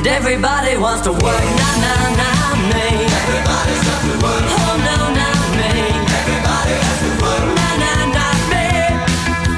And 0.00 0.06
everybody 0.06 0.78
wants 0.78 1.02
to 1.02 1.12
work, 1.12 1.20
nah, 1.20 1.76
nah, 1.84 2.16
nah, 2.16 2.56
me. 2.72 2.88
Everybody's 3.04 3.84
got 3.84 4.00
to 4.00 4.16
work. 4.24 4.44
Oh, 4.48 4.80
no, 4.80 4.96
not 5.12 5.44
me. 5.60 5.72
Everybody 6.16 6.72
has 6.80 7.04
to 7.04 7.12
work. 7.20 7.44
Nah, 7.60 7.84
nah, 7.84 8.08
not 8.16 8.40
me. 8.48 8.64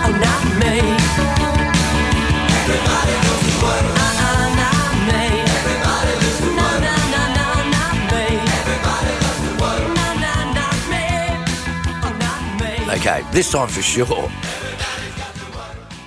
Oh, 0.03 0.11
not 0.19 0.43
me. 0.59 0.83
Everybody 2.59 3.15
goes 3.23 3.39
to 3.47 3.55
work. 3.63 3.87
Ah, 4.03 4.27
ah, 4.27 4.51
not 4.59 4.99
me. 5.07 5.23
Everybody 5.47 6.11
lives 6.27 6.43
to 6.43 6.51
work. 6.59 6.83
No, 6.83 6.99
no, 7.15 7.23
no, 7.39 7.39
no, 7.39 7.47
not 7.71 7.95
me. 8.11 8.27
Everybody 8.59 9.15
loves 9.23 9.47
to 9.47 9.53
work. 9.63 9.79
No, 9.95 10.07
no, 10.27 10.35
not 10.59 10.75
me. 10.91 11.07
Oh, 12.03 12.11
not 12.19 12.43
me. 12.59 12.99
Okay, 12.99 13.23
this 13.31 13.47
time 13.53 13.69
for 13.69 13.83
sure. 13.83 14.27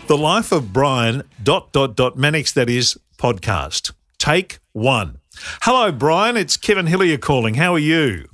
The 0.07 0.17
Life 0.17 0.51
of 0.51 0.73
Brian, 0.73 1.23
dot, 1.41 1.71
dot, 1.71 1.95
dot, 1.95 2.17
Mannix, 2.17 2.51
that 2.51 2.69
is, 2.69 2.99
podcast. 3.17 3.93
Take 4.25 4.57
one. 4.73 5.19
Hello, 5.61 5.91
Brian. 5.91 6.35
It's 6.35 6.57
Kevin 6.57 6.87
Hillier 6.87 7.19
calling. 7.19 7.53
How 7.53 7.75
are 7.75 7.79
you? 7.79 8.27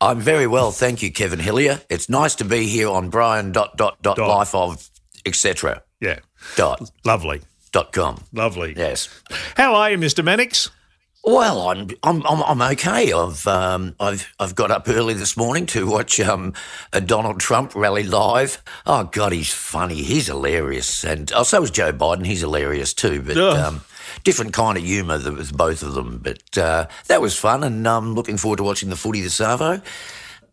I'm 0.00 0.18
very 0.18 0.46
well, 0.46 0.70
thank 0.70 1.02
you, 1.02 1.12
Kevin 1.12 1.40
Hillier. 1.40 1.82
It's 1.90 2.08
nice 2.08 2.34
to 2.36 2.44
be 2.46 2.68
here 2.68 2.88
on 2.88 3.10
Brian 3.10 3.52
dot 3.52 3.76
dot 3.76 4.00
dot 4.00 4.16
Dot. 4.16 4.26
life 4.26 4.54
of 4.54 4.88
etc. 5.26 5.82
Yeah. 6.00 6.20
dot 6.56 6.90
Lovely. 7.04 7.42
dot 7.70 7.92
com. 7.92 8.24
Lovely. 8.32 8.72
Yes. 8.78 9.10
How 9.58 9.74
are 9.74 9.90
you, 9.90 9.98
Mr. 9.98 10.24
Mannix? 10.24 10.70
Well, 11.22 11.68
I'm 11.68 11.90
I'm 12.02 12.26
I'm, 12.26 12.42
I'm 12.42 12.62
okay. 12.72 13.12
I've 13.12 13.46
um, 13.46 13.96
I've 14.00 14.32
I've 14.40 14.54
got 14.54 14.70
up 14.70 14.88
early 14.88 15.12
this 15.12 15.36
morning 15.36 15.66
to 15.66 15.86
watch 15.86 16.18
um, 16.18 16.54
a 16.94 17.02
Donald 17.02 17.40
Trump 17.40 17.74
rally 17.74 18.04
live. 18.04 18.62
Oh 18.86 19.04
God, 19.04 19.32
he's 19.32 19.52
funny. 19.52 19.96
He's 19.96 20.28
hilarious, 20.28 21.04
and 21.04 21.30
oh, 21.34 21.42
so 21.42 21.62
is 21.62 21.70
Joe 21.70 21.92
Biden. 21.92 22.24
He's 22.24 22.40
hilarious 22.40 22.94
too. 22.94 23.20
But 23.20 23.36
um, 23.36 23.82
different 24.22 24.52
kind 24.52 24.78
of 24.78 24.84
humour 24.84 25.18
th- 25.18 25.36
with 25.36 25.56
both 25.56 25.82
of 25.82 25.94
them. 25.94 26.18
But 26.22 26.56
uh, 26.56 26.86
that 27.08 27.20
was 27.20 27.36
fun, 27.36 27.64
and 27.64 27.86
I'm 27.86 28.14
looking 28.14 28.36
forward 28.36 28.58
to 28.58 28.62
watching 28.62 28.90
the 28.90 28.96
footy 28.96 29.20
this 29.20 29.34
Savo. 29.34 29.80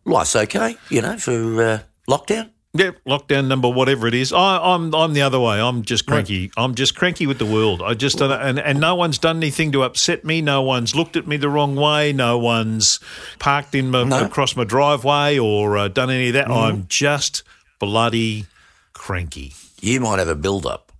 Life's 0.04 0.34
okay, 0.34 0.76
you 0.88 1.00
know, 1.00 1.16
for 1.16 1.62
uh, 1.62 1.78
lockdown. 2.08 2.50
Yeah, 2.74 2.92
lockdown 3.06 3.48
number 3.48 3.68
whatever 3.68 4.06
it 4.06 4.14
is. 4.14 4.32
I, 4.32 4.56
I'm 4.56 4.94
I'm 4.94 5.12
the 5.12 5.20
other 5.20 5.38
way. 5.38 5.60
I'm 5.60 5.82
just 5.82 6.06
cranky. 6.06 6.50
I'm 6.56 6.74
just 6.74 6.96
cranky 6.96 7.26
with 7.26 7.38
the 7.38 7.44
world. 7.44 7.82
I 7.82 7.92
just 7.92 8.18
and 8.22 8.58
and 8.58 8.80
no 8.80 8.94
one's 8.94 9.18
done 9.18 9.36
anything 9.36 9.72
to 9.72 9.82
upset 9.82 10.24
me. 10.24 10.40
No 10.40 10.62
one's 10.62 10.96
looked 10.96 11.14
at 11.16 11.26
me 11.28 11.36
the 11.36 11.50
wrong 11.50 11.76
way. 11.76 12.14
No 12.14 12.38
one's 12.38 12.98
parked 13.38 13.74
in 13.74 13.90
my, 13.90 14.04
No. 14.04 14.24
Across 14.24 14.56
my 14.56 14.64
driveway 14.64 15.38
or 15.38 15.76
uh, 15.76 15.88
done 15.88 16.10
any 16.10 16.28
of 16.28 16.32
that. 16.34 16.50
I'm 16.50 16.86
just 16.88 17.42
bloody 17.78 18.46
cranky. 18.94 19.52
You 19.82 20.00
might 20.00 20.18
have 20.18 20.28
a 20.28 20.34
build 20.34 20.64
up. 20.64 20.91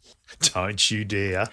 Don't 0.55 0.91
you 0.91 1.05
dare. 1.05 1.48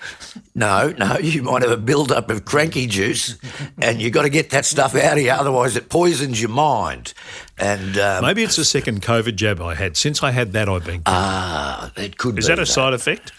No, 0.56 0.94
no, 0.98 1.18
you 1.18 1.44
might 1.44 1.62
have 1.62 1.72
a 1.72 1.78
build 1.78 2.12
up 2.12 2.30
of 2.30 2.46
cranky 2.46 2.88
juice, 2.88 3.38
and 3.82 4.02
you've 4.02 4.14
got 4.14 4.24
to 4.24 4.30
get 4.30 4.50
that 4.52 4.66
stuff 4.66 4.96
out 4.96 5.18
of 5.18 5.24
you, 5.24 5.32
otherwise 5.32 5.76
it 5.76 5.90
poisons 5.90 6.40
your 6.42 6.50
mind. 6.50 7.14
And 7.58 7.98
um, 7.98 8.24
Maybe 8.24 8.44
it's 8.44 8.56
the 8.56 8.66
second 8.66 9.02
COVID 9.02 9.36
jab 9.36 9.62
I 9.62 9.76
had. 9.76 9.98
Since 9.98 10.24
I 10.24 10.32
had 10.32 10.54
that, 10.54 10.68
I've 10.70 10.86
been. 10.86 11.02
ah, 11.06 11.92
it 11.98 12.18
could 12.18 12.38
is 12.40 12.48
be 12.48 12.54
that 12.56 12.60
a 12.62 12.66
side 12.66 12.94
effect? 12.94 13.32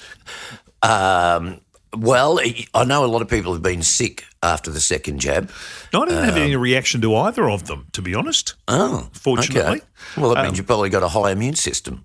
Um, 0.83 1.61
well, 1.97 2.39
I 2.75 2.85
know 2.85 3.05
a 3.05 3.07
lot 3.07 3.21
of 3.23 3.29
people 3.29 3.53
have 3.53 3.63
been 3.63 3.83
sick 3.83 4.25
after 4.43 4.71
the 4.71 4.81
second 4.81 5.19
jab. 5.21 5.51
No, 5.93 6.03
I 6.03 6.07
didn't 6.07 6.25
have 6.25 6.37
any 6.37 6.55
reaction 6.57 7.01
to 7.03 7.15
either 7.17 7.51
of 7.51 7.67
them, 7.67 7.89
to 7.93 8.01
be 8.03 8.15
honest. 8.15 8.55
Oh, 8.69 9.09
Fortunately. 9.13 9.79
okay. 9.79 9.81
Well, 10.17 10.35
that 10.35 10.45
means 10.45 10.57
you've 10.57 10.67
probably 10.67 10.89
got 10.89 11.03
a 11.03 11.09
high 11.09 11.33
immune 11.33 11.57
system. 11.57 12.05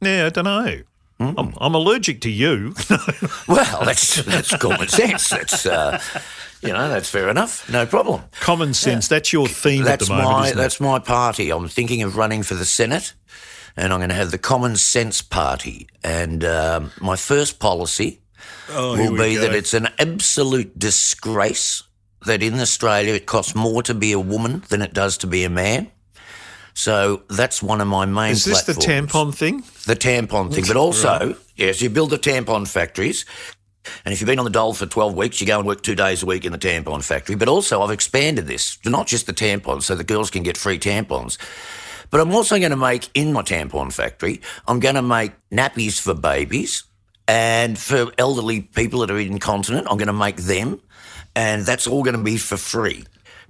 Yeah, 0.00 0.26
I 0.26 0.28
don't 0.30 0.44
know. 0.44 0.80
I'm, 1.18 1.54
I'm 1.58 1.74
allergic 1.74 2.20
to 2.22 2.30
you. 2.30 2.74
Well, 3.48 3.84
that's 3.84 4.22
that's 4.24 4.54
common 4.56 4.88
sense. 4.88 5.28
That's 5.28 5.64
uh, 5.66 6.00
you 6.62 6.72
know 6.72 6.88
that's 6.88 7.08
fair 7.08 7.28
enough. 7.28 7.70
No 7.70 7.86
problem. 7.86 8.22
Common 8.40 8.74
sense. 8.74 9.06
That's 9.08 9.32
your 9.32 9.46
theme 9.46 9.84
That's 9.84 10.02
at 10.02 10.08
the 10.08 10.14
moment, 10.14 10.30
my 10.32 10.44
isn't 10.46 10.58
it? 10.58 10.60
that's 10.62 10.80
my 10.80 10.98
party. 10.98 11.50
I'm 11.50 11.68
thinking 11.68 12.02
of 12.02 12.16
running 12.16 12.42
for 12.42 12.54
the 12.54 12.64
Senate, 12.64 13.14
and 13.76 13.92
I'm 13.92 14.00
going 14.00 14.08
to 14.10 14.16
have 14.16 14.32
the 14.32 14.38
Common 14.38 14.76
Sense 14.76 15.22
Party. 15.22 15.86
And 16.02 16.44
um, 16.44 16.90
my 17.00 17.14
first 17.16 17.60
policy 17.60 18.20
Oh, 18.70 18.96
will 18.96 19.16
be 19.16 19.36
go. 19.36 19.42
that 19.42 19.54
it's 19.54 19.74
an 19.74 19.88
absolute 19.98 20.76
disgrace 20.78 21.84
that 22.26 22.42
in 22.42 22.58
Australia 22.58 23.14
it 23.14 23.26
costs 23.26 23.54
more 23.54 23.82
to 23.84 23.94
be 23.94 24.10
a 24.12 24.18
woman 24.20 24.64
than 24.70 24.82
it 24.82 24.92
does 24.92 25.16
to 25.18 25.26
be 25.28 25.44
a 25.44 25.50
man. 25.50 25.90
So 26.76 27.22
that's 27.28 27.62
one 27.62 27.80
of 27.80 27.88
my 27.88 28.04
main. 28.04 28.32
Is 28.32 28.44
this 28.44 28.64
the 28.64 28.74
tampon 28.74 29.34
thing? 29.34 29.64
The 29.86 29.96
tampon 29.96 30.52
thing, 30.52 30.64
but 30.68 30.76
also 30.76 31.34
yes, 31.56 31.80
you 31.80 31.88
build 31.88 32.10
the 32.10 32.18
tampon 32.18 32.68
factories. 32.68 33.24
And 34.04 34.12
if 34.12 34.20
you've 34.20 34.26
been 34.26 34.38
on 34.38 34.44
the 34.44 34.50
dole 34.50 34.74
for 34.74 34.84
12 34.84 35.14
weeks, 35.14 35.40
you 35.40 35.46
go 35.46 35.58
and 35.58 35.66
work 35.66 35.82
two 35.82 35.94
days 35.94 36.22
a 36.22 36.26
week 36.26 36.44
in 36.44 36.52
the 36.52 36.58
tampon 36.58 37.02
factory. 37.02 37.34
But 37.34 37.48
also, 37.48 37.80
I've 37.80 37.92
expanded 37.92 38.46
this 38.46 38.76
to 38.78 38.90
not 38.90 39.06
just 39.06 39.26
the 39.26 39.32
tampons, 39.32 39.84
so 39.84 39.94
the 39.94 40.04
girls 40.04 40.28
can 40.28 40.42
get 40.42 40.58
free 40.58 40.78
tampons. 40.78 41.38
But 42.10 42.20
I'm 42.20 42.34
also 42.34 42.58
going 42.58 42.72
to 42.72 42.76
make, 42.76 43.08
in 43.14 43.32
my 43.32 43.42
tampon 43.42 43.90
factory, 43.90 44.42
I'm 44.68 44.80
going 44.80 44.96
to 44.96 45.02
make 45.02 45.32
nappies 45.50 45.98
for 45.98 46.12
babies 46.14 46.84
and 47.26 47.78
for 47.78 48.12
elderly 48.18 48.60
people 48.60 49.00
that 49.00 49.10
are 49.10 49.18
incontinent, 49.18 49.86
I'm 49.90 49.96
going 49.96 50.08
to 50.08 50.12
make 50.12 50.36
them. 50.36 50.80
And 51.34 51.64
that's 51.64 51.86
all 51.86 52.02
going 52.02 52.16
to 52.16 52.22
be 52.22 52.36
for 52.36 52.56
free 52.56 53.04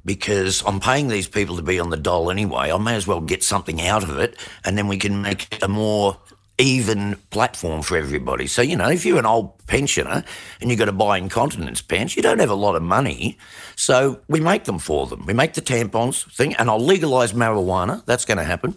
because 0.06 0.62
I'm 0.64 0.80
paying 0.80 1.08
these 1.08 1.28
people 1.28 1.56
to 1.56 1.62
be 1.62 1.78
on 1.78 1.90
the 1.90 1.96
dole 1.96 2.30
anyway. 2.30 2.72
I 2.72 2.78
may 2.78 2.94
as 2.94 3.06
well 3.06 3.20
get 3.20 3.44
something 3.44 3.82
out 3.82 4.02
of 4.02 4.18
it 4.18 4.38
and 4.64 4.78
then 4.78 4.88
we 4.88 4.96
can 4.96 5.20
make 5.20 5.62
a 5.62 5.68
more 5.68 6.16
even 6.58 7.16
platform 7.30 7.82
for 7.82 7.98
everybody. 7.98 8.46
So, 8.46 8.62
you 8.62 8.76
know, 8.76 8.88
if 8.88 9.04
you're 9.04 9.18
an 9.18 9.26
old 9.26 9.58
pensioner 9.66 10.24
and 10.60 10.70
you've 10.70 10.78
got 10.78 10.86
to 10.86 10.92
buy 10.92 11.18
incontinence 11.18 11.82
pants, 11.82 12.16
you 12.16 12.22
don't 12.22 12.38
have 12.38 12.50
a 12.50 12.54
lot 12.54 12.76
of 12.76 12.82
money. 12.82 13.36
So 13.74 14.20
we 14.28 14.40
make 14.40 14.64
them 14.64 14.78
for 14.78 15.06
them. 15.06 15.26
We 15.26 15.34
make 15.34 15.52
the 15.52 15.60
tampons 15.60 16.32
thing 16.34 16.54
and 16.54 16.70
I'll 16.70 16.80
legalise 16.80 17.32
marijuana. 17.32 18.04
That's 18.06 18.24
going 18.24 18.38
to 18.38 18.44
happen. 18.44 18.76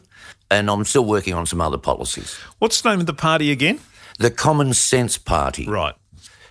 And 0.51 0.69
I'm 0.69 0.83
still 0.83 1.05
working 1.05 1.35
on 1.35 1.45
some 1.45 1.61
other 1.61 1.77
policies. 1.77 2.35
What's 2.57 2.81
the 2.81 2.89
name 2.89 2.99
of 2.99 3.05
the 3.05 3.13
party 3.13 3.51
again? 3.51 3.79
The 4.17 4.31
Common 4.31 4.73
Sense 4.73 5.17
Party. 5.17 5.69
Right. 5.69 5.95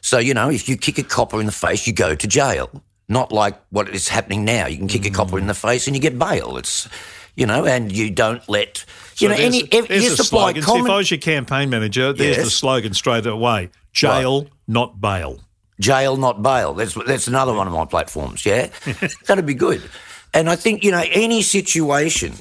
So, 0.00 0.18
you 0.18 0.32
know, 0.32 0.48
if 0.48 0.68
you 0.68 0.76
kick 0.76 0.98
a 0.98 1.02
copper 1.02 1.40
in 1.40 1.46
the 1.46 1.52
face, 1.52 1.86
you 1.86 1.92
go 1.92 2.14
to 2.14 2.26
jail. 2.26 2.70
Not 3.08 3.32
like 3.32 3.58
what 3.70 3.88
is 3.88 4.08
happening 4.08 4.44
now. 4.44 4.66
You 4.66 4.76
can 4.76 4.88
kick 4.88 5.06
a 5.06 5.10
copper 5.10 5.38
in 5.38 5.46
the 5.46 5.54
face 5.54 5.86
and 5.86 5.96
you 5.96 6.02
get 6.02 6.18
bail. 6.18 6.56
It's, 6.58 6.88
you 7.36 7.46
know, 7.46 7.64
and 7.64 7.90
you 7.90 8.10
don't 8.10 8.46
let, 8.48 8.84
you 9.18 9.28
know, 9.28 9.34
there's, 9.36 9.54
any, 9.54 9.62
there's 9.62 10.04
you 10.04 10.10
the 10.10 10.22
supply 10.22 10.52
slogan. 10.52 10.62
See, 10.62 10.78
if 10.78 10.90
I 10.90 10.96
was 10.98 11.10
your 11.10 11.18
campaign 11.18 11.70
manager, 11.70 12.12
there's 12.12 12.36
the 12.36 12.50
slogan 12.50 12.92
straight 12.94 13.24
away 13.26 13.70
jail, 13.92 14.46
not 14.66 15.00
bail. 15.00 15.40
jail, 15.80 16.16
not 16.16 16.42
bail. 16.42 16.74
That's, 16.74 16.94
that's 17.06 17.26
another 17.28 17.54
one 17.54 17.66
of 17.66 17.72
my 17.72 17.84
platforms, 17.86 18.44
yeah? 18.44 18.68
That'd 19.26 19.46
be 19.46 19.54
good. 19.54 19.82
And 20.34 20.50
I 20.50 20.56
think, 20.56 20.84
you 20.84 20.90
know, 20.90 21.02
any 21.10 21.40
situation, 21.42 22.34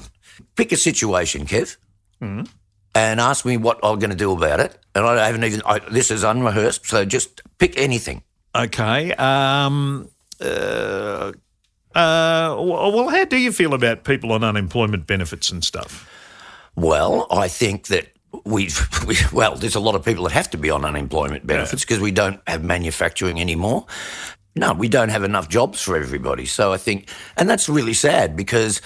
pick 0.56 0.72
a 0.72 0.76
situation, 0.76 1.46
Kev, 1.46 1.76
Mm-hmm. 2.20 2.42
and 2.96 3.20
ask 3.20 3.44
me 3.46 3.56
what 3.56 3.78
I'm 3.84 3.98
going 4.00 4.10
to 4.10 4.16
do 4.16 4.32
about 4.32 4.58
it. 4.60 4.76
And 4.94 5.06
I 5.06 5.24
haven't 5.26 5.44
even, 5.44 5.62
I, 5.64 5.78
this 5.90 6.10
is 6.10 6.24
unrehearsed, 6.24 6.84
so 6.84 7.04
just 7.04 7.40
pick 7.58 7.78
anything. 7.78 8.22
Okay. 8.56 9.12
Um, 9.14 10.08
uh, 10.40 11.32
uh, 11.94 12.56
well, 12.58 13.08
how 13.08 13.24
do 13.24 13.36
you 13.36 13.52
feel 13.52 13.74
about 13.74 14.04
people 14.04 14.32
on 14.32 14.44
unemployment 14.44 15.06
benefits 15.06 15.50
and 15.50 15.64
stuff? 15.64 16.08
Well, 16.76 17.26
I 17.30 17.48
think 17.48 17.88
that 17.88 18.08
we've, 18.44 18.88
we, 19.06 19.16
well, 19.32 19.56
there's 19.56 19.74
a 19.74 19.80
lot 19.80 19.94
of 19.94 20.04
people 20.04 20.24
that 20.24 20.32
have 20.32 20.50
to 20.50 20.58
be 20.58 20.70
on 20.70 20.84
unemployment 20.84 21.46
benefits 21.46 21.84
because 21.84 22.00
we 22.00 22.12
don't 22.12 22.40
have 22.46 22.62
manufacturing 22.62 23.40
anymore. 23.40 23.86
No, 24.54 24.72
we 24.72 24.88
don't 24.88 25.08
have 25.08 25.24
enough 25.24 25.48
jobs 25.48 25.80
for 25.80 25.96
everybody. 25.96 26.46
So 26.46 26.72
I 26.72 26.76
think, 26.76 27.08
and 27.36 27.48
that's 27.48 27.68
really 27.68 27.94
sad 27.94 28.36
because 28.36 28.80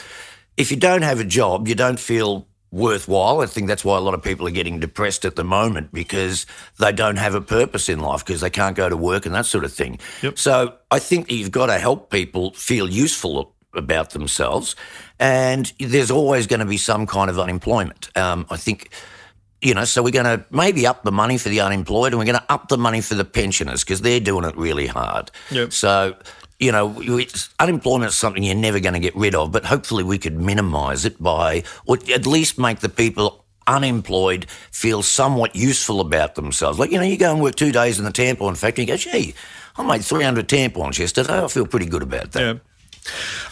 if 0.57 0.71
you 0.71 0.77
don't 0.77 1.03
have 1.03 1.21
a 1.21 1.25
job, 1.25 1.67
you 1.67 1.75
don't 1.75 1.99
feel 1.99 2.47
worthwhile. 2.73 3.41
I 3.41 3.47
think 3.47 3.69
that's 3.69 3.85
why 3.85 3.97
a 3.99 4.01
lot 4.01 4.15
of 4.15 4.23
people 4.23 4.49
are 4.49 4.53
getting 4.53 4.81
depressed 4.81 5.25
at 5.25 5.37
the 5.37 5.45
moment 5.45 5.93
because 5.93 6.47
they 6.79 6.91
don't 6.91 7.17
have 7.17 7.35
a 7.35 7.41
purpose 7.41 7.89
in 7.89 8.01
life 8.01 8.25
because 8.25 8.41
they 8.41 8.51
can't 8.51 8.75
go 8.75 8.89
to 8.89 8.97
work 8.97 9.27
and 9.27 9.35
that 9.35 9.47
sort 9.47 9.65
of 9.65 9.73
thing. 9.73 9.99
Yep. 10.23 10.39
So 10.39 10.75
I 10.91 10.99
think 10.99 11.31
you've 11.31 11.53
got 11.53 11.67
to 11.67 11.79
help 11.79 12.11
people 12.11 12.53
feel 12.55 12.89
useful 12.91 13.55
about 13.75 14.11
themselves, 14.11 14.75
and 15.19 15.73
there's 15.79 16.11
always 16.11 16.47
going 16.47 16.61
to 16.61 16.67
be 16.67 16.77
some 16.77 17.07
kind 17.07 17.31
of 17.31 17.39
unemployment. 17.39 18.17
Um, 18.17 18.47
I 18.51 18.57
think. 18.57 18.91
You 19.65 19.75
know, 19.75 19.85
so 19.85 20.03
we're 20.03 20.11
going 20.11 20.25
to 20.25 20.45
maybe 20.51 20.89
up 20.89 21.05
the 21.05 21.13
money 21.13 21.39
for 21.39 21.49
the 21.49 21.61
unemployed 21.61 22.13
and 22.13 22.19
we're 22.19 22.25
going 22.25 22.41
to 22.41 22.53
up 22.53 22.67
the 22.67 22.77
money 22.77 23.01
for 23.01 23.15
the 23.15 23.25
pensioners 23.25 23.85
because 23.85 24.01
they're 24.01 24.19
doing 24.19 24.45
it 24.45 24.57
really 24.57 24.89
hard. 24.89 25.31
Yep. 25.53 25.73
So, 25.73 26.17
you 26.63 26.71
know, 26.71 26.97
unemployment 27.59 28.11
is 28.11 28.17
something 28.17 28.43
you're 28.43 28.55
never 28.55 28.79
going 28.79 28.95
to 28.95 29.01
get 29.01 29.17
rid 29.17 29.35
of, 29.35 29.51
but 29.51 29.65
hopefully 29.65 30.05
we 30.05 30.17
could 30.17 30.39
minimise 30.39 31.05
it 31.05 31.21
by, 31.21 31.65
or 31.87 31.99
at 32.15 32.25
least 32.25 32.57
make 32.57 32.79
the 32.79 32.89
people 32.89 33.45
unemployed 33.67 34.47
feel 34.71 35.03
somewhat 35.03 35.57
useful 35.57 36.01
about 36.01 36.37
themselves. 36.37 36.79
Like, 36.79 36.93
you 36.93 36.99
know, 36.99 37.05
you 37.05 37.17
go 37.17 37.33
and 37.33 37.43
work 37.43 37.57
two 37.57 37.73
days 37.73 37.99
in 37.99 38.05
the 38.05 38.13
tampon 38.13 38.57
factory 38.57 38.83
and 38.83 38.89
go, 38.89 38.97
gee, 38.97 39.35
I 39.77 39.83
made 39.83 40.05
300 40.05 40.49
tampons 40.49 40.99
yesterday. 40.99 41.43
I 41.43 41.49
feel 41.49 41.67
pretty 41.67 41.87
good 41.87 42.03
about 42.03 42.31
that. 42.33 42.41
Yeah. 42.41 42.55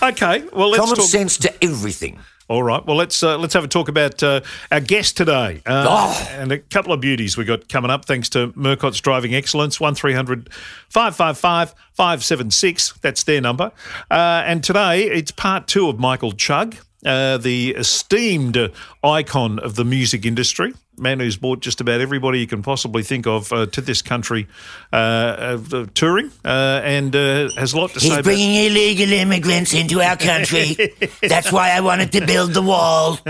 Okay, 0.02 0.44
well 0.52 0.68
let's 0.70 0.80
Common 0.82 0.96
talk. 0.96 1.06
sense 1.06 1.36
to 1.38 1.64
everything. 1.64 2.18
All 2.48 2.64
right. 2.64 2.84
Well, 2.84 2.96
let's 2.96 3.22
uh, 3.22 3.38
let's 3.38 3.54
have 3.54 3.62
a 3.62 3.68
talk 3.68 3.88
about 3.88 4.22
uh, 4.24 4.40
our 4.72 4.80
guest 4.80 5.16
today 5.16 5.62
uh, 5.66 5.86
Oh. 5.88 6.28
and 6.32 6.50
a 6.50 6.58
couple 6.58 6.92
of 6.92 7.00
beauties 7.00 7.36
we 7.36 7.44
got 7.44 7.68
coming 7.68 7.92
up. 7.92 8.06
Thanks 8.06 8.28
to 8.30 8.52
Murcott's 8.56 9.00
Driving 9.00 9.36
Excellence, 9.36 9.78
one 9.78 9.94
555 9.94 11.74
576 11.94 12.94
That's 13.02 13.22
their 13.22 13.40
number. 13.40 13.70
Uh, 14.10 14.42
and 14.44 14.64
today 14.64 15.04
it's 15.04 15.30
part 15.30 15.68
two 15.68 15.88
of 15.88 16.00
Michael 16.00 16.32
Chugg, 16.32 16.76
uh, 17.06 17.38
the 17.38 17.70
esteemed 17.76 18.72
icon 19.04 19.58
of 19.60 19.76
the 19.76 19.84
music 19.84 20.26
industry. 20.26 20.74
Man 21.00 21.20
who's 21.20 21.36
brought 21.36 21.60
just 21.60 21.80
about 21.80 22.00
everybody 22.00 22.40
you 22.40 22.46
can 22.46 22.62
possibly 22.62 23.02
think 23.02 23.26
of 23.26 23.52
uh, 23.52 23.66
to 23.66 23.80
this 23.80 24.02
country 24.02 24.46
uh, 24.92 24.96
uh, 24.96 25.86
touring 25.94 26.30
uh, 26.44 26.80
and 26.84 27.14
uh, 27.16 27.48
has 27.56 27.72
a 27.72 27.78
lot 27.78 27.90
to 27.92 28.00
say 28.00 28.06
He's 28.08 28.12
about 28.14 28.24
bringing 28.24 28.54
illegal 28.66 29.10
immigrants 29.12 29.72
into 29.74 30.00
our 30.00 30.16
country. 30.16 30.76
That's 31.22 31.50
why 31.50 31.70
I 31.70 31.80
wanted 31.80 32.12
to 32.12 32.26
build 32.26 32.54
the 32.54 32.62
wall. 32.62 33.18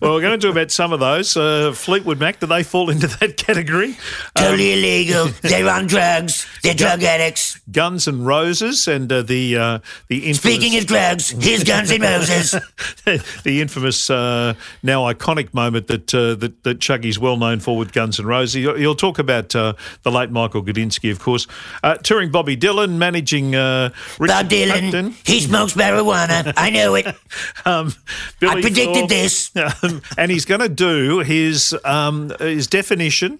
Well, 0.00 0.14
we're 0.14 0.20
going 0.20 0.38
to 0.38 0.46
talk 0.46 0.52
about 0.52 0.70
some 0.70 0.92
of 0.92 1.00
those. 1.00 1.36
Uh, 1.36 1.72
Fleetwood 1.72 2.18
Mac, 2.20 2.40
do 2.40 2.46
they 2.46 2.62
fall 2.62 2.90
into 2.90 3.06
that 3.06 3.36
category? 3.36 3.90
Um, 3.90 3.96
Totally 4.36 4.72
illegal. 4.74 5.26
They're 5.42 5.68
on 5.68 5.86
drugs. 5.86 6.46
They're 6.62 6.74
drug 6.74 7.02
addicts. 7.02 7.58
Guns 7.70 8.06
and 8.06 8.26
Roses 8.26 8.86
and 8.88 9.10
uh, 9.12 9.22
the 9.22 9.56
uh, 9.56 9.78
the 10.08 10.26
infamous, 10.28 10.38
Speaking 10.58 10.78
of 10.78 10.86
drugs, 10.86 11.30
here's 11.30 11.64
Guns 11.64 11.90
N' 11.90 12.00
Roses. 12.02 12.50
the 13.44 13.60
infamous 13.60 14.08
uh, 14.10 14.54
now 14.82 15.02
iconic 15.12 15.52
moment 15.52 15.88
that 15.88 16.14
uh, 16.14 16.34
that 16.36 16.57
that 16.62 16.78
Chuggy's 16.78 17.18
well 17.18 17.36
known 17.36 17.60
for 17.60 17.76
with 17.76 17.92
Guns 17.92 18.18
N' 18.18 18.26
Roses. 18.26 18.54
He'll, 18.54 18.78
you'll 18.78 18.94
talk 18.94 19.18
about 19.18 19.54
uh, 19.54 19.74
the 20.02 20.10
late 20.10 20.30
Michael 20.30 20.62
Gudinski, 20.62 21.10
of 21.10 21.20
course, 21.20 21.46
uh, 21.82 21.96
touring 21.96 22.30
Bobby 22.30 22.56
Dylan, 22.56 22.96
managing 22.96 23.54
uh, 23.54 23.90
Richard 24.18 24.32
Bob 24.32 24.48
Dylan, 24.48 24.90
Clapton, 24.90 25.14
he 25.24 25.40
smokes 25.40 25.74
marijuana. 25.74 26.52
I 26.56 26.70
know 26.70 26.94
it. 26.94 27.06
um, 27.64 27.92
I 28.42 28.60
predicted 28.60 28.94
Thorpe, 28.94 29.08
this. 29.08 29.50
um, 29.82 30.02
and 30.16 30.30
he's 30.30 30.44
going 30.44 30.60
to 30.60 30.68
do 30.68 31.20
his 31.20 31.76
um, 31.84 32.32
his 32.38 32.66
definition 32.66 33.38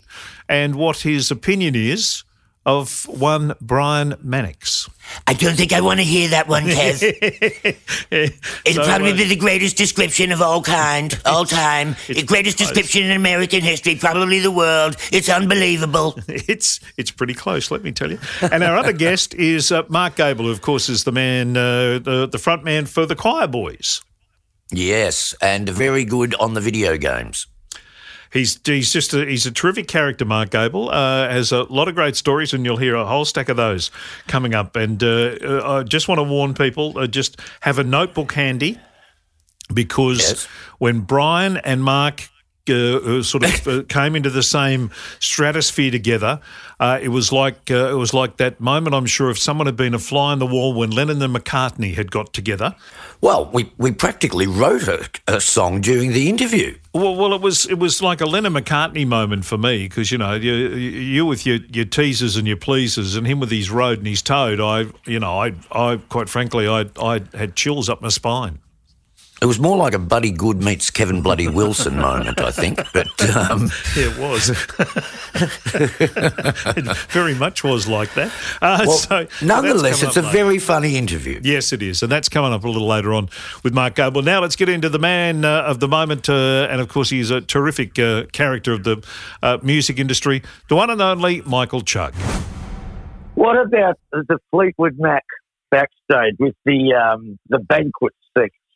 and 0.48 0.76
what 0.76 0.98
his 0.98 1.30
opinion 1.30 1.74
is 1.74 2.24
of 2.68 3.08
one 3.08 3.54
Brian 3.62 4.14
Mannix. 4.22 4.90
I 5.26 5.32
don't 5.32 5.54
think 5.56 5.72
I 5.72 5.80
want 5.80 6.00
to 6.00 6.04
hear 6.04 6.28
that 6.28 6.48
one, 6.48 6.64
Kev. 6.64 7.02
It'll 8.10 8.84
So, 8.84 8.84
probably 8.84 9.12
uh, 9.12 9.16
be 9.16 9.24
the 9.24 9.36
greatest 9.36 9.78
description 9.78 10.32
of 10.32 10.42
all 10.42 10.60
kind, 10.60 11.18
all 11.24 11.46
time. 11.46 11.96
The 12.08 12.22
greatest 12.22 12.58
close. 12.58 12.68
description 12.68 13.04
in 13.04 13.12
American 13.12 13.62
history, 13.62 13.96
probably 13.96 14.40
the 14.40 14.50
world. 14.50 14.96
It's 15.10 15.30
unbelievable. 15.30 16.18
It's 16.28 16.80
it's 16.98 17.10
pretty 17.10 17.34
close, 17.34 17.70
let 17.70 17.82
me 17.82 17.90
tell 17.92 18.10
you. 18.10 18.18
And 18.52 18.62
our 18.62 18.76
other 18.76 18.92
guest 18.92 19.34
is 19.34 19.72
uh, 19.72 19.82
Mark 19.88 20.16
Gable, 20.16 20.44
who 20.44 20.50
of 20.50 20.60
course 20.60 20.88
is 20.90 21.04
the 21.04 21.12
man, 21.12 21.56
uh, 21.56 21.98
the 21.98 22.28
the 22.30 22.38
front 22.38 22.64
man 22.64 22.84
for 22.86 23.06
the 23.06 23.16
Choirboys. 23.16 24.02
Yes, 24.70 25.34
and 25.40 25.68
very 25.68 26.04
good 26.04 26.34
on 26.34 26.52
the 26.54 26.60
video 26.60 26.98
games. 26.98 27.46
He's 28.32 28.58
he's 28.64 28.92
just 28.92 29.14
a, 29.14 29.24
he's 29.24 29.46
a 29.46 29.50
terrific 29.50 29.88
character, 29.88 30.24
Mark 30.24 30.50
Gable. 30.50 30.90
Uh, 30.90 31.28
has 31.28 31.50
a 31.52 31.62
lot 31.64 31.88
of 31.88 31.94
great 31.94 32.16
stories, 32.16 32.52
and 32.52 32.64
you'll 32.64 32.76
hear 32.76 32.94
a 32.94 33.06
whole 33.06 33.24
stack 33.24 33.48
of 33.48 33.56
those 33.56 33.90
coming 34.26 34.54
up. 34.54 34.76
And 34.76 35.02
uh, 35.02 35.36
uh, 35.42 35.78
I 35.78 35.82
just 35.82 36.08
want 36.08 36.18
to 36.18 36.24
warn 36.24 36.54
people: 36.54 36.98
uh, 36.98 37.06
just 37.06 37.40
have 37.60 37.78
a 37.78 37.84
notebook 37.84 38.32
handy 38.32 38.78
because 39.72 40.18
Yes. 40.20 40.48
when 40.78 41.00
Brian 41.00 41.56
and 41.58 41.82
Mark. 41.82 42.28
Uh, 42.70 42.74
uh, 42.98 43.22
sort 43.22 43.44
of 43.44 43.66
uh, 43.66 43.82
came 43.88 44.14
into 44.14 44.28
the 44.28 44.42
same 44.42 44.90
stratosphere 45.20 45.90
together. 45.90 46.38
Uh, 46.78 46.98
it 47.00 47.08
was 47.08 47.32
like 47.32 47.70
uh, 47.70 47.88
it 47.90 47.94
was 47.94 48.12
like 48.12 48.36
that 48.36 48.60
moment. 48.60 48.94
I'm 48.94 49.06
sure 49.06 49.30
if 49.30 49.38
someone 49.38 49.66
had 49.66 49.74
been 49.76 49.94
a 49.94 49.98
fly 49.98 50.32
on 50.32 50.38
the 50.38 50.44
wall 50.44 50.74
when 50.74 50.90
Lennon 50.90 51.22
and 51.22 51.34
McCartney 51.34 51.94
had 51.94 52.10
got 52.10 52.34
together. 52.34 52.74
Well, 53.22 53.48
we, 53.54 53.72
we 53.78 53.92
practically 53.92 54.46
wrote 54.46 54.86
a, 54.86 55.08
a 55.26 55.40
song 55.40 55.80
during 55.80 56.12
the 56.12 56.28
interview. 56.28 56.76
Well, 56.98 57.14
well, 57.14 57.32
it 57.32 57.40
was 57.40 57.64
it 57.66 57.78
was 57.78 58.02
like 58.02 58.20
a 58.20 58.26
Lennon 58.26 58.54
McCartney 58.54 59.06
moment 59.06 59.44
for 59.44 59.56
me 59.56 59.84
because 59.84 60.10
you 60.10 60.18
know 60.18 60.34
you, 60.34 60.52
you 60.52 61.24
with 61.24 61.46
your, 61.46 61.58
your 61.72 61.84
teasers 61.84 62.36
and 62.36 62.44
your 62.48 62.56
pleasers 62.56 63.14
and 63.14 63.24
him 63.24 63.38
with 63.38 63.52
his 63.52 63.70
road 63.70 63.98
and 63.98 64.06
his 64.08 64.20
toad. 64.20 64.60
I 64.60 64.86
you 65.08 65.20
know 65.20 65.38
I 65.38 65.54
I 65.70 66.00
quite 66.08 66.28
frankly 66.28 66.66
I 66.66 66.86
I 67.00 67.22
had 67.34 67.54
chills 67.54 67.88
up 67.88 68.02
my 68.02 68.08
spine. 68.08 68.58
It 69.40 69.46
was 69.46 69.60
more 69.60 69.76
like 69.76 69.94
a 69.94 70.00
Buddy 70.00 70.32
Goode 70.32 70.60
meets 70.62 70.90
Kevin 70.90 71.22
Bloody 71.22 71.46
Wilson 71.46 71.96
moment, 71.96 72.40
I 72.40 72.50
think. 72.50 72.78
But 72.92 73.06
um, 73.36 73.70
Yeah, 73.96 74.04
it 74.10 74.18
was. 74.18 74.50
it 74.50 74.58
very 77.10 77.34
much 77.34 77.62
was 77.62 77.86
like 77.86 78.12
that. 78.14 78.32
Uh, 78.60 78.82
well, 78.86 78.96
so 78.96 79.26
nonetheless, 79.40 80.02
it's 80.02 80.16
a 80.16 80.22
later. 80.22 80.32
very 80.36 80.58
funny 80.58 80.96
interview. 80.96 81.40
Yes, 81.44 81.72
it 81.72 81.82
is. 81.82 82.02
And 82.02 82.10
that's 82.10 82.28
coming 82.28 82.52
up 82.52 82.64
a 82.64 82.68
little 82.68 82.88
later 82.88 83.12
on 83.14 83.28
with 83.62 83.72
Mark 83.74 83.94
Gable. 83.94 84.22
Now 84.22 84.40
let's 84.40 84.56
get 84.56 84.68
into 84.68 84.88
the 84.88 84.98
man 84.98 85.44
uh, 85.44 85.62
of 85.62 85.78
the 85.80 85.88
moment. 85.88 86.28
Uh, 86.28 86.66
and 86.70 86.80
of 86.80 86.88
course, 86.88 87.10
he's 87.10 87.30
a 87.30 87.40
terrific 87.40 87.96
uh, 87.98 88.24
character 88.32 88.72
of 88.72 88.82
the 88.84 89.06
uh, 89.42 89.58
music 89.62 89.98
industry, 90.00 90.42
the 90.68 90.74
one 90.76 90.90
and 90.90 91.00
only 91.00 91.42
Michael 91.42 91.82
Chugg. 91.82 92.12
What 93.34 93.56
about 93.56 93.96
the 94.10 94.38
Fleetwood 94.50 94.96
Mac 94.98 95.22
backstage 95.70 96.34
with 96.40 96.54
the 96.64 96.94
um, 96.94 97.38
the 97.50 97.58
banquet 97.58 98.14
se- 98.17 98.17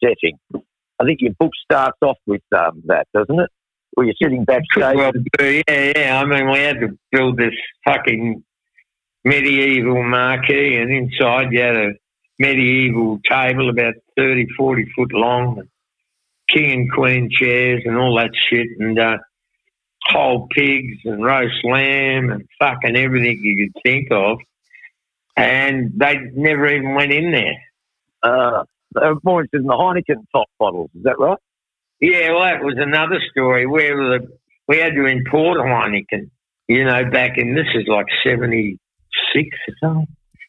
setting? 0.02 0.38
I 1.00 1.04
think 1.04 1.20
your 1.20 1.32
book 1.38 1.52
starts 1.64 1.98
off 2.02 2.18
with 2.26 2.42
um, 2.56 2.82
that, 2.86 3.06
doesn't 3.14 3.38
it? 3.38 3.50
Where 3.94 4.06
you're 4.06 4.14
sitting 4.22 4.44
backstage. 4.44 4.96
Well, 4.96 5.12
yeah, 5.40 5.92
yeah. 5.96 6.20
I 6.20 6.24
mean, 6.24 6.50
we 6.50 6.58
had 6.58 6.80
to 6.80 6.98
build 7.10 7.36
this 7.36 7.54
fucking 7.84 8.42
medieval 9.24 10.02
marquee, 10.02 10.76
and 10.76 10.90
inside 10.90 11.52
you 11.52 11.60
had 11.60 11.76
a 11.76 11.90
medieval 12.38 13.20
table 13.28 13.68
about 13.68 13.94
30, 14.16 14.46
40 14.56 14.92
foot 14.96 15.12
long, 15.12 15.58
and 15.58 15.68
king 16.48 16.70
and 16.72 16.92
queen 16.92 17.28
chairs, 17.30 17.82
and 17.84 17.98
all 17.98 18.16
that 18.16 18.30
shit, 18.48 18.68
and 18.78 18.98
uh, 18.98 19.18
whole 20.04 20.48
pigs 20.48 20.98
and 21.04 21.24
roast 21.24 21.64
lamb 21.64 22.30
and 22.30 22.48
fucking 22.58 22.96
everything 22.96 23.40
you 23.42 23.66
could 23.66 23.82
think 23.82 24.08
of. 24.10 24.38
And 25.36 25.92
they 25.96 26.16
never 26.34 26.68
even 26.68 26.94
went 26.94 27.12
in 27.12 27.32
there. 27.32 27.62
Uh, 28.22 28.64
uh, 28.96 29.14
more 29.22 29.42
interested 29.42 29.62
in 29.62 29.66
the 29.66 29.72
Heineken 29.72 30.24
top 30.32 30.48
bottles. 30.58 30.90
Is 30.94 31.02
that 31.04 31.18
right? 31.18 31.38
Yeah, 32.00 32.32
well, 32.32 32.42
that 32.42 32.64
was 32.64 32.74
another 32.78 33.20
story 33.30 33.66
where 33.66 33.96
the, 33.96 34.28
we 34.66 34.78
had 34.78 34.94
to 34.94 35.06
import 35.06 35.58
Heineken. 35.58 36.30
You 36.68 36.84
know, 36.84 37.10
back 37.10 37.38
in 37.38 37.54
this 37.54 37.66
is 37.74 37.86
like 37.86 38.06
seventy 38.24 38.78
six 39.32 39.48
or 39.68 39.74
something. 39.80 40.06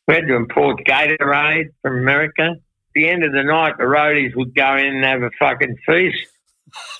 We 0.07 0.15
had 0.15 0.27
to 0.27 0.35
import 0.35 0.81
Gatorade 0.85 1.69
from 1.81 1.97
America. 1.97 2.55
At 2.55 2.93
the 2.95 3.09
end 3.09 3.23
of 3.23 3.31
the 3.31 3.43
night, 3.43 3.77
the 3.77 3.85
roadies 3.85 4.35
would 4.35 4.53
go 4.53 4.75
in 4.75 4.97
and 4.97 5.05
have 5.05 5.23
a 5.23 5.29
fucking 5.39 5.77
feast. 5.85 6.27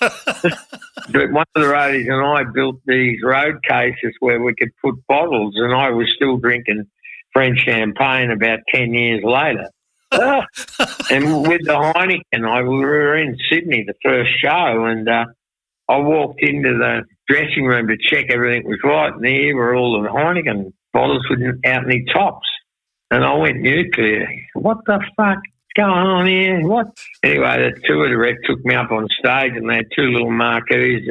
but 0.00 1.32
one 1.32 1.46
of 1.54 1.62
the 1.62 1.68
roadies 1.68 2.12
and 2.12 2.24
I 2.24 2.44
built 2.52 2.76
these 2.86 3.18
road 3.22 3.56
cases 3.68 4.14
where 4.20 4.40
we 4.40 4.54
could 4.54 4.70
put 4.82 4.94
bottles, 5.08 5.54
and 5.56 5.74
I 5.74 5.90
was 5.90 6.12
still 6.14 6.36
drinking 6.36 6.86
French 7.32 7.58
champagne 7.60 8.30
about 8.30 8.60
ten 8.72 8.94
years 8.94 9.22
later. 9.24 9.68
Ah, 10.12 10.46
And 11.10 11.46
with 11.46 11.62
the 11.64 11.72
Heineken, 11.72 12.48
I 12.48 12.62
we 12.62 12.68
were 12.78 13.16
in 13.16 13.36
Sydney 13.50 13.84
the 13.86 13.94
first 14.02 14.30
show, 14.42 14.84
and 14.84 15.08
uh, 15.08 15.24
I 15.88 15.98
walked 15.98 16.40
into 16.42 16.78
the 16.78 17.02
dressing 17.28 17.64
room 17.64 17.88
to 17.88 17.96
check 17.96 18.26
everything 18.30 18.66
was 18.66 18.78
right, 18.84 19.12
and 19.12 19.24
there 19.24 19.56
were 19.56 19.74
all 19.74 20.00
the 20.00 20.08
Heineken 20.08 20.72
bottles 20.92 21.26
with 21.28 21.40
without 21.40 21.84
any 21.84 22.04
tops. 22.12 22.46
And 23.10 23.24
I 23.24 23.34
went 23.34 23.60
nuclear. 23.60 24.26
What 24.54 24.78
the 24.86 24.98
fuck 25.16 25.38
going 25.76 25.90
on 25.90 26.26
here? 26.26 26.66
What? 26.66 26.86
Anyway, 27.22 27.70
the 27.70 27.80
tour 27.86 28.08
director 28.08 28.40
took 28.46 28.64
me 28.64 28.74
up 28.74 28.90
on 28.90 29.08
stage, 29.18 29.52
and 29.56 29.68
they 29.68 29.76
had 29.76 29.86
two 29.96 30.10
little 30.10 30.30
marquees, 30.30 31.08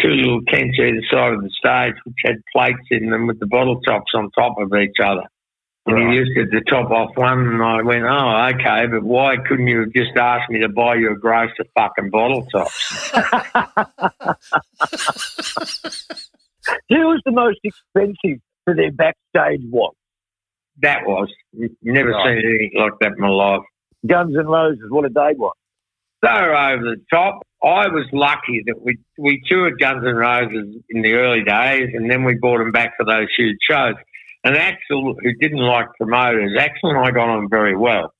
two 0.00 0.08
little 0.08 0.42
tents 0.48 0.78
either 0.78 1.00
side 1.10 1.32
of 1.32 1.42
the 1.42 1.50
stage, 1.50 1.94
which 2.04 2.16
had 2.24 2.36
plates 2.52 2.86
in 2.90 3.10
them 3.10 3.26
with 3.26 3.40
the 3.40 3.46
bottle 3.46 3.80
tops 3.80 4.12
on 4.14 4.30
top 4.32 4.56
of 4.58 4.72
each 4.78 4.96
other. 5.02 5.22
And 5.86 5.94
Right. 5.94 6.10
he 6.10 6.16
used 6.18 6.36
it 6.36 6.50
to 6.50 6.60
top 6.62 6.90
off 6.90 7.16
one, 7.16 7.38
and 7.46 7.62
I 7.62 7.82
went, 7.82 8.04
oh, 8.04 8.50
okay, 8.54 8.86
but 8.90 9.04
why 9.04 9.36
couldn't 9.46 9.68
you 9.68 9.80
have 9.80 9.92
just 9.92 10.16
asked 10.16 10.50
me 10.50 10.58
to 10.60 10.68
buy 10.68 10.96
you 10.96 11.12
a 11.12 11.16
gross 11.16 11.50
of 11.60 11.66
fucking 11.76 12.10
bottle 12.10 12.44
tops? 12.50 13.12
who 16.88 17.06
was 17.06 17.22
the 17.24 17.32
most 17.32 17.58
expensive 17.62 18.40
for 18.64 18.74
their 18.74 18.90
backstage 18.90 19.62
was? 19.70 19.94
That 20.82 21.06
was. 21.06 21.32
Never 21.82 22.10
Right. 22.10 22.38
seen 22.38 22.46
anything 22.46 22.72
like 22.80 22.92
that 23.00 23.12
in 23.12 23.20
my 23.20 23.28
life. 23.28 23.62
Guns 24.06 24.36
and 24.36 24.48
Roses. 24.48 24.84
What 24.90 25.02
did 25.02 25.14
they 25.14 25.34
want? 25.36 25.56
So 26.24 26.30
over 26.30 26.82
the 26.82 26.96
top. 27.12 27.42
I 27.62 27.88
was 27.88 28.06
lucky 28.12 28.62
that 28.66 28.80
we 28.82 28.96
we 29.18 29.42
toured 29.48 29.78
Guns 29.80 30.04
and 30.06 30.16
Roses 30.16 30.76
in 30.90 31.02
the 31.02 31.14
early 31.14 31.42
days, 31.42 31.90
and 31.94 32.10
then 32.10 32.22
we 32.24 32.34
brought 32.34 32.58
them 32.58 32.70
back 32.70 32.92
for 32.96 33.04
those 33.04 33.28
huge 33.36 33.56
shows. 33.68 33.94
And 34.46 34.54
Axl, 34.54 35.16
who 35.20 35.32
didn't 35.40 35.58
like 35.58 35.88
promoters, 35.98 36.56
Axl 36.56 36.90
and 36.90 36.98
I 36.98 37.10
got 37.10 37.28
on 37.28 37.48
very 37.50 37.76
well, 37.76 38.12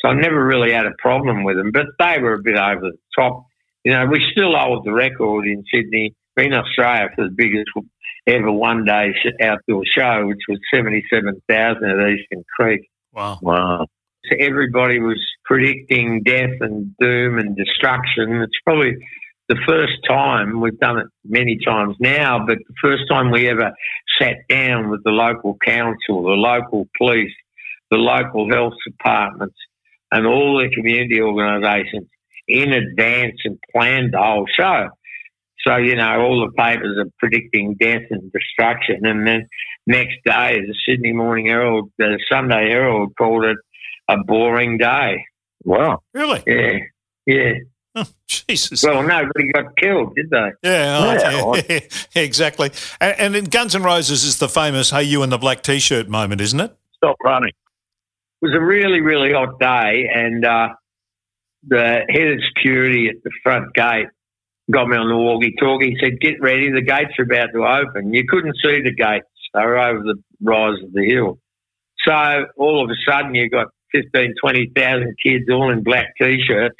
so 0.00 0.08
I 0.08 0.14
never 0.14 0.44
really 0.44 0.72
had 0.72 0.86
a 0.86 0.92
problem 0.98 1.44
with 1.44 1.56
them. 1.56 1.70
But 1.70 1.86
they 2.00 2.20
were 2.20 2.34
a 2.34 2.42
bit 2.42 2.56
over 2.56 2.80
the 2.80 2.96
top. 3.16 3.46
You 3.84 3.92
know, 3.92 4.06
we 4.06 4.20
still 4.32 4.56
hold 4.56 4.84
the 4.84 4.92
record 4.92 5.46
in 5.46 5.62
Sydney, 5.72 6.16
in 6.36 6.52
Australia, 6.52 7.10
for 7.14 7.28
the 7.28 7.34
biggest 7.34 7.68
ever 8.26 8.50
one 8.50 8.86
day 8.86 9.14
outdoor 9.40 9.84
show, 9.86 10.26
which 10.26 10.40
was 10.48 10.58
seventy 10.74 11.04
seven 11.12 11.40
thousand 11.48 11.84
at 11.84 12.10
Eastern 12.10 12.44
Creek. 12.58 12.80
Wow. 13.12 13.38
Wow. 13.40 13.86
So 14.24 14.36
everybody 14.40 14.98
was 14.98 15.24
predicting 15.44 16.24
death 16.24 16.58
and 16.60 16.92
doom 16.98 17.38
and 17.38 17.56
destruction. 17.56 18.42
It's 18.42 18.58
probably 18.64 18.96
the 19.48 19.58
first 19.66 19.94
time 20.06 20.60
we've 20.60 20.78
done 20.78 20.98
it 20.98 21.06
many 21.24 21.58
times 21.64 21.96
now, 22.00 22.44
but 22.46 22.58
the 22.58 22.74
first 22.82 23.04
time 23.10 23.30
we 23.30 23.48
ever 23.48 23.72
sat 24.20 24.36
down 24.48 24.90
with 24.90 25.02
the 25.04 25.10
local 25.10 25.56
council, 25.64 26.22
the 26.22 26.36
local 26.36 26.86
police, 26.98 27.32
the 27.90 27.96
local 27.96 28.50
health 28.50 28.74
departments, 28.86 29.56
and 30.12 30.26
all 30.26 30.58
the 30.58 30.74
community 30.74 31.20
organisations 31.20 32.08
in 32.46 32.72
advance 32.72 33.36
and 33.44 33.58
planned 33.72 34.12
the 34.12 34.18
whole 34.18 34.46
show. 34.54 34.88
So, 35.66 35.76
you 35.76 35.96
know, 35.96 36.20
all 36.20 36.46
the 36.46 36.52
papers 36.52 36.96
are 36.98 37.10
predicting 37.18 37.74
death 37.78 38.02
and 38.10 38.30
destruction. 38.32 39.04
And 39.04 39.26
then 39.26 39.48
next 39.86 40.16
day, 40.24 40.60
the 40.60 40.74
Sydney 40.86 41.12
Morning 41.12 41.46
Herald, 41.46 41.90
the 41.98 42.18
Sunday 42.30 42.70
Herald 42.70 43.12
called 43.18 43.44
it 43.44 43.56
a 44.08 44.16
boring 44.18 44.78
day. 44.78 45.24
Wow. 45.64 46.02
Really? 46.14 46.42
Yeah, 46.46 46.78
yeah. 47.26 47.52
Oh, 47.98 48.04
Jesus. 48.28 48.82
Well, 48.84 49.02
nobody 49.02 49.50
got 49.52 49.76
killed, 49.76 50.14
did 50.14 50.30
they? 50.30 50.50
Yeah, 50.62 51.20
oh, 51.32 51.56
Yeah, 51.56 51.80
yeah, 52.14 52.22
exactly. 52.22 52.70
And, 53.00 53.18
and 53.18 53.36
in 53.36 53.44
Guns 53.46 53.74
N' 53.74 53.82
Roses 53.82 54.24
is 54.24 54.38
the 54.38 54.48
famous 54.48 54.90
"Hey, 54.90 55.02
you 55.02 55.22
in 55.22 55.30
the 55.30 55.38
black 55.38 55.62
t-shirt" 55.62 56.08
moment, 56.08 56.40
isn't 56.40 56.60
it? 56.60 56.76
Stop 56.96 57.16
running. 57.24 57.50
It 57.50 58.46
was 58.46 58.54
a 58.54 58.60
really, 58.60 59.00
really 59.00 59.32
hot 59.32 59.58
day, 59.58 60.08
and 60.14 60.44
uh, 60.44 60.68
the 61.66 62.04
head 62.08 62.28
of 62.28 62.38
security 62.54 63.08
at 63.08 63.16
the 63.24 63.30
front 63.42 63.74
gate 63.74 64.06
got 64.70 64.86
me 64.86 64.96
on 64.96 65.08
the 65.08 65.16
walkie-talkie. 65.16 65.90
He 65.90 65.98
said, 66.00 66.20
"Get 66.20 66.40
ready, 66.40 66.70
the 66.70 66.82
gates 66.82 67.18
are 67.18 67.24
about 67.24 67.48
to 67.52 67.66
open." 67.66 68.14
You 68.14 68.24
couldn't 68.28 68.56
see 68.62 68.80
the 68.82 68.94
gates; 68.94 69.26
they 69.54 69.60
were 69.60 69.78
over 69.78 70.00
the 70.00 70.22
rise 70.40 70.80
of 70.84 70.92
the 70.92 71.04
hill. 71.04 71.38
So 72.06 72.46
all 72.56 72.84
of 72.84 72.90
a 72.90 73.10
sudden, 73.10 73.34
you 73.34 73.50
got 73.50 73.66
15, 73.92 74.34
20,000 74.40 75.16
kids 75.20 75.44
all 75.50 75.72
in 75.72 75.82
black 75.82 76.14
t-shirts 76.20 76.76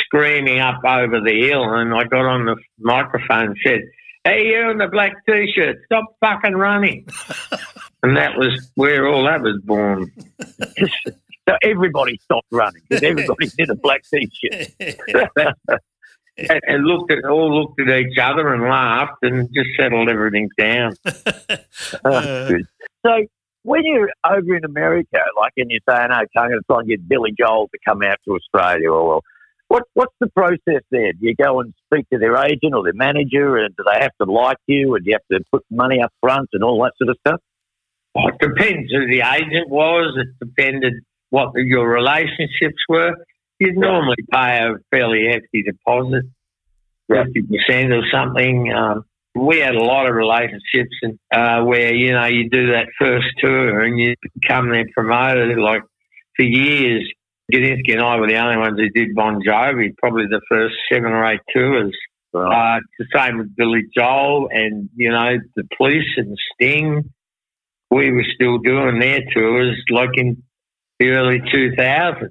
screaming 0.00 0.60
up 0.60 0.80
over 0.84 1.20
the 1.20 1.48
hill, 1.48 1.64
and 1.74 1.94
I 1.94 2.04
got 2.04 2.26
on 2.26 2.46
the 2.46 2.56
microphone 2.78 3.46
and 3.46 3.56
said, 3.64 3.80
"Hey, 4.24 4.46
you 4.46 4.70
in 4.70 4.78
the 4.78 4.88
black 4.88 5.12
t-shirt, 5.26 5.76
stop 5.86 6.04
fucking 6.20 6.54
running!" 6.54 7.06
and 8.02 8.16
that 8.16 8.36
was 8.36 8.70
where 8.74 9.06
all 9.08 9.24
that 9.24 9.42
was 9.42 9.60
born. 9.64 10.10
So 11.48 11.54
everybody 11.62 12.18
stopped 12.24 12.48
running 12.50 12.82
because 12.88 13.04
everybody 13.04 13.48
in 13.56 13.70
a 13.70 13.76
black 13.76 14.02
t-shirt. 14.12 14.66
and, 16.36 16.60
and 16.66 16.84
looked 16.84 17.12
at 17.12 17.24
all 17.24 17.60
looked 17.60 17.80
at 17.80 17.88
each 17.88 18.18
other 18.18 18.52
and 18.52 18.64
laughed 18.64 19.22
and 19.22 19.48
just 19.54 19.68
settled 19.78 20.08
everything 20.08 20.48
down. 20.58 20.94
Oh. 22.04 22.10
Uh, 22.10 22.50
so 23.06 23.26
when 23.66 23.84
you're 23.84 24.10
over 24.24 24.56
in 24.56 24.64
America, 24.64 25.18
like, 25.40 25.52
and 25.56 25.70
you're 25.70 25.80
saying, 25.88 26.10
okay, 26.10 26.26
I'm 26.36 26.50
going 26.50 26.60
to 26.60 26.64
try 26.70 26.78
and 26.80 26.88
get 26.88 27.08
Billy 27.08 27.34
Joel 27.36 27.68
to 27.68 27.78
come 27.84 28.02
out 28.02 28.18
to 28.24 28.36
Australia, 28.36 28.90
or 28.90 29.22
what? 29.68 29.84
What's 29.94 30.14
the 30.20 30.28
process 30.28 30.82
there? 30.90 31.12
Do 31.12 31.26
you 31.26 31.34
go 31.34 31.60
and 31.60 31.74
speak 31.86 32.08
to 32.10 32.18
their 32.18 32.36
agent 32.36 32.74
or 32.74 32.84
their 32.84 32.94
manager, 32.94 33.56
and 33.56 33.74
do 33.76 33.84
they 33.84 34.00
have 34.00 34.12
to 34.20 34.30
like 34.30 34.58
you, 34.66 34.94
and 34.94 35.04
do 35.04 35.10
you 35.10 35.16
have 35.16 35.40
to 35.40 35.44
put 35.50 35.64
money 35.70 36.00
up 36.02 36.12
front 36.20 36.48
and 36.52 36.62
all 36.62 36.82
that 36.82 36.92
sort 36.98 37.10
of 37.10 37.16
stuff? 37.26 37.40
Well, 38.14 38.28
it 38.28 38.38
depends 38.40 38.90
who 38.92 39.06
the 39.06 39.22
agent 39.22 39.68
was. 39.68 40.16
It 40.16 40.46
depended 40.46 40.94
what 41.30 41.50
your 41.56 41.88
relationships 41.88 42.82
were. 42.88 43.12
You'd 43.58 43.76
normally 43.76 44.16
pay 44.30 44.58
a 44.58 44.74
fairly 44.90 45.26
hefty 45.30 45.62
deposit, 45.62 46.24
fifty 47.10 47.42
percent 47.42 47.92
or 47.92 48.02
something. 48.12 48.72
Um, 48.72 49.04
we 49.34 49.58
had 49.58 49.74
a 49.74 49.82
lot 49.82 50.08
of 50.08 50.14
relationships, 50.14 50.94
and 51.02 51.18
uh, 51.32 51.62
where 51.64 51.94
you 51.94 52.12
know 52.12 52.26
you 52.26 52.48
do 52.48 52.72
that 52.72 52.86
first 52.98 53.26
tour 53.38 53.80
and 53.80 53.98
you 53.98 54.14
become 54.40 54.70
their 54.70 54.86
promoter. 54.94 55.60
Like 55.60 55.82
for 56.36 56.42
years, 56.44 57.10
Gudinski 57.52 57.92
and 57.92 58.00
I 58.00 58.16
were 58.16 58.28
the 58.28 58.38
only 58.38 58.56
ones 58.56 58.78
who 58.78 58.88
did 58.88 59.14
Bon 59.14 59.40
Jovi. 59.40 59.96
Probably 59.98 60.26
the 60.28 60.40
first 60.50 60.74
seven 60.90 61.12
or 61.12 61.24
eight 61.24 61.40
tours. 61.54 61.96
Uh, 62.34 62.78
it's 62.78 63.10
the 63.10 63.18
same 63.18 63.38
with 63.38 63.56
Billy 63.56 63.84
Joel 63.96 64.48
and, 64.50 64.90
you 64.94 65.10
know, 65.10 65.36
the 65.54 65.64
police 65.76 66.08
and 66.16 66.36
Sting. 66.52 67.10
We 67.90 68.10
were 68.10 68.26
still 68.34 68.58
doing 68.58 68.98
their 68.98 69.20
tours 69.32 69.76
like 69.90 70.10
in 70.14 70.42
the 70.98 71.10
early 71.10 71.40
2000s. 71.40 72.28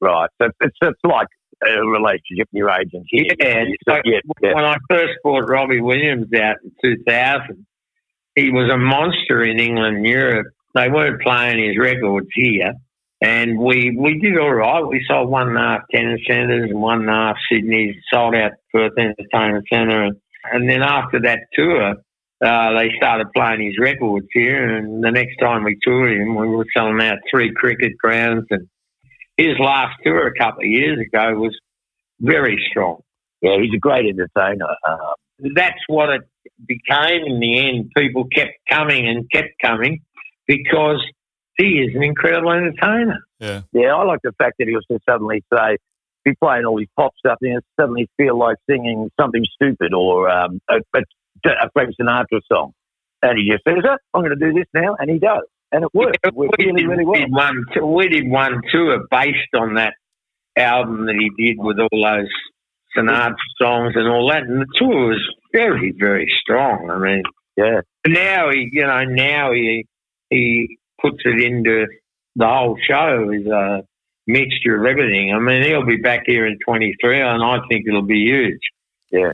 Right. 0.00 0.28
So 0.40 0.50
it's, 0.60 0.76
it's 0.82 1.00
like 1.04 1.26
a 1.66 1.80
relationship 1.84 2.48
with 2.52 2.58
your 2.58 2.70
agent 2.70 3.06
here. 3.08 3.24
Yeah, 3.38 3.64
like 3.86 4.02
yeah, 4.04 4.20
yeah. 4.42 4.54
when 4.54 4.64
I 4.64 4.76
first 4.88 5.14
brought 5.22 5.48
Robbie 5.48 5.80
Williams 5.80 6.28
out 6.34 6.56
in 6.64 6.72
2000, 6.84 7.66
he 8.36 8.50
was 8.50 8.70
a 8.72 8.78
monster 8.78 9.42
in 9.42 9.58
England 9.58 9.96
and 9.96 10.06
Europe. 10.06 10.46
They 10.74 10.88
weren't 10.88 11.20
playing 11.20 11.66
his 11.66 11.78
records 11.78 12.28
here. 12.34 12.72
And 13.22 13.58
we, 13.58 13.96
we 13.98 14.18
did 14.18 14.38
all 14.38 14.54
right. 14.54 14.80
We 14.80 15.04
sold 15.06 15.28
one 15.28 15.48
and 15.48 15.56
a 15.58 15.60
half 15.60 15.82
tennis 15.94 16.20
centres 16.26 16.70
and 16.70 16.80
one 16.80 17.00
and 17.00 17.10
a 17.10 17.12
half 17.12 17.36
Sydney's, 17.50 17.96
sold 18.12 18.34
out 18.34 18.52
Perth 18.72 18.92
Entertainment 18.98 19.66
Centre. 19.70 20.04
And, 20.04 20.16
and 20.50 20.70
then 20.70 20.82
after 20.82 21.20
that 21.20 21.40
tour, 21.52 21.96
uh, 22.42 22.78
they 22.78 22.90
started 22.96 23.26
playing 23.36 23.66
his 23.66 23.78
records 23.78 24.26
here. 24.32 24.76
And 24.76 25.04
the 25.04 25.10
next 25.10 25.36
time 25.36 25.64
we 25.64 25.78
toured 25.84 26.18
him, 26.18 26.34
we 26.34 26.48
were 26.48 26.64
selling 26.74 27.00
out 27.02 27.18
three 27.30 27.52
cricket 27.54 27.98
grounds. 27.98 28.46
And 28.48 28.68
his 29.36 29.58
last 29.58 29.96
tour 30.02 30.26
a 30.26 30.34
couple 30.38 30.64
of 30.64 30.70
years 30.70 30.98
ago 30.98 31.34
was 31.34 31.54
very 32.20 32.56
strong. 32.70 33.00
Yeah, 33.42 33.56
he's 33.60 33.74
a 33.74 33.78
great 33.78 34.06
entertainer. 34.06 34.66
Uh, 34.86 35.14
That's 35.54 35.80
what 35.88 36.08
it 36.10 36.22
became 36.66 37.22
in 37.26 37.40
the 37.40 37.68
end. 37.68 37.90
People 37.94 38.26
kept 38.34 38.52
coming 38.70 39.06
and 39.06 39.30
kept 39.30 39.50
coming 39.62 40.00
because 40.46 41.02
he 41.60 41.78
is 41.80 41.94
an 41.94 42.02
incredible 42.02 42.52
entertainer. 42.52 43.18
Yeah. 43.38 43.62
yeah, 43.72 43.94
I 43.94 44.04
like 44.04 44.20
the 44.22 44.32
fact 44.38 44.56
that 44.58 44.68
he'll 44.68 44.80
just 44.90 45.04
suddenly 45.08 45.42
say, 45.52 45.76
be 46.24 46.34
playing 46.42 46.64
all 46.66 46.78
these 46.78 46.88
pop 46.96 47.12
stuff 47.18 47.38
and 47.40 47.62
suddenly 47.78 48.08
feel 48.16 48.38
like 48.38 48.56
singing 48.68 49.10
something 49.18 49.44
stupid 49.54 49.94
or 49.94 50.28
um, 50.28 50.60
a, 50.68 50.76
a, 50.94 51.00
a 51.46 51.70
Frank 51.72 51.94
Sinatra 51.98 52.40
song. 52.50 52.72
And 53.22 53.38
he 53.38 53.50
just 53.50 53.64
says, 53.66 53.82
oh, 53.84 53.96
I'm 54.14 54.22
going 54.22 54.38
to 54.38 54.44
do 54.46 54.52
this 54.52 54.66
now. 54.74 54.96
And 54.98 55.10
he 55.10 55.18
does. 55.18 55.44
And 55.72 55.84
it 55.84 55.90
works. 55.94 56.18
It 56.24 56.34
works 56.34 56.56
really, 56.58 56.82
did, 56.82 56.88
really 56.88 57.04
well. 57.04 57.20
did 57.20 57.30
one, 57.30 57.64
we 57.94 58.08
did 58.08 58.28
one 58.28 58.60
tour 58.72 59.06
based 59.10 59.54
on 59.54 59.74
that 59.74 59.94
album 60.56 61.06
that 61.06 61.14
he 61.18 61.30
did 61.42 61.56
with 61.58 61.78
all 61.78 61.88
those 61.92 62.28
Sinatra 62.96 63.34
songs 63.60 63.92
and 63.94 64.08
all 64.08 64.28
that. 64.30 64.42
And 64.42 64.60
the 64.60 64.66
tour 64.74 65.08
was 65.08 65.34
very, 65.52 65.94
very 65.98 66.30
strong. 66.40 66.90
I 66.90 66.98
mean, 66.98 67.22
Yeah. 67.56 67.80
now 68.06 68.50
he, 68.50 68.68
you 68.72 68.82
know, 68.86 69.04
now 69.04 69.52
he 69.52 69.86
he 70.30 70.78
puts 71.02 71.18
it 71.24 71.40
into 71.42 71.86
the 72.36 72.46
whole 72.46 72.76
show 72.88 73.30
is 73.32 73.46
a 73.46 73.82
mixture 74.26 74.76
of 74.80 74.86
everything. 74.86 75.32
I 75.34 75.38
mean, 75.38 75.62
he'll 75.64 75.84
be 75.84 75.96
back 75.96 76.22
here 76.26 76.46
in 76.46 76.58
23, 76.64 77.20
and 77.20 77.42
I 77.42 77.58
think 77.68 77.84
it'll 77.88 78.02
be 78.02 78.24
huge. 78.24 78.60
Yeah. 79.10 79.32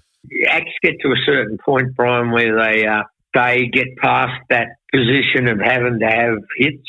Acts 0.49 0.73
get 0.83 0.95
to 1.03 1.09
a 1.09 1.17
certain 1.25 1.59
point, 1.65 1.95
Brian, 1.95 2.31
where 2.31 2.57
they 2.59 2.87
uh, 2.87 3.03
they 3.35 3.67
get 3.67 3.97
past 3.99 4.41
that 4.49 4.69
position 4.93 5.47
of 5.49 5.61
having 5.61 5.99
to 6.01 6.07
have 6.07 6.39
hits, 6.57 6.89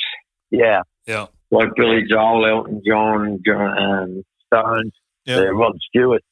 Yeah. 0.50 0.82
Yeah. 1.06 1.28
like 1.52 1.70
Billy 1.76 2.04
Joel, 2.10 2.46
Elton 2.48 2.82
John, 2.88 3.40
John 3.46 3.78
um, 3.78 4.24
Stones, 4.48 4.94
Yeah. 5.26 5.38
uh, 5.40 5.52
Rod 5.52 5.78
Stewart. 5.90 6.24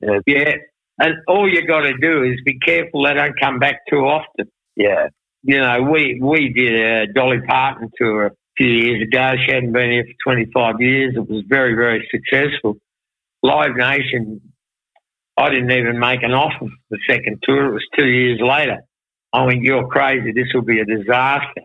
Yeah. 0.00 0.18
yeah. 0.26 0.54
And 0.98 1.14
all 1.28 1.52
you 1.52 1.66
got 1.66 1.80
to 1.80 1.92
do 1.98 2.22
is 2.22 2.40
be 2.44 2.58
careful 2.58 3.04
they 3.04 3.12
don't 3.14 3.38
come 3.38 3.58
back 3.58 3.80
too 3.90 3.98
often. 3.98 4.50
Yeah. 4.76 5.08
You 5.46 5.60
know, 5.60 5.82
we 5.82 6.18
we 6.20 6.52
did 6.52 6.74
a 6.74 7.12
Dolly 7.12 7.40
Parton 7.46 7.88
tour 7.96 8.26
a 8.26 8.30
few 8.56 8.66
years 8.66 9.02
ago. 9.02 9.34
She 9.46 9.54
hadn't 9.54 9.72
been 9.72 9.92
here 9.92 10.04
for 10.04 10.34
25 10.34 10.80
years. 10.80 11.14
It 11.16 11.30
was 11.30 11.44
very, 11.48 11.74
very 11.74 12.08
successful. 12.10 12.78
Live 13.44 13.76
Nation, 13.76 14.40
I 15.36 15.50
didn't 15.50 15.70
even 15.70 16.00
make 16.00 16.24
an 16.24 16.32
offer 16.32 16.66
for 16.66 16.70
the 16.90 16.98
second 17.08 17.44
tour. 17.44 17.66
It 17.66 17.74
was 17.74 17.86
two 17.96 18.08
years 18.08 18.40
later. 18.42 18.78
I 19.32 19.44
went, 19.44 19.62
you're 19.62 19.86
crazy. 19.86 20.32
This 20.32 20.48
will 20.52 20.62
be 20.62 20.80
a 20.80 20.84
disaster. 20.84 21.62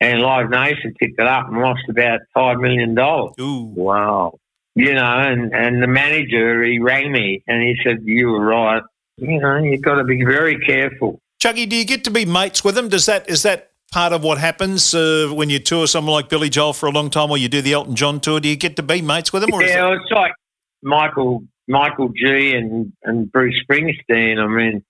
And 0.00 0.20
Live 0.20 0.50
Nation 0.50 0.94
picked 0.98 1.20
it 1.20 1.26
up 1.26 1.46
and 1.48 1.60
lost 1.60 1.82
about 1.88 2.20
$5 2.36 2.60
million. 2.60 2.98
Ooh. 3.40 3.72
Wow. 3.76 4.38
You 4.74 4.94
know, 4.94 5.04
and, 5.04 5.54
and 5.54 5.80
the 5.80 5.86
manager, 5.86 6.64
he 6.64 6.80
rang 6.80 7.12
me 7.12 7.44
and 7.46 7.62
he 7.62 7.76
said, 7.84 8.00
you 8.02 8.30
were 8.30 8.44
right. 8.44 8.82
You 9.16 9.40
know, 9.40 9.58
you've 9.58 9.82
got 9.82 9.94
to 9.96 10.04
be 10.04 10.24
very 10.24 10.58
careful. 10.58 11.20
Chuggy, 11.40 11.68
do 11.68 11.76
you 11.76 11.84
get 11.84 12.04
to 12.04 12.10
be 12.10 12.24
mates 12.24 12.64
with 12.64 12.74
them? 12.74 12.88
Does 12.88 13.06
that 13.06 13.28
is 13.28 13.42
that 13.42 13.70
part 13.92 14.12
of 14.12 14.22
what 14.24 14.38
happens 14.38 14.94
uh, 14.94 15.30
when 15.32 15.50
you 15.50 15.58
tour 15.58 15.86
someone 15.86 16.12
like 16.12 16.28
Billy 16.28 16.48
Joel 16.48 16.72
for 16.72 16.86
a 16.86 16.90
long 16.90 17.10
time, 17.10 17.30
or 17.30 17.38
you 17.38 17.48
do 17.48 17.62
the 17.62 17.72
Elton 17.72 17.94
John 17.94 18.20
tour? 18.20 18.40
Do 18.40 18.48
you 18.48 18.56
get 18.56 18.76
to 18.76 18.82
be 18.82 19.02
mates 19.02 19.32
with 19.32 19.42
them? 19.42 19.52
Or 19.52 19.62
is 19.62 19.70
Yeah, 19.70 19.92
it- 19.92 20.00
it's 20.02 20.10
like 20.10 20.32
Michael 20.82 21.44
Michael 21.68 22.08
G 22.08 22.54
and, 22.54 22.92
and 23.04 23.30
Bruce 23.30 23.56
Springsteen. 23.68 24.38
I 24.38 24.46
mean, 24.46 24.84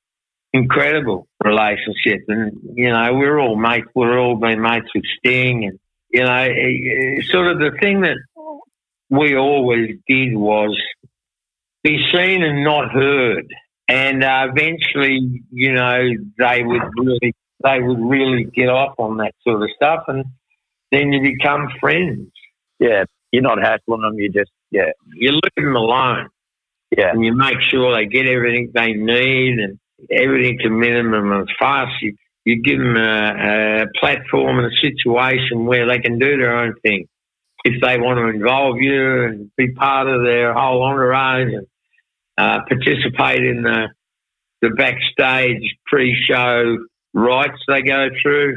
incredible 0.53 1.27
relationship, 1.45 2.25
and 2.29 2.53
you 2.75 2.91
know 2.91 3.15
we're 3.15 3.39
all 3.39 3.57
mates. 3.57 3.89
We're 3.95 4.19
all 4.19 4.37
been 4.37 4.61
mates 4.61 4.89
with 4.95 5.05
Sting, 5.19 5.65
and 5.65 5.79
you 6.11 6.23
know, 6.23 6.33
eh, 6.33 7.19
eh, 7.19 7.23
sort 7.31 7.49
of 7.49 7.59
the 7.59 7.77
thing 7.81 8.03
that 8.03 8.17
we 9.11 9.37
always 9.37 9.97
did 10.09 10.37
was 10.37 10.81
be 11.83 12.09
seen 12.13 12.43
and 12.43 12.65
not 12.65 12.91
heard. 12.91 13.47
And 13.89 14.25
uh, 14.25 14.49
eventually, 14.51 15.43
you 15.53 15.73
know, 15.73 15.99
they 16.39 16.63
would 16.65 16.83
really 16.99 17.35
they 17.65 17.81
would 17.81 18.01
really 18.01 18.45
get 18.45 18.69
off 18.69 18.95
on 18.99 19.17
that 19.19 19.35
sort 19.47 19.63
of 19.63 19.69
stuff, 19.77 20.05
and 20.09 20.25
then 20.93 21.13
you 21.13 21.21
become 21.23 21.69
friends. 21.81 22.29
Yeah. 22.79 23.05
You're 23.33 23.43
not 23.43 23.59
hassling 23.59 24.03
them. 24.03 24.19
You 24.19 24.31
just 24.31 24.51
yeah 24.71 24.91
You 25.13 25.33
leave 25.33 25.41
them 25.57 25.77
alone. 25.77 26.29
yeah 26.97 27.11
and 27.11 27.25
you 27.25 27.35
make 27.35 27.61
sure 27.61 27.95
they 27.95 28.07
get 28.07 28.27
everything 28.27 28.71
they 28.75 28.93
need 28.93 29.59
and 29.59 29.79
everything 30.11 30.59
to 30.63 30.71
minimum 30.71 31.43
as 31.43 31.49
fast. 31.59 31.93
You, 32.03 32.15
you 32.45 32.63
give 32.63 32.79
them 32.79 32.97
a, 32.97 33.83
a 33.83 33.87
platform 33.99 34.59
and 34.61 34.73
a 34.73 34.77
situation 34.77 35.67
where 35.67 35.87
they 35.89 35.99
can 35.99 36.19
do 36.19 36.37
their 36.39 36.57
own 36.57 36.75
thing. 36.83 37.09
If 37.65 37.81
they 37.83 37.99
want 37.99 38.19
to 38.19 38.29
involve 38.29 38.77
you 38.79 39.25
and 39.25 39.51
be 39.57 39.73
part 39.73 40.09
of 40.09 40.23
their 40.25 40.55
whole 40.55 40.83
entourage 40.85 41.53
and 41.53 41.67
uh, 42.39 42.61
participate 42.69 43.45
in 43.45 43.63
the 43.63 43.89
the 44.63 44.71
backstage 44.71 45.77
pre-show 45.87 46.79
rites 47.13 47.59
they 47.69 47.83
go 47.83 48.09
through, 48.23 48.57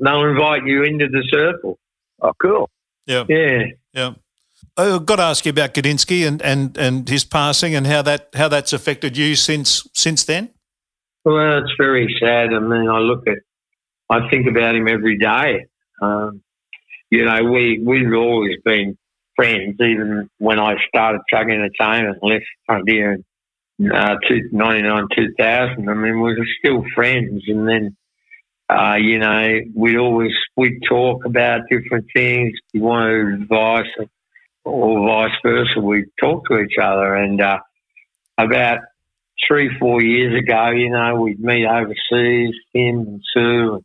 they'll 0.00 0.24
invite 0.24 0.64
you 0.66 0.84
into 0.84 1.08
the 1.08 1.24
circle. 1.30 1.78
oh 2.20 2.32
cool 2.40 2.70
Yeah. 3.06 3.24
Yeah. 3.28 3.62
Yeah. 3.92 4.14
I've 4.76 5.04
got 5.04 5.16
to 5.16 5.22
ask 5.22 5.44
you 5.44 5.50
about 5.50 5.74
Gudinski 5.74 6.26
and, 6.26 6.40
and, 6.40 6.78
and 6.78 7.08
his 7.08 7.24
passing 7.24 7.74
and 7.74 7.86
how 7.86 8.00
that 8.02 8.28
how 8.34 8.48
that's 8.48 8.72
affected 8.72 9.16
you 9.16 9.34
since 9.34 9.86
since 9.92 10.24
then. 10.24 10.50
Well, 11.24 11.58
it's 11.58 11.72
very 11.78 12.14
sad. 12.20 12.52
I 12.54 12.58
mean, 12.58 12.88
I 12.88 12.98
look 12.98 13.26
at, 13.28 13.38
I 14.08 14.28
think 14.30 14.46
about 14.46 14.74
him 14.74 14.88
every 14.88 15.18
day. 15.18 15.66
Um, 16.00 16.42
you 17.10 17.24
know, 17.24 17.44
we 17.44 17.82
we've 17.84 18.12
always 18.14 18.56
been 18.64 18.96
friends, 19.42 19.76
even 19.80 20.30
when 20.38 20.60
I 20.60 20.74
started 20.88 21.20
Chugg 21.32 21.52
Entertainment 21.52 22.18
left 22.22 22.44
Frontier 22.66 23.18
in 23.78 23.92
uh, 23.92 24.16
two, 24.28 24.48
99, 24.52 25.08
2000. 25.16 25.88
I 25.88 25.94
mean, 25.94 26.20
we 26.20 26.34
were 26.34 26.46
still 26.58 26.84
friends. 26.94 27.42
And 27.48 27.68
then, 27.68 27.96
uh, 28.68 28.94
you 28.94 29.18
know, 29.18 29.60
we'd 29.74 29.96
always, 29.96 30.32
we'd 30.56 30.80
talk 30.88 31.24
about 31.24 31.62
different 31.68 32.06
things. 32.14 32.52
We 32.72 32.80
wanted 32.80 33.42
advice 33.42 33.90
or 34.64 35.06
vice 35.08 35.36
versa. 35.42 35.80
We'd 35.80 36.04
talk 36.20 36.46
to 36.48 36.60
each 36.60 36.78
other. 36.80 37.16
And 37.16 37.40
uh, 37.40 37.58
about 38.38 38.78
three, 39.48 39.70
four 39.80 40.02
years 40.02 40.40
ago, 40.40 40.70
you 40.70 40.90
know, 40.90 41.16
we'd 41.16 41.40
meet 41.40 41.66
overseas, 41.66 42.54
him 42.72 43.00
and 43.00 43.22
Sue. 43.34 43.74
And 43.74 43.84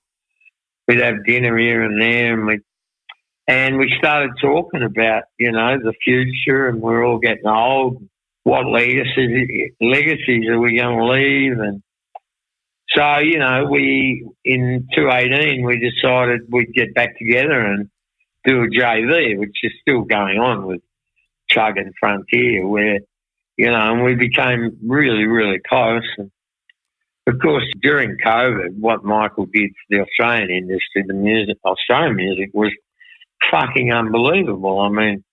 we'd 0.88 1.00
have 1.00 1.26
dinner 1.26 1.58
here 1.58 1.82
and 1.82 2.00
there, 2.00 2.34
and 2.34 2.46
we 2.46 2.60
and 3.48 3.78
we 3.78 3.94
started 3.98 4.32
talking 4.42 4.84
about, 4.84 5.24
you 5.40 5.52
know, 5.52 5.78
the 5.82 5.94
future, 6.04 6.68
and 6.68 6.82
we're 6.82 7.06
all 7.06 7.20
getting 7.20 7.48
old. 7.48 8.04
What 8.44 8.66
legacies 8.66 9.72
legacies 9.82 10.48
are 10.50 10.60
we 10.60 10.78
going 10.78 10.98
to 10.98 11.06
leave? 11.06 11.60
And 11.60 11.82
so, 12.96 13.20
you 13.20 13.40
know, 13.40 13.68
we 13.70 14.28
in 14.44 14.88
2018 14.96 15.66
we 15.66 15.80
decided 15.80 16.42
we'd 16.50 16.74
get 16.74 16.94
back 16.94 17.18
together 17.18 17.60
and 17.60 17.90
do 18.46 18.64
a 18.64 18.68
JV, 18.68 19.38
which 19.38 19.58
is 19.64 19.72
still 19.82 20.02
going 20.02 20.40
on 20.40 20.66
with 20.66 20.82
Chugg 21.52 21.78
and 21.78 21.94
Frontier, 22.00 22.66
where 22.66 23.00
you 23.58 23.72
know, 23.72 23.94
and 23.94 24.04
we 24.04 24.16
became 24.16 24.78
really, 24.86 25.26
really 25.26 25.60
close. 25.68 26.08
And 26.18 26.32
of 27.28 27.40
course, 27.42 27.66
during 27.82 28.18
COVID, 28.24 28.78
what 28.80 29.04
Michael 29.04 29.48
did 29.52 29.72
for 29.72 29.86
the 29.90 30.00
Australian 30.02 30.52
industry, 30.52 31.04
the 31.06 31.14
music, 31.14 31.58
Australian 31.66 32.16
music, 32.16 32.52
was 32.54 32.72
fucking 33.52 33.92
unbelievable. 33.92 34.80
I 34.80 34.90
mean, 34.90 35.24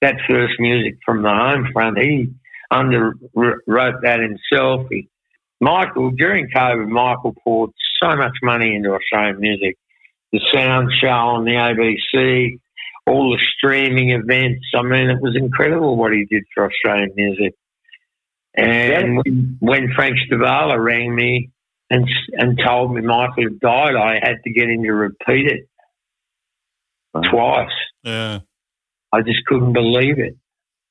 that 0.00 0.16
first 0.28 0.54
music 0.58 0.98
from 1.04 1.22
the 1.22 1.28
home 1.28 1.68
front, 1.72 1.98
he 1.98 2.32
underwrote 2.72 4.02
that 4.02 4.18
himself. 4.20 4.86
He, 4.90 5.08
Michael, 5.60 6.10
during 6.10 6.48
COVID, 6.50 6.88
Michael 6.88 7.34
poured 7.44 7.70
so 8.02 8.16
much 8.16 8.32
money 8.42 8.74
into 8.74 8.92
Australian 8.92 9.40
music. 9.40 9.76
The 10.32 10.40
sound 10.52 10.90
show 11.00 11.08
on 11.08 11.44
the 11.44 11.52
ABC, 11.52 12.58
all 13.06 13.30
the 13.30 13.42
streaming 13.56 14.10
events. 14.10 14.64
I 14.74 14.82
mean, 14.82 15.10
it 15.10 15.20
was 15.20 15.36
incredible 15.36 15.96
what 15.96 16.12
he 16.12 16.24
did 16.24 16.44
for 16.54 16.66
Australian 16.66 17.12
music. 17.14 17.54
And 18.54 19.18
when, 19.18 19.56
when 19.60 19.92
Frank 19.94 20.16
Stivala 20.26 20.82
rang 20.82 21.14
me 21.14 21.50
and 21.90 22.06
and 22.32 22.58
told 22.62 22.94
me 22.94 23.00
Michael 23.02 23.44
had 23.44 23.60
died, 23.60 23.94
I 23.94 24.14
had 24.22 24.42
to 24.44 24.52
get 24.52 24.68
him 24.68 24.82
to 24.82 24.92
repeat 24.92 25.46
it 25.46 25.68
twice. 27.30 27.68
Yeah. 28.02 28.40
I 29.12 29.22
just 29.22 29.44
couldn't 29.46 29.72
believe 29.72 30.18
it. 30.18 30.36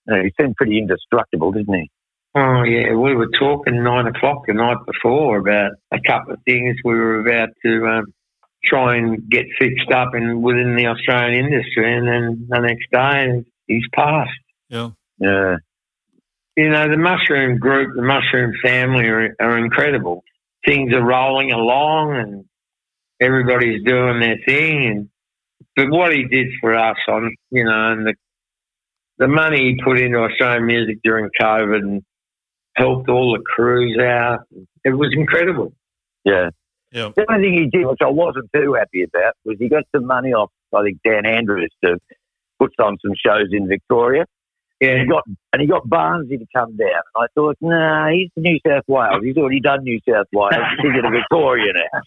Yeah, 0.07 0.23
he 0.23 0.31
seemed 0.39 0.55
pretty 0.55 0.77
indestructible 0.77 1.51
didn't 1.51 1.75
he 1.75 1.89
Oh 2.33 2.63
yeah, 2.63 2.93
we 2.93 3.13
were 3.13 3.29
talking 3.37 3.83
nine 3.83 4.07
o'clock 4.07 4.43
the 4.48 4.53
night 4.53 4.77
before 4.85 5.37
about 5.37 5.72
a 5.91 6.00
couple 6.05 6.33
of 6.33 6.39
things 6.46 6.77
we 6.83 6.93
were 6.93 7.19
about 7.19 7.50
to 7.63 7.85
um, 7.85 8.05
try 8.63 8.96
and 8.96 9.29
get 9.29 9.48
fixed 9.59 9.91
up 9.91 10.15
in 10.15 10.41
within 10.41 10.75
the 10.77 10.87
Australian 10.87 11.46
industry, 11.46 11.93
and 11.98 12.07
then 12.07 12.48
the 12.50 12.59
next 12.59 12.89
day 12.89 13.43
he's 13.67 13.83
passed. 13.93 14.31
Yeah. 14.69 14.91
yeah 15.19 15.57
you 16.57 16.69
know, 16.69 16.89
the 16.89 16.98
mushroom 16.98 17.57
group, 17.57 17.96
the 17.96 18.01
mushroom 18.01 18.53
family 18.63 19.05
are, 19.05 19.35
are 19.39 19.57
incredible. 19.57 20.24
Things 20.65 20.93
are 20.93 21.03
rolling 21.03 21.51
along 21.51 22.15
and 22.15 22.46
everybody's 23.22 23.83
doing 23.83 24.19
their 24.19 24.37
thing. 24.46 24.87
And 24.87 25.09
but 25.81 25.98
what 25.98 26.13
he 26.13 26.25
did 26.25 26.48
for 26.59 26.75
us 26.75 26.98
on, 27.07 27.35
you 27.50 27.63
know, 27.63 27.91
and 27.91 28.05
the 28.07 28.13
the 29.17 29.27
money 29.27 29.75
he 29.75 29.83
put 29.83 30.00
into 30.00 30.17
Australian 30.17 30.65
music 30.65 30.98
during 31.03 31.29
COVID 31.39 31.79
and 31.79 32.01
helped 32.75 33.09
all 33.09 33.33
the 33.33 33.44
crews 33.44 33.98
out, 34.01 34.39
it 34.83 34.89
was 34.89 35.13
incredible. 35.13 35.74
yeah 36.25 36.50
Yeah. 36.91 37.09
The 37.15 37.25
only 37.29 37.50
thing 37.50 37.53
he 37.53 37.77
did, 37.77 37.85
which 37.85 38.00
I 38.01 38.09
wasn't 38.09 38.50
too 38.55 38.74
happy 38.74 39.03
about, 39.03 39.33
was 39.46 39.57
he 39.59 39.70
got 39.70 39.83
some 39.96 40.07
money 40.07 40.33
off, 40.33 40.50
I 40.75 40.83
think, 40.83 41.00
Dan 41.05 41.25
Andrews 41.25 41.72
to 41.83 41.98
put 42.59 42.72
on 42.79 42.98
some 43.05 43.13
shows 43.24 43.50
in 43.51 43.67
Victoria. 43.67 44.25
Yeah, 44.79 44.89
And 44.89 45.01
he 45.01 45.07
got 45.07 45.24
and 45.53 45.61
he 45.61 45.67
got 45.67 45.87
Barnesy 45.87 46.39
to 46.39 46.48
come 46.55 46.75
down. 46.75 47.03
I 47.15 47.27
thought, 47.35 47.55
nah, 47.61 48.09
he's 48.09 48.29
to 48.33 48.41
New 48.41 48.57
South 48.65 48.83
Wales. 48.87 49.22
He's 49.24 49.37
already 49.37 49.59
done 49.59 49.83
New 49.83 50.00
South 50.09 50.25
Wales. 50.33 50.51
He's 50.81 51.01
to 51.01 51.11
Victoria 51.11 51.74
now. 51.75 52.01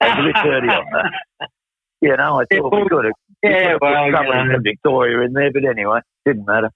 I 0.00 0.08
was 0.08 0.18
a 0.18 0.26
bit 0.26 0.42
dirty 0.44 0.68
on 0.68 0.84
that. 0.92 1.48
You 2.00 2.16
know, 2.16 2.40
I 2.40 2.44
thought 2.44 2.72
we 2.72 2.88
could 2.88 3.04
have 3.06 3.14
yeah. 3.42 3.76
Well, 3.80 4.06
you 4.06 4.12
someone 4.12 4.48
know, 4.48 4.54
from 4.54 4.62
Victoria 4.62 5.20
in 5.20 5.32
there, 5.32 5.52
but 5.52 5.64
anyway, 5.64 6.00
didn't 6.24 6.46
matter. 6.46 6.70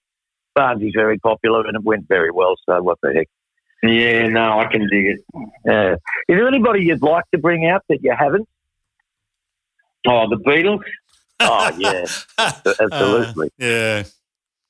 Barnesy's 0.55 0.93
very 0.95 1.19
popular 1.19 1.67
and 1.67 1.77
it 1.77 1.83
went 1.83 2.07
very 2.09 2.31
well. 2.31 2.55
So 2.67 2.83
what 2.83 2.99
the 3.03 3.13
heck? 3.15 3.29
yeah, 3.83 4.29
no, 4.29 4.61
I 4.61 4.67
can 4.67 4.83
dig 4.89 5.07
it. 5.07 5.21
Yeah. 5.65 5.95
Is 5.95 5.99
there 6.29 6.47
anybody 6.47 6.85
you'd 6.85 7.03
like 7.03 7.25
to 7.33 7.39
bring 7.39 7.67
out 7.67 7.83
that 7.89 7.99
you 8.03 8.15
haven't? 8.17 8.49
Oh, 10.07 10.29
the 10.29 10.37
Beatles. 10.37 10.83
Oh 11.41 11.71
yeah, 11.77 12.05
absolutely. 12.39 13.49
Uh, 13.49 13.65
yeah. 13.65 14.03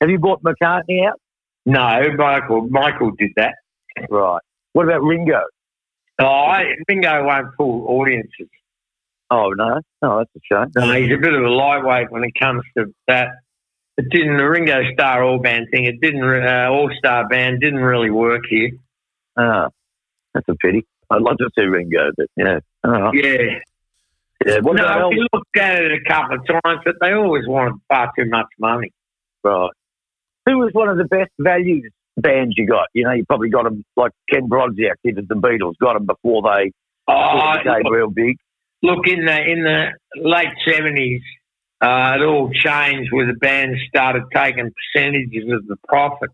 Have 0.01 0.09
you 0.09 0.17
brought 0.17 0.41
McCartney 0.41 1.07
out? 1.07 1.19
No, 1.65 2.11
Michael. 2.17 2.67
Michael 2.69 3.11
did 3.11 3.31
that. 3.35 3.55
Right. 4.09 4.41
What 4.73 4.85
about 4.85 5.03
Ringo? 5.03 5.43
Oh, 6.19 6.25
I, 6.25 6.75
Bingo 6.87 7.25
won't 7.25 7.55
pull 7.55 7.87
audiences. 7.87 8.47
Oh 9.31 9.49
no, 9.55 9.79
no, 10.01 10.17
that's 10.19 10.29
a 10.35 10.39
shame. 10.51 10.71
No, 10.75 10.93
he's 10.93 11.11
a 11.13 11.17
bit 11.17 11.33
of 11.33 11.43
a 11.43 11.49
lightweight 11.49 12.11
when 12.11 12.23
it 12.23 12.33
comes 12.39 12.63
to 12.77 12.85
that. 13.07 13.29
It 13.97 14.09
didn't 14.09 14.37
the 14.37 14.49
Ringo 14.49 14.81
Starr 14.93 15.23
All 15.23 15.39
Band 15.39 15.67
thing. 15.71 15.85
It 15.85 16.01
didn't 16.01 16.23
uh, 16.23 16.67
All 16.71 16.89
Star 16.97 17.27
Band 17.27 17.61
didn't 17.61 17.79
really 17.79 18.09
work 18.09 18.41
here. 18.49 18.71
Ah, 19.37 19.67
that's 20.33 20.47
a 20.49 20.55
pity. 20.55 20.85
I'd 21.09 21.21
love 21.21 21.37
to 21.37 21.49
see 21.57 21.65
Ringo, 21.65 22.11
but 22.17 22.27
yeah. 22.35 22.59
Right. 22.83 23.13
Yeah, 23.13 23.59
Yeah. 24.45 24.59
What 24.61 24.75
no, 24.77 25.09
we 25.09 25.27
looked 25.31 25.57
at 25.57 25.83
it 25.83 25.91
a 25.91 26.09
couple 26.09 26.37
of 26.37 26.45
times, 26.47 26.81
but 26.85 26.95
they 27.01 27.13
always 27.13 27.47
wanted 27.47 27.75
far 27.87 28.11
too 28.17 28.25
much 28.29 28.47
money. 28.59 28.91
Right. 29.43 29.69
Who 30.47 30.57
was 30.57 30.71
one 30.73 30.89
of 30.89 30.97
the 30.97 31.05
best 31.05 31.31
values 31.39 31.91
bands 32.17 32.55
you 32.57 32.67
got? 32.67 32.87
You 32.93 33.05
know, 33.05 33.11
you 33.11 33.25
probably 33.25 33.49
got 33.49 33.63
them 33.63 33.83
like 33.95 34.11
Kenn 34.29 34.49
Brodziak 34.49 34.95
did 35.03 35.17
at 35.19 35.27
the 35.27 35.35
Beatles. 35.35 35.73
Got 35.79 35.93
them 35.93 36.05
before 36.05 36.41
they 36.41 36.71
Oh, 37.07 37.53
became 37.57 37.91
real 37.91 38.09
big. 38.09 38.37
Look 38.83 39.07
in 39.07 39.25
the 39.25 39.41
in 39.41 39.63
the 39.63 39.87
late 40.17 40.53
seventies, 40.67 41.21
uh, 41.81 42.17
it 42.17 42.23
all 42.23 42.51
changed 42.53 43.11
where 43.11 43.25
the 43.25 43.33
band 43.33 43.75
started 43.87 44.23
taking 44.35 44.69
percentages 44.93 45.45
of 45.51 45.65
the 45.67 45.77
profits. 45.87 46.33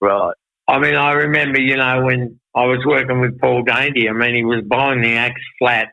Right. 0.00 0.34
I 0.66 0.78
mean, 0.78 0.94
I 0.94 1.12
remember, 1.12 1.60
you 1.60 1.76
know, 1.76 2.02
when 2.04 2.40
I 2.54 2.64
was 2.66 2.84
working 2.86 3.20
with 3.20 3.40
Paul 3.40 3.62
Dainty, 3.62 4.08
I 4.08 4.12
mean, 4.12 4.34
he 4.34 4.44
was 4.44 4.62
buying 4.64 5.02
the 5.02 5.14
acts 5.14 5.42
flat 5.58 5.88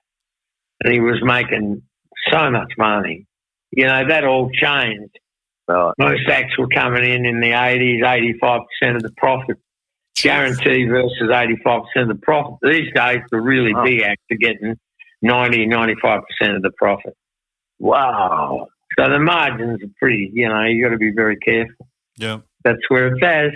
and 0.84 0.94
he 0.94 1.00
was 1.00 1.20
making 1.24 1.82
so 2.32 2.50
much 2.52 2.74
money. 2.78 3.26
You 3.72 3.86
know, 3.88 4.08
that 4.08 4.24
all 4.24 4.50
changed. 4.52 5.18
Right. 5.68 5.94
Most 5.98 6.28
acts 6.30 6.58
were 6.58 6.68
coming 6.68 7.04
in 7.04 7.26
in 7.26 7.42
the 7.42 7.52
80s, 7.52 8.02
85% 8.42 8.96
of 8.96 9.02
the 9.04 9.12
profit. 9.18 9.58
Guarantee 10.22 10.86
versus 10.86 11.30
85% 11.30 11.84
of 11.98 12.08
the 12.08 12.16
profit. 12.22 12.58
These 12.64 12.94
days, 12.94 13.20
the 13.32 13.40
really 13.40 13.74
Oh. 13.76 13.84
big 13.84 14.02
acts 14.02 14.24
are 14.32 14.38
getting 14.38 14.76
90, 15.22 15.68
95% 15.68 16.22
of 16.56 16.62
the 16.62 16.72
profit. 16.78 17.16
Wow. 17.80 18.68
So 18.98 19.10
the 19.10 19.20
margins 19.20 19.82
are 19.84 19.88
pretty, 20.00 20.32
you 20.34 20.48
know, 20.50 20.64
you 20.64 20.84
got 20.84 20.92
to 20.92 20.98
be 20.98 21.12
very 21.12 21.38
careful. 21.38 21.88
Yeah. 22.18 22.40
That's 22.64 22.80
where 22.90 23.08
it's 23.14 23.24
at. 23.24 23.52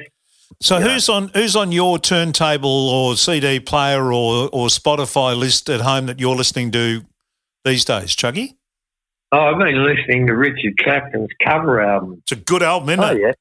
So 0.62 0.80
who's 0.82 1.08
on 1.10 1.30
who's 1.34 1.56
on 1.56 1.71
your 1.71 1.97
turntable 1.97 2.89
or 2.89 3.15
CD 3.15 3.60
player 3.60 4.12
or 4.13 4.50
or 4.52 4.67
Spotify 4.67 5.36
list 5.36 5.69
at 5.69 5.80
home 5.82 6.06
that 6.08 6.19
you're 6.19 6.36
listening 6.36 6.71
to 6.71 7.02
these 7.63 7.86
days, 7.86 8.15
Chuggy? 8.15 8.56
Oh, 9.32 9.39
I've 9.39 9.58
been 9.58 9.84
listening 9.86 10.28
to 10.28 10.34
Richard 10.36 10.78
Clapton's 10.78 11.30
cover 11.43 11.82
album. 11.82 12.17
It's 12.24 12.34
a 12.34 12.36
good 12.36 12.62
album, 12.63 12.89
isn't 12.89 13.04
Oh 13.04 13.12
it? 13.15 13.21
yeah. 13.21 13.32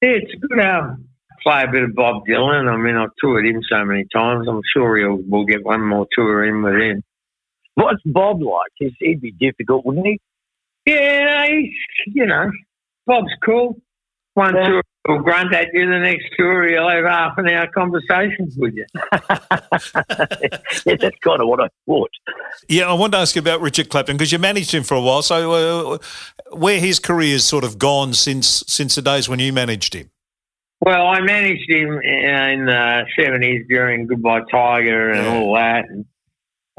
Yeah, 0.00 0.16
it's 0.22 0.32
a 0.32 0.36
good 0.46 0.60
album. 0.60 1.08
Play 1.42 1.64
a 1.64 1.68
bit 1.70 1.82
of 1.82 1.94
Bob 1.94 2.22
Dylan. 2.26 2.68
I 2.72 2.76
mean, 2.76 2.96
I've 2.96 3.10
toured 3.20 3.46
him 3.46 3.60
so 3.68 3.84
many 3.84 4.06
times. 4.14 4.46
I'm 4.48 4.60
sure 4.72 4.96
he'll 4.96 5.18
we'll 5.26 5.44
get 5.46 5.64
one 5.64 5.84
more 5.84 6.06
tour 6.16 6.44
in 6.46 6.62
with 6.62 6.76
him. 6.80 7.02
What's 7.82 8.02
Bob 8.04 8.42
like? 8.42 8.72
He's, 8.76 8.92
he'd 9.00 9.20
be 9.20 9.32
difficult, 9.32 9.84
wouldn't 9.86 10.06
he? 10.06 10.20
Yeah, 10.86 11.46
he's, 11.46 11.72
you 12.06 12.26
know, 12.26 12.50
Bob's 13.06 13.32
cool. 13.44 13.80
One 14.34 14.54
Yeah. 14.56 14.66
tour 14.68 14.82
he'll 15.06 15.18
grunt 15.18 15.52
at 15.54 15.68
you, 15.72 15.86
the 15.86 15.98
next 15.98 16.24
tour 16.38 16.68
he'll 16.68 16.88
have 16.88 17.04
half 17.04 17.38
an 17.38 17.48
hour 17.48 17.66
conversations 17.74 18.54
with 18.56 18.74
you. 18.74 18.84
yeah, 20.86 20.96
that's 21.00 21.16
kind 21.24 21.40
of 21.40 21.48
what 21.48 21.60
I 21.60 21.68
thought. 21.86 22.10
Yeah, 22.68 22.88
I 22.88 22.92
wanted 22.92 23.12
to 23.12 23.18
ask 23.18 23.34
you 23.34 23.40
about 23.40 23.60
Richard 23.60 23.88
Clapton 23.88 24.16
because 24.16 24.32
you 24.32 24.38
managed 24.38 24.72
him 24.72 24.82
for 24.82 24.94
a 24.94 25.00
while. 25.00 25.22
So, 25.22 25.52
uh, 25.52 25.98
where 26.56 26.78
his 26.80 26.98
career's 26.98 27.44
sort 27.44 27.64
of 27.64 27.78
gone 27.78 28.12
since 28.14 28.62
since 28.66 28.94
the 28.94 29.02
days 29.02 29.28
when 29.28 29.38
you 29.38 29.52
managed 29.52 29.94
him? 29.94 30.10
Well, 30.80 31.06
I 31.08 31.20
managed 31.20 31.68
him 31.70 32.00
in 32.00 32.66
the 32.66 33.04
seventies 33.18 33.66
during 33.68 34.06
Goodbye 34.06 34.40
Tiger 34.50 35.10
and 35.10 35.24
Yeah. 35.26 35.34
all 35.34 35.54
that, 35.54 35.84
and, 35.88 36.04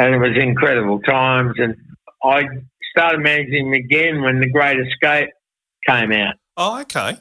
and 0.06 0.16
it 0.16 0.18
was 0.18 0.38
incredible 0.42 1.00
times. 1.02 1.54
And 1.58 1.76
I 2.24 2.44
started 2.96 3.20
managing 3.22 3.68
him 3.68 3.74
again 3.74 4.22
when 4.22 4.40
The 4.40 4.50
Great 4.50 4.78
Escape 4.80 5.30
came 5.88 6.12
out 6.12 6.36
Oh, 6.58 6.82
okay. 6.82 7.18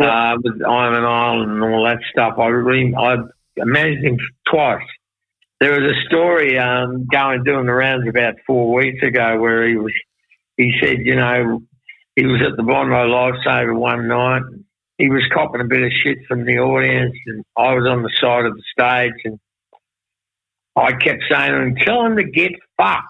uh, 0.00 0.36
with 0.42 0.62
I 0.62 0.86
Am 0.86 0.94
an 0.94 1.04
Island 1.04 1.52
and 1.52 1.62
all 1.62 1.84
that 1.84 1.98
stuff. 2.10 2.34
I 2.38 2.46
really 2.48 2.94
I 2.94 3.16
managed 3.56 4.04
him 4.04 4.18
twice. 4.50 4.82
There 5.60 5.80
was 5.80 5.90
a 5.92 6.06
story 6.08 6.56
um, 6.58 7.06
going 7.10 7.42
doing 7.42 7.66
the 7.66 7.72
rounds 7.72 8.08
about 8.08 8.34
four 8.46 8.72
weeks 8.74 9.02
ago 9.02 9.38
where 9.38 9.66
he 9.68 9.76
was 9.76 9.92
he 10.56 10.72
said, 10.80 10.98
you 11.00 11.14
know, 11.16 11.60
he 12.16 12.26
was 12.26 12.40
at 12.42 12.56
the 12.56 12.62
Bondi 12.64 12.92
Lifesaver 12.94 13.76
one 13.76 14.08
night. 14.08 14.42
He 14.98 15.08
was 15.08 15.22
copping 15.32 15.60
a 15.60 15.64
bit 15.64 15.82
of 15.84 15.92
shit 16.02 16.18
from 16.26 16.44
the 16.44 16.58
audience, 16.58 17.14
and 17.26 17.44
I 17.56 17.72
was 17.74 17.86
on 17.88 18.02
the 18.02 18.10
side 18.20 18.44
of 18.44 18.54
the 18.56 18.62
stage, 18.72 19.12
and 19.24 19.38
I 20.78 20.92
kept 20.92 21.24
saying 21.30 21.52
to 21.52 21.60
him, 21.60 21.76
"Tell 21.76 22.04
him 22.04 22.16
to 22.16 22.24
get 22.24 22.52
fucked." 22.76 23.06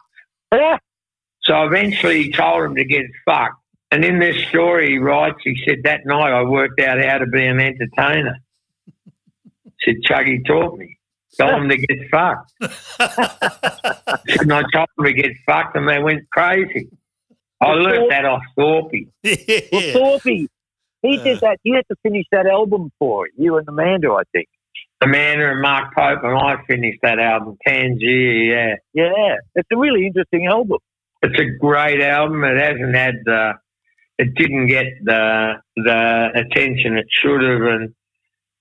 So 1.43 1.63
eventually, 1.65 2.25
he 2.25 2.33
told 2.33 2.63
him 2.65 2.75
to 2.77 2.85
get 2.85 3.07
fucked. 3.25 3.57
And 3.91 4.05
in 4.05 4.19
this 4.19 4.37
story, 4.49 4.91
he 4.91 4.99
writes, 4.99 5.39
he 5.43 5.59
said, 5.67 5.79
That 5.85 6.05
night 6.05 6.31
I 6.31 6.43
worked 6.43 6.79
out 6.81 7.03
how 7.03 7.19
to 7.19 7.27
be 7.27 7.45
an 7.47 7.59
entertainer. 7.59 8.37
said, 9.83 9.97
Chuggy 10.07 10.45
taught 10.47 10.77
me. 10.79 10.99
Tell 11.39 11.55
him 11.57 11.69
to 11.71 11.77
get 11.79 12.11
fucked. 12.11 12.53
and 12.61 14.53
I 14.53 14.63
told 14.75 14.89
him 14.99 15.05
to 15.05 15.13
get 15.13 15.33
fucked, 15.47 15.77
and 15.77 15.89
they 15.89 15.99
went 16.01 16.29
crazy. 16.31 16.89
I 17.61 17.73
learned 17.73 18.11
that 18.11 18.25
off 18.25 18.43
Thorpe. 18.57 18.93
Well, 18.93 19.03
Yeah. 19.23 19.93
Thorpe, 19.93 20.23
he 20.23 20.49
did 21.03 21.39
uh. 21.39 21.41
that. 21.41 21.59
You 21.63 21.77
had 21.77 21.87
to 21.89 21.97
finish 22.03 22.27
that 22.33 22.47
album 22.47 22.91
for 22.99 23.27
it. 23.27 23.33
You 23.39 23.57
and 23.57 23.69
Amanda, 23.69 24.11
I 24.13 24.23
think. 24.33 24.49
Amanda 25.01 25.51
and 25.51 25.63
Mark 25.63 25.95
Pope 25.95 26.25
and 26.25 26.37
I 26.37 26.57
finished 26.67 26.99
that 27.03 27.21
album, 27.21 27.57
Tangier, 27.67 28.45
yeah. 28.45 28.75
Yeah, 28.93 29.37
it's 29.55 29.69
a 29.73 29.77
really 29.77 30.07
interesting 30.07 30.47
album. 30.47 30.79
It's 31.23 31.39
a 31.39 31.59
great 31.59 32.01
album. 32.01 32.43
It 32.45 32.61
hasn't 32.61 32.95
had 32.95 33.15
the, 33.25 33.53
it 34.19 34.35
didn't 34.35 34.67
get 34.67 34.87
the 35.03 35.55
the 35.77 36.29
attention 36.35 36.97
it 36.97 37.07
should 37.09 37.41
have, 37.41 37.63
and 37.63 37.95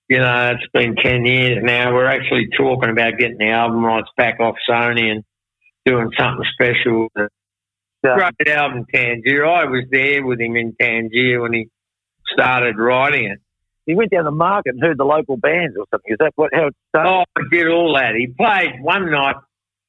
you 0.08 0.18
know 0.18 0.52
it's 0.54 0.70
been 0.72 0.94
ten 0.96 1.24
years 1.24 1.58
now. 1.62 1.92
We're 1.92 2.06
actually 2.06 2.48
talking 2.56 2.90
about 2.90 3.18
getting 3.18 3.38
the 3.38 3.50
album 3.50 3.84
rights 3.84 4.08
back 4.16 4.38
off 4.40 4.54
Sony 4.68 5.10
and 5.10 5.24
doing 5.84 6.10
something 6.16 6.44
special. 6.52 7.08
So, 7.16 7.30
Great 8.14 8.48
album, 8.48 8.86
Tangier. 8.92 9.44
I 9.44 9.64
was 9.64 9.84
there 9.90 10.24
with 10.24 10.40
him 10.40 10.56
in 10.56 10.74
Tangier 10.80 11.40
when 11.40 11.52
he 11.52 11.68
started 12.32 12.78
writing 12.78 13.26
it. 13.26 13.40
He 13.88 13.94
went 13.94 14.10
down 14.10 14.24
the 14.24 14.30
market 14.30 14.74
and 14.74 14.82
heard 14.82 14.98
the 14.98 15.04
local 15.04 15.38
bands 15.38 15.74
or 15.78 15.86
something. 15.90 16.12
Is 16.12 16.18
that 16.20 16.32
what 16.36 16.50
how 16.52 16.66
it 16.66 16.76
started? 16.90 17.10
Oh, 17.10 17.24
I 17.36 17.42
did 17.50 17.68
all 17.68 17.94
that. 17.94 18.14
He 18.14 18.26
played 18.26 18.82
one 18.82 19.10
night. 19.10 19.36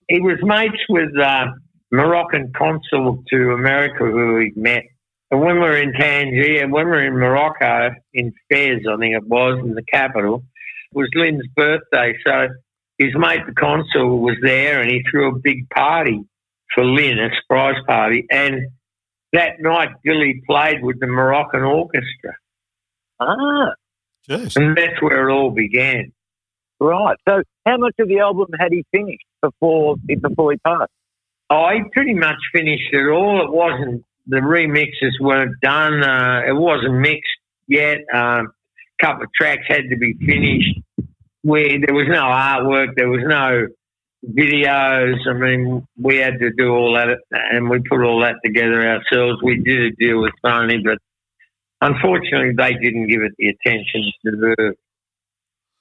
He 0.08 0.22
was 0.22 0.38
mates 0.42 0.82
with 0.88 1.10
uh, 1.22 1.48
Moroccan 1.92 2.54
consul 2.56 3.24
to 3.30 3.52
America 3.52 4.06
who 4.06 4.40
he 4.40 4.54
met. 4.56 4.84
And 5.32 5.42
when 5.42 5.56
we 5.56 5.60
were 5.60 5.78
in 5.78 5.92
Tangier, 5.92 6.70
when 6.70 6.86
we 6.86 6.92
were 6.92 7.06
in 7.06 7.14
Morocco, 7.14 7.94
in 8.14 8.32
Fez, 8.50 8.80
I 8.90 8.98
think 8.98 9.16
it 9.16 9.28
was, 9.28 9.60
in 9.64 9.76
the 9.76 9.84
capital, 9.84 10.46
it 10.92 10.98
was 10.98 11.10
Lynn's 11.14 11.46
birthday. 11.54 12.16
So 12.26 12.48
his 12.98 13.14
mate, 13.16 13.42
the 13.46 13.54
consul, 13.54 14.22
was 14.22 14.38
there 14.42 14.80
and 14.80 14.90
he 14.90 15.04
threw 15.12 15.28
a 15.28 15.40
big 15.44 15.70
party 15.70 16.22
for 16.74 16.86
Lynn, 16.86 17.20
a 17.20 17.30
surprise 17.42 17.76
party. 17.86 18.26
And 18.32 18.70
that 19.34 19.60
night, 19.60 19.90
Billy 20.06 20.42
played 20.48 20.82
with 20.82 21.02
the 21.02 21.08
Moroccan 21.08 21.64
orchestra. 21.64 22.34
Ah, 23.20 23.74
Jeez. 24.30 24.56
And 24.56 24.78
that's 24.78 25.02
where 25.02 25.30
it 25.30 25.34
all 25.34 25.52
began. 25.52 26.12
right. 26.80 27.18
So, 27.28 27.42
how 27.66 27.78
much 27.78 27.96
of 28.00 28.08
the 28.08 28.20
album 28.20 28.48
had 28.60 28.72
he 28.72 28.86
finished 28.92 29.26
before 29.42 29.96
before 29.98 30.52
he 30.52 30.58
passed? 30.60 30.92
I 31.50 31.80
pretty 31.94 32.14
much 32.14 32.38
finished 32.54 32.94
it 32.94 33.10
all. 33.10 33.44
It 33.44 33.52
wasn't 33.52 34.06
the 34.28 34.38
remixes 34.38 35.20
weren't 35.20 35.60
done. 35.62 36.04
Uh, 36.04 36.42
it 36.48 36.54
wasn't 36.54 36.96
mixed 37.00 37.32
yet. 37.68 38.00
A 38.14 38.44
couple 39.02 39.24
of 39.24 39.30
tracks 39.34 39.64
had 39.68 39.90
to 39.90 39.98
be 39.98 40.14
finished. 40.14 40.80
Where 41.42 41.80
there 41.80 41.96
was 41.96 42.08
no 42.10 42.24
artwork, 42.24 42.96
there 42.96 43.10
was 43.10 43.24
no 43.26 43.68
videos. 44.28 45.26
I 45.28 45.34
mean, 45.34 45.88
we 45.98 46.18
had 46.18 46.38
to 46.40 46.52
do 46.52 46.70
all 46.70 46.94
that, 46.96 47.18
and 47.32 47.70
we 47.70 47.80
put 47.80 48.04
all 48.04 48.22
that 48.22 48.36
together 48.44 48.86
ourselves. 48.88 49.42
We 49.42 49.58
did 49.58 49.82
a 49.82 49.92
deal 49.96 50.22
with 50.22 50.34
Sony, 50.46 50.84
but 50.84 50.98
unfortunately, 51.82 52.52
they 52.58 52.74
didn't 52.74 53.08
give 53.08 53.22
it 53.22 53.34
the 53.38 53.50
attention 53.50 54.04
it 54.24 54.32
deserved. 54.32 54.78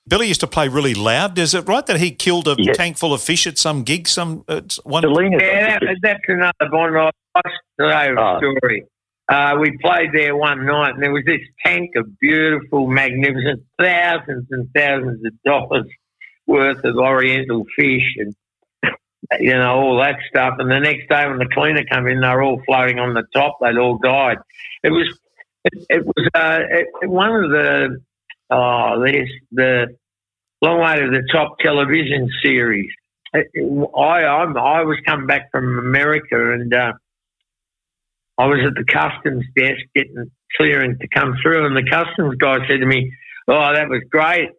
Billy 0.08 0.26
used 0.28 0.40
to 0.40 0.46
play 0.46 0.68
really 0.68 0.94
loud. 0.94 1.38
Is 1.38 1.54
it 1.54 1.68
right 1.68 1.84
that 1.84 1.98
he 2.00 2.11
killed 2.11 2.48
a 2.48 2.54
Yeah. 2.58 2.72
tank 2.72 2.96
full 2.96 3.12
of 3.12 3.20
fish 3.22 3.46
at 3.46 3.58
some 3.58 3.82
gig? 3.82 4.08
Some 4.08 4.42
uh, 4.48 4.62
one. 4.84 5.02
Selena. 5.02 5.37
Yeah, 5.38 5.78
that, 5.80 5.96
that's 6.02 6.20
another 6.28 6.52
Bondi 6.70 7.11
Ice 7.34 8.14
Oh. 8.18 8.38
story. 8.38 8.84
Uh, 9.28 9.58
we 9.61 9.76
played 9.82 10.11
there 10.14 10.34
one 10.34 10.64
night, 10.64 10.94
and 10.94 11.02
there 11.02 11.12
was 11.12 11.24
this 11.26 11.42
tank 11.62 11.90
of 11.96 12.18
beautiful, 12.18 12.87
magnificent, 12.87 13.62
thousands 13.78 14.46
and 14.50 14.70
thousands 14.74 15.22
of 15.26 15.32
dollars 15.44 15.84
worth 16.46 16.82
of 16.82 16.96
Oriental 16.96 17.66
fish, 17.76 18.16
and 18.16 18.34
you 19.38 19.52
know 19.52 19.74
all 19.74 19.98
that 19.98 20.16
stuff. 20.30 20.54
And 20.58 20.70
the 20.70 20.80
next 20.80 21.11
day, 21.11 21.26
when 21.28 21.37
the 21.38 21.48
cleaner 21.52 21.84
came 21.84 22.06
in, 22.06 22.22
they 22.22 22.28
were 22.28 22.42
all 22.42 22.62
floating 22.64 22.98
on 22.98 23.12
the 23.12 23.24
top. 23.34 23.58
They'd 23.61 23.76
all 23.76 23.98
died. 23.98 24.38
It 24.82 24.88
was, 24.90 25.06
it, 25.72 25.87
it 25.88 26.07
was 26.07 26.28
uh, 26.35 26.59
it, 26.70 27.09
one 27.09 27.44
of 27.44 27.50
the 27.50 28.02
oh, 28.50 29.04
this 29.04 29.28
the 29.52 29.96
long 30.62 30.81
way 30.81 30.96
to 30.96 31.11
the 31.11 31.26
top 31.33 31.59
television 31.61 32.28
series. 32.42 32.90
I 33.35 33.40
I'm, 34.24 34.57
I 34.57 34.83
was 34.83 34.98
coming 35.07 35.26
back 35.26 35.50
from 35.50 35.78
America 35.78 36.52
and 36.52 36.72
uh, 36.72 36.92
I 38.38 38.46
was 38.46 38.61
at 38.66 38.74
the 38.74 38.85
customs 38.85 39.44
desk 39.57 39.81
getting 39.94 40.31
clearing 40.57 40.96
to 41.00 41.09
come 41.09 41.37
through, 41.42 41.66
and 41.66 41.76
the 41.76 41.88
customs 41.88 42.37
guy 42.37 42.59
said 42.68 42.81
to 42.81 42.87
me, 42.87 43.12
"Oh, 43.48 43.74
that 43.74 43.88
was 43.88 44.02
great." 44.11 44.50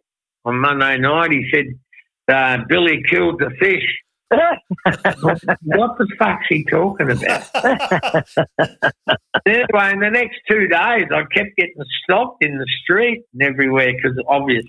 On 0.44 0.58
Monday 0.58 0.98
night, 0.98 1.32
he 1.32 1.50
said, 1.52 2.34
uh, 2.34 2.64
"Billy 2.68 3.02
killed 3.08 3.40
the 3.40 3.50
fish." 3.58 3.84
what 4.32 5.98
the 5.98 6.06
fuck's 6.18 6.46
he 6.48 6.64
talking 6.64 7.10
about? 7.10 7.42
anyway, 9.44 9.92
in 9.92 10.00
the 10.00 10.10
next 10.12 10.38
two 10.48 10.68
days, 10.68 11.06
I 11.10 11.24
kept 11.34 11.56
getting 11.56 11.74
stopped 12.04 12.44
in 12.44 12.56
the 12.56 12.66
street 12.82 13.22
and 13.32 13.42
everywhere 13.42 13.92
because 13.92 14.16
obvious. 14.28 14.64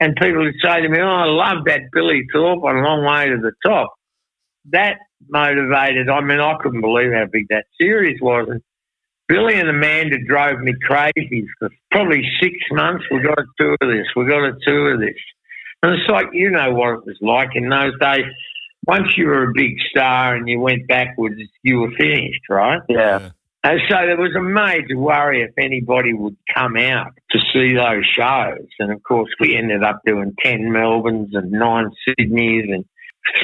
And 0.00 0.16
people 0.16 0.42
would 0.44 0.54
say 0.64 0.80
to 0.80 0.88
me, 0.88 0.98
"Oh, 0.98 1.06
I 1.06 1.26
love 1.26 1.64
that 1.66 1.82
Billy 1.92 2.26
Thorpe 2.32 2.64
on 2.64 2.82
Long 2.82 3.04
Way 3.04 3.28
to 3.28 3.36
the 3.36 3.52
Top." 3.64 3.92
That 4.70 4.96
motivated. 5.28 6.08
I 6.08 6.20
mean, 6.22 6.40
I 6.40 6.54
couldn't 6.62 6.80
believe 6.80 7.12
how 7.12 7.26
big 7.26 7.48
that 7.50 7.66
series 7.78 8.20
was. 8.20 8.48
And 8.48 8.62
Billy 9.28 9.60
and 9.60 9.68
Amanda 9.68 10.16
drove 10.26 10.60
me 10.60 10.72
crazy 10.86 11.46
for 11.58 11.68
probably 11.90 12.22
six 12.40 12.54
months. 12.70 13.04
We 13.10 13.20
got 13.20 13.38
a 13.38 13.44
tour 13.58 13.76
of 13.80 13.88
this. 13.88 14.06
We 14.16 14.26
got 14.26 14.44
a 14.44 14.56
tour 14.62 14.94
of 14.94 15.00
this. 15.00 15.20
And 15.82 15.94
it's 15.94 16.08
like 16.08 16.26
you 16.32 16.50
know 16.50 16.72
what 16.72 16.94
it 16.94 17.06
was 17.06 17.18
like 17.20 17.50
in 17.54 17.68
those 17.68 17.92
days. 18.00 18.24
Once 18.86 19.16
you 19.16 19.26
were 19.26 19.50
a 19.50 19.52
big 19.54 19.74
star 19.90 20.34
and 20.34 20.48
you 20.48 20.58
went 20.60 20.86
backwards, 20.88 21.40
you 21.62 21.78
were 21.80 21.90
finished, 21.98 22.42
right? 22.50 22.80
Yeah. 22.88 23.30
And 23.64 23.80
so 23.88 23.94
there 24.06 24.16
was 24.16 24.34
a 24.36 24.40
major 24.42 24.98
worry 24.98 25.42
if 25.42 25.52
anybody 25.56 26.12
would 26.12 26.36
come 26.52 26.76
out 26.76 27.12
to 27.30 27.38
see 27.52 27.74
those 27.74 28.04
shows. 28.06 28.66
And 28.80 28.90
of 28.90 29.00
course, 29.04 29.30
we 29.38 29.56
ended 29.56 29.84
up 29.84 30.00
doing 30.04 30.34
10 30.42 30.72
Melbournes 30.72 31.30
and 31.32 31.52
nine 31.52 31.90
Sydneys 32.08 32.72
and 32.74 32.84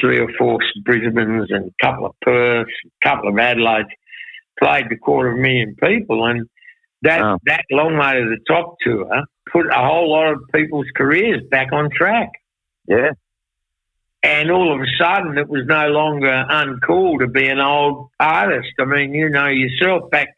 three 0.01 0.19
or 0.19 0.27
four 0.37 0.59
Brisbanes 0.85 1.45
and 1.49 1.71
a 1.71 1.85
couple 1.85 2.05
of 2.07 2.15
Perths, 2.25 2.65
a 2.85 3.07
couple 3.07 3.29
of 3.29 3.37
Adelaides. 3.39 3.87
Played 4.61 4.87
the 4.89 4.97
quarter 4.97 5.29
of 5.31 5.37
a 5.37 5.41
million 5.41 5.75
people. 5.81 6.25
And 6.25 6.49
that, 7.03 7.21
Wow. 7.21 7.37
that 7.45 7.63
long 7.71 7.97
way 7.97 8.15
to 8.19 8.25
the 8.29 8.39
top 8.45 8.75
tour 8.81 9.07
put 9.51 9.67
a 9.67 9.73
whole 9.75 10.11
lot 10.11 10.33
of 10.33 10.41
people's 10.53 10.85
careers 10.95 11.41
back 11.49 11.71
on 11.71 11.89
track. 11.95 12.29
Yeah. 12.87 13.11
And 14.21 14.51
all 14.51 14.73
of 14.75 14.81
a 14.81 14.85
sudden, 15.01 15.37
it 15.37 15.47
was 15.47 15.63
no 15.65 15.87
longer 15.87 16.45
uncool 16.49 17.19
to 17.19 17.27
be 17.27 17.47
an 17.47 17.59
old 17.59 18.09
artist. 18.19 18.69
I 18.79 18.85
mean, 18.85 19.13
you 19.13 19.29
know 19.29 19.47
yourself 19.47 20.09
back, 20.11 20.35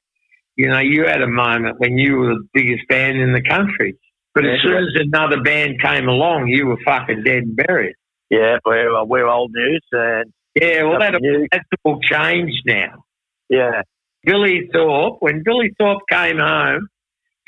you 0.55 0.69
know, 0.69 0.79
you 0.79 1.05
had 1.07 1.21
a 1.21 1.27
moment 1.27 1.79
when 1.79 1.97
you 1.97 2.17
were 2.17 2.27
the 2.35 2.47
biggest 2.53 2.87
band 2.87 3.17
in 3.17 3.33
the 3.33 3.41
country. 3.41 3.97
But 4.35 4.45
as 4.45 4.61
soon 4.61 4.77
as 4.77 4.93
another 4.95 5.41
band 5.41 5.81
came 5.81 6.07
along, 6.07 6.47
you 6.47 6.67
were 6.67 6.77
fucking 6.85 7.23
dead 7.23 7.43
and 7.43 7.55
buried. 7.55 7.95
Yeah, 8.29 8.59
we're, 8.65 9.03
we're 9.03 9.27
old 9.27 9.51
news, 9.53 9.83
and 9.91 10.31
Yeah, 10.55 10.83
well, 10.83 10.99
that, 10.99 11.19
that's 11.51 11.63
all 11.83 11.99
changed 11.99 12.61
now. 12.65 13.03
yeah, 13.49 13.81
Billy 14.23 14.69
Thorpe, 14.71 15.17
when 15.21 15.41
Billy 15.43 15.71
Thorpe 15.77 16.03
came 16.09 16.37
home 16.37 16.87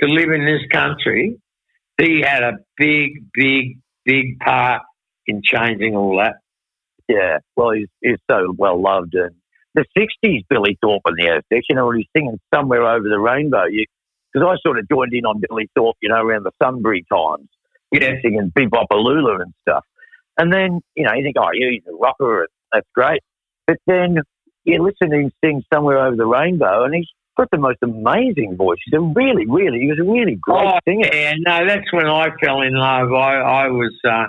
to 0.01 0.07
live 0.07 0.29
in 0.31 0.45
this 0.45 0.63
country, 0.73 1.37
he 2.01 2.21
had 2.21 2.43
a 2.43 2.53
big, 2.77 3.11
big, 3.33 3.77
big 4.03 4.39
part 4.39 4.81
in 5.27 5.41
changing 5.43 5.95
all 5.95 6.17
that. 6.17 6.35
yeah. 7.07 7.37
Well, 7.55 7.71
he's, 7.71 7.87
he's 8.01 8.17
so 8.29 8.53
well 8.57 8.81
loved, 8.81 9.13
and 9.15 9.35
the 9.75 9.85
'60s 9.97 10.41
Billy 10.49 10.77
Thorpe 10.81 11.01
on 11.05 11.13
the 11.17 11.27
Aztecs, 11.29 11.65
you 11.69 11.75
know, 11.75 11.89
he's 11.91 12.05
singing 12.15 12.39
somewhere 12.53 12.83
over 12.83 13.07
the 13.07 13.19
rainbow. 13.19 13.65
Because 14.33 14.47
I 14.47 14.55
sort 14.65 14.79
of 14.79 14.87
joined 14.89 15.13
in 15.13 15.25
on 15.25 15.41
Billy 15.47 15.69
Thorpe, 15.75 15.97
you 16.01 16.09
know, 16.09 16.21
around 16.21 16.43
the 16.43 16.51
Sunbury 16.61 17.05
times, 17.11 17.49
Yeah. 17.91 18.13
singing 18.23 18.51
Be-Bop-A-Lula 18.55 19.41
and 19.41 19.53
stuff. 19.61 19.83
And 20.39 20.51
then, 20.51 20.79
you 20.95 21.03
know, 21.05 21.13
you 21.13 21.23
think, 21.23 21.35
oh, 21.39 21.49
yeah, 21.53 21.69
he's 21.71 21.83
a 21.87 21.95
rocker, 21.95 22.39
and 22.41 22.47
that's 22.71 22.87
great. 22.95 23.21
But 23.67 23.77
then 23.85 24.17
you 24.63 24.81
listen 24.81 25.11
to 25.11 25.17
him 25.19 25.31
sing 25.45 25.61
somewhere 25.71 25.99
over 26.05 26.15
the 26.15 26.25
rainbow, 26.25 26.83
and 26.83 26.95
he's 26.95 27.07
got 27.37 27.49
the 27.51 27.59
most 27.59 27.77
amazing 27.83 28.55
voice. 28.57 28.77
He's 28.85 28.97
a 28.97 29.01
really, 29.01 29.45
really, 29.47 29.79
he 29.81 29.87
was 29.87 29.99
a 29.99 30.03
really 30.03 30.35
great 30.41 30.65
Oh, 30.65 30.79
singer. 30.87 31.09
yeah, 31.13 31.33
no, 31.37 31.67
that's 31.67 31.91
when 31.93 32.07
I 32.07 32.29
fell 32.43 32.61
in 32.61 32.73
love. 32.73 33.11
I, 33.13 33.35
I 33.37 33.67
was 33.67 33.93
uh, 34.07 34.25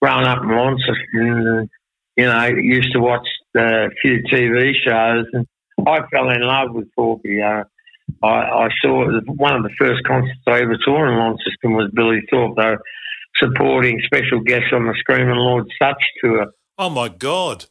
growing 0.00 0.26
up 0.26 0.42
in 0.42 0.48
Launceston 0.48 1.46
and, 1.46 1.70
you 2.16 2.24
know, 2.24 2.44
used 2.46 2.92
to 2.92 3.00
watch 3.00 3.26
a 3.56 3.88
few 4.00 4.22
TV 4.24 4.72
shows 4.84 5.26
and 5.32 5.46
I 5.86 6.00
fell 6.12 6.30
in 6.30 6.42
love 6.42 6.72
with 6.72 6.88
Thorpe. 6.96 7.22
Uh, 7.24 7.64
I, 8.22 8.28
I 8.28 8.68
saw 8.82 9.06
one 9.26 9.56
of 9.56 9.62
the 9.62 9.74
first 9.78 10.02
concerts 10.04 10.40
I 10.46 10.60
ever 10.60 10.76
saw 10.84 11.06
in 11.06 11.16
Launceston 11.16 11.72
was 11.72 11.90
Billy 11.94 12.22
Thorpe. 12.30 12.56
They 12.56 12.64
were 12.64 12.82
supporting 13.36 14.00
special 14.04 14.40
guests 14.40 14.72
on 14.72 14.86
the 14.86 14.94
Screaming 14.98 15.36
Lord 15.36 15.66
Sutch 15.80 16.02
tour. 16.22 16.46
Oh 16.78 16.90
my 16.90 17.08
God! 17.08 17.66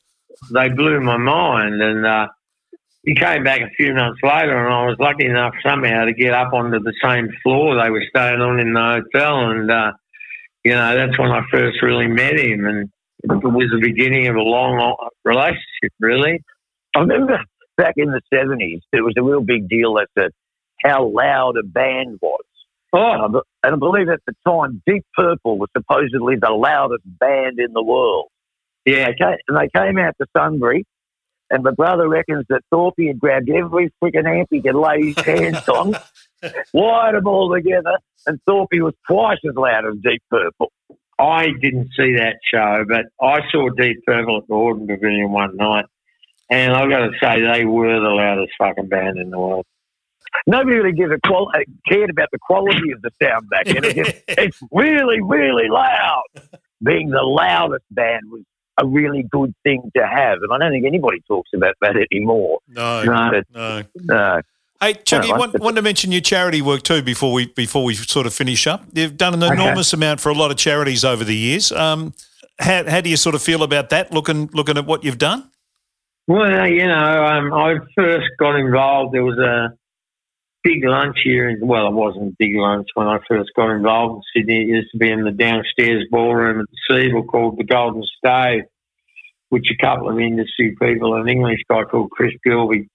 They 0.54 0.70
blew 0.70 1.00
my 1.02 1.18
mind 1.18 1.82
and 1.82 2.06
uh, 2.06 2.28
he 3.04 3.16
came 3.16 3.44
back 3.44 3.62
a 3.62 3.70
few 3.76 3.94
months 3.94 4.20
later 4.22 4.66
and 4.66 4.74
I 4.74 4.86
was 4.86 4.98
lucky 5.00 5.26
enough 5.26 5.54
somehow 5.66 6.06
to 6.06 6.14
get 6.14 6.34
up 6.34 6.54
onto 6.54 6.80
the 6.80 6.94
same 7.04 7.30
floor 7.42 7.82
they 7.82 7.90
were 7.90 8.04
staying 8.10 8.42
on 8.42 8.60
in 8.60 8.74
the 8.74 9.02
hotel 9.02 9.50
and 9.50 9.72
uh, 9.72 9.92
you 10.68 10.76
know 10.76 10.96
that's 10.96 11.18
when 11.18 11.32
I 11.32 11.42
first 11.52 11.82
really 11.82 12.08
met 12.08 12.40
him 12.40 12.66
and 12.66 12.90
it 13.24 13.44
was 13.44 13.70
the 13.72 13.80
beginning 13.82 14.28
of 14.28 14.36
a 14.36 14.42
long 14.42 14.96
relationship 15.26 15.94
really 16.00 16.44
I 16.96 17.02
remember 17.02 17.40
back 17.78 17.94
in 17.96 18.12
the 18.12 18.22
70s, 18.34 18.82
there 18.92 19.04
was 19.04 19.14
a 19.18 19.24
real 19.24 19.42
big 19.42 19.70
deal 19.70 19.98
as 20.00 20.08
to 20.18 20.32
how 20.84 21.08
loud 21.08 21.56
a 21.58 21.64
band 21.64 22.18
was. 22.22 22.42
Oh. 22.92 23.12
And 23.12 23.22
I, 23.22 23.26
oh 23.38 23.42
and 23.64 23.76
I 23.76 23.78
believe 23.78 24.10
at 24.10 24.20
the 24.26 24.34
time, 24.46 24.82
Deep 24.86 25.06
Purple 25.16 25.58
was 25.58 25.70
supposedly 25.78 26.36
the 26.36 26.50
loudest 26.50 27.04
band 27.06 27.60
in 27.60 27.74
the 27.74 27.84
world. 27.84 28.28
yeah 28.86 29.10
They 29.10 29.16
came, 29.16 29.38
and 29.48 29.58
they 29.58 29.70
came 29.74 29.98
out 30.00 30.16
to 30.20 30.28
Sunbury, 30.36 30.86
and 31.50 31.64
my 31.64 31.72
brother 31.72 32.08
reckons 32.08 32.46
that 32.50 32.62
Thorpe 32.72 32.96
had 33.00 33.20
grabbed 33.20 33.50
every 33.50 33.92
freaking 34.04 34.28
amp 34.28 34.50
he 34.52 34.62
could 34.62 34.76
lay 34.76 35.14
his 35.14 35.20
hands 35.20 35.68
on, 35.70 35.96
wired 36.74 37.16
them 37.16 37.28
all 37.28 37.54
together, 37.54 37.98
and 38.26 38.40
Thorpe 38.46 38.70
was 38.74 38.94
twice 39.10 39.40
as 39.48 39.56
loud 39.56 39.86
as 39.86 39.96
Deep 40.04 40.22
Purple. 40.30 40.72
I 41.20 41.48
didn't 41.62 41.90
see 41.98 42.14
that 42.18 42.36
show 42.54 42.86
but 42.88 43.06
I 43.20 43.40
saw 43.52 43.70
Deep 43.70 44.04
Purple 44.06 44.38
at 44.38 44.48
the 44.48 44.54
Hordern 44.54 44.88
Pavilion 44.88 45.32
one 45.32 45.56
night 45.58 45.86
and 46.52 46.74
I've 46.74 46.92
got 46.92 47.00
to 47.08 47.12
say 47.20 47.42
they 47.42 47.66
were 47.66 48.00
the 48.00 48.08
loudest 48.10 48.54
fucking 48.60 48.88
band 48.88 49.18
in 49.18 49.32
the 49.32 49.40
world 49.40 49.66
Nobody 50.46 50.76
really 50.78 50.92
gives 50.96 51.12
a 51.12 51.20
qual- 51.28 51.50
uh, 51.56 51.60
cared 51.88 52.12
about 52.12 52.30
the 52.32 52.38
quality 52.40 52.92
of 52.92 53.02
the 53.02 53.10
sound 53.22 53.50
back 53.50 53.66
then. 53.66 53.84
It 53.84 54.24
it's 54.28 54.60
really, 54.72 55.22
really 55.24 55.70
loud. 55.70 56.22
Being 56.84 57.10
the 57.10 57.24
loudest 57.24 57.86
band 57.92 58.24
was 58.30 58.44
a 58.80 58.86
really 58.86 59.24
good 59.32 59.56
thing 59.64 59.90
to 59.96 60.06
have, 60.06 60.38
and 60.42 60.54
I 60.54 60.58
don't 60.60 60.72
think 60.72 60.86
anybody 60.86 61.22
talks 61.28 61.50
about 61.56 61.76
that 61.82 61.96
anymore. 62.12 62.60
No, 62.68 63.04
No. 63.04 63.42
no. 63.56 63.84
No. 63.96 64.42
Hey, 64.80 64.94
Chuggy, 64.94 65.36
want, 65.38 65.60
want 65.60 65.76
to 65.78 65.82
mention 65.82 66.12
your 66.12 66.22
charity 66.22 66.62
work 66.62 66.84
too 66.84 67.02
before 67.02 67.34
we 67.34 67.48
before 67.48 67.84
we 67.84 67.96
sort 67.96 68.28
of 68.28 68.34
finish 68.34 68.68
up. 68.68 68.84
You've 68.94 69.18
done 69.18 69.34
an 69.34 69.44
Okay. 69.44 69.54
enormous 69.54 69.92
amount 69.94 70.20
for 70.20 70.30
a 70.30 70.36
lot 70.36 70.52
of 70.52 70.58
charities 70.58 71.04
over 71.04 71.24
the 71.24 71.36
years. 71.36 71.72
Um, 71.72 72.14
how, 72.60 72.88
how 72.88 73.02
do 73.02 73.10
you 73.10 73.18
sort 73.18 73.34
of 73.36 73.42
feel 73.42 73.64
about 73.64 73.90
that? 73.90 74.12
Looking 74.12 74.50
looking 74.54 74.78
at 74.78 74.86
what 74.86 75.04
you've 75.04 75.18
done. 75.18 75.50
Well, 76.28 76.68
you 76.68 76.86
know, 76.86 77.26
um, 77.26 77.54
I 77.54 77.76
first 77.96 78.28
got 78.38 78.56
involved. 78.56 79.16
There 79.16 79.24
was 79.24 79.38
a 79.40 79.70
big 80.64 80.84
lunch 80.84 81.18
here. 81.24 81.50
In, 81.50 81.66
well, 81.66 81.88
it 81.88 81.94
wasn't 81.94 82.34
a 82.34 82.36
big 82.38 82.56
lunch 82.56 82.88
when 82.94 83.08
I 83.08 83.20
first 83.28 83.50
got 83.56 83.72
involved 83.72 84.26
in 84.36 84.42
Sydney. 84.42 84.62
It 84.62 84.68
used 84.68 84.92
to 84.92 84.98
be 84.98 85.10
in 85.10 85.24
the 85.24 85.32
downstairs 85.32 86.06
ballroom 86.12 86.60
at 86.60 86.66
the 86.70 87.02
Seagull 87.06 87.24
called 87.24 87.58
the 87.58 87.64
Golden 87.64 88.04
Stave, 88.18 88.64
which 89.50 89.72
a 89.72 89.78
couple 89.84 90.10
of 90.10 90.20
industry 90.20 90.76
people, 90.80 91.16
an 91.16 91.30
English 91.30 91.62
guy 91.70 91.84
called 91.84 92.12
Chris 92.12 92.34
Gilbey, 92.46 92.90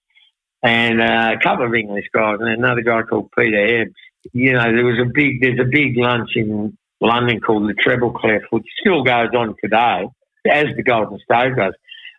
and 0.63 1.01
uh, 1.01 1.35
a 1.35 1.39
couple 1.43 1.65
of 1.65 1.73
English 1.75 2.05
guys, 2.13 2.37
and 2.39 2.49
another 2.49 2.81
guy 2.81 3.01
called 3.03 3.29
Peter 3.37 3.81
Ebbs. 3.81 3.95
You 4.31 4.53
know, 4.53 4.63
there 4.63 4.85
was 4.85 4.99
a 4.99 5.11
big, 5.13 5.41
there's 5.41 5.59
a 5.59 5.69
big 5.69 5.97
lunch 5.97 6.31
in 6.35 6.77
London 7.01 7.41
called 7.41 7.69
the 7.69 7.73
Treble 7.73 8.11
Clef, 8.11 8.43
which 8.51 8.65
still 8.79 9.03
goes 9.03 9.29
on 9.35 9.55
today, 9.61 10.07
as 10.49 10.67
the 10.75 10.83
Golden 10.83 11.19
Stave 11.19 11.57
does 11.57 11.73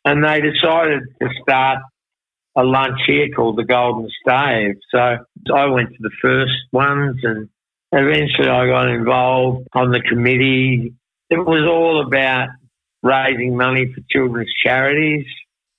and 0.05 0.23
they 0.23 0.41
decided 0.41 1.03
to 1.21 1.29
start 1.43 1.79
a 2.57 2.63
lunch 2.63 3.01
here 3.07 3.29
called 3.35 3.57
the 3.57 3.65
Golden 3.65 4.09
Stave. 4.23 4.77
So 4.91 5.17
I 5.53 5.67
went 5.67 5.91
to 5.91 5.99
the 6.01 6.11
first 6.23 6.53
ones 6.73 7.21
and 7.23 7.49
eventually 7.91 8.49
I 8.49 8.67
got 8.67 8.89
involved 8.89 9.67
on 9.73 9.91
the 9.91 10.01
committee. 10.01 10.95
It 11.31 11.39
was 11.39 11.69
all 11.69 12.07
about 12.07 12.51
raising 13.03 13.57
money 13.57 13.93
for 13.93 14.03
children's 14.09 14.53
charities. 14.65 15.27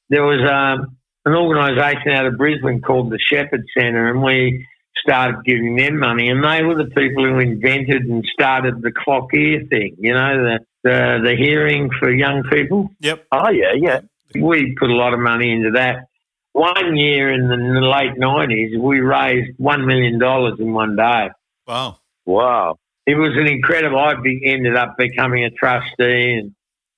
There 0.10 0.23
was 0.23 0.41
um, 0.49 0.97
an 1.25 1.33
organisation 1.33 2.11
out 2.11 2.25
of 2.25 2.38
Brisbane 2.38 2.81
called 2.81 3.11
the 3.11 3.19
Shepherd 3.19 3.65
Centre 3.77 4.09
and 4.09 4.21
we 4.21 4.65
started 4.97 5.43
giving 5.45 5.75
them 5.75 5.99
money 5.99 6.29
and 6.29 6.43
they 6.43 6.63
were 6.63 6.75
the 6.75 6.89
people 6.95 7.25
who 7.25 7.39
invented 7.39 8.03
and 8.03 8.23
started 8.33 8.81
the 8.81 8.91
cochlear 8.91 9.67
thing, 9.69 9.95
you 9.99 10.13
know, 10.13 10.43
the, 10.43 10.59
the, 10.83 11.19
the 11.23 11.35
hearing 11.35 11.89
for 11.99 12.11
young 12.11 12.43
people 12.43 12.89
Yep. 12.99 13.25
Oh 13.31 13.49
yeah, 13.49 13.73
yeah. 13.75 13.99
we 14.35 14.75
put 14.79 14.89
a 14.89 14.95
lot 14.95 15.13
of 15.13 15.19
money 15.19 15.51
into 15.51 15.71
that. 15.71 16.07
One 16.53 16.95
year 16.95 17.33
in 17.33 17.49
the, 17.49 17.53
in 17.55 17.73
the 17.73 17.81
late 17.81 18.17
nineties, 18.17 18.77
we 18.79 19.01
raised 19.01 19.57
one 19.57 19.85
million 19.85 20.19
dollars 20.19 20.57
in 20.59 20.73
one 20.73 20.95
day. 20.95 21.29
Wow. 21.67 21.97
Wow. 22.25 22.77
It 23.05 23.15
was 23.15 23.31
an 23.35 23.47
incredible. 23.47 23.99
I 23.99 24.15
be, 24.15 24.41
ended 24.45 24.75
up 24.75 24.97
becoming 24.97 25.43
a 25.43 25.51
trustee 25.51 26.39
and 26.39 26.55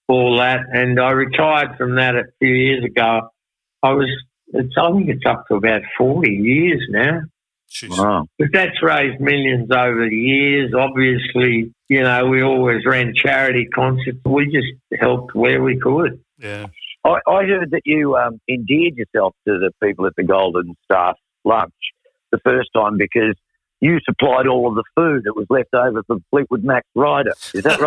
all 0.07 0.37
that, 0.37 0.61
and 0.71 0.99
I 0.99 1.11
retired 1.11 1.77
from 1.77 1.95
that 1.95 2.15
a 2.15 2.23
few 2.39 2.53
years 2.53 2.85
ago. 2.85 3.29
I 3.83 3.93
was, 3.93 4.09
it's, 4.47 4.73
I 4.77 4.91
think 4.91 5.09
it's 5.09 5.25
up 5.25 5.47
to 5.47 5.55
about 5.55 5.81
forty 5.97 6.33
years 6.33 6.85
now. 6.89 7.21
Jeez. 7.69 7.97
Wow. 7.97 8.27
But 8.39 8.47
that's 8.53 8.81
raised 8.81 9.19
millions 9.19 9.69
over 9.71 10.09
the 10.09 10.15
years. 10.15 10.73
Obviously, 10.73 11.73
you 11.89 12.03
know, 12.03 12.27
we 12.27 12.41
always 12.41 12.85
ran 12.85 13.13
charity 13.15 13.65
concerts. 13.65 14.19
We 14.25 14.45
just 14.45 15.01
helped 15.01 15.35
where 15.35 15.61
we 15.61 15.77
could. 15.77 16.21
Yeah. 16.37 16.67
I, 17.03 17.19
I 17.27 17.43
heard 17.43 17.71
that 17.71 17.81
you 17.85 18.15
um, 18.15 18.39
endeared 18.49 18.95
yourself 18.95 19.35
to 19.47 19.59
the 19.59 19.71
people 19.83 20.05
at 20.05 20.15
the 20.15 20.23
Golden 20.23 20.75
Stave 20.85 21.15
lunch 21.43 21.73
the 22.31 22.39
first 22.43 22.69
time 22.75 22.97
because 22.97 23.35
you 23.79 23.99
supplied 24.03 24.47
all 24.47 24.67
of 24.67 24.75
the 24.75 24.83
food 24.95 25.23
that 25.25 25.35
was 25.35 25.45
left 25.49 25.73
over 25.73 26.03
from 26.03 26.23
Fleetwood 26.31 26.63
Mac's 26.63 26.87
rider. 26.95 27.33
Is 27.53 27.63
that 27.63 27.79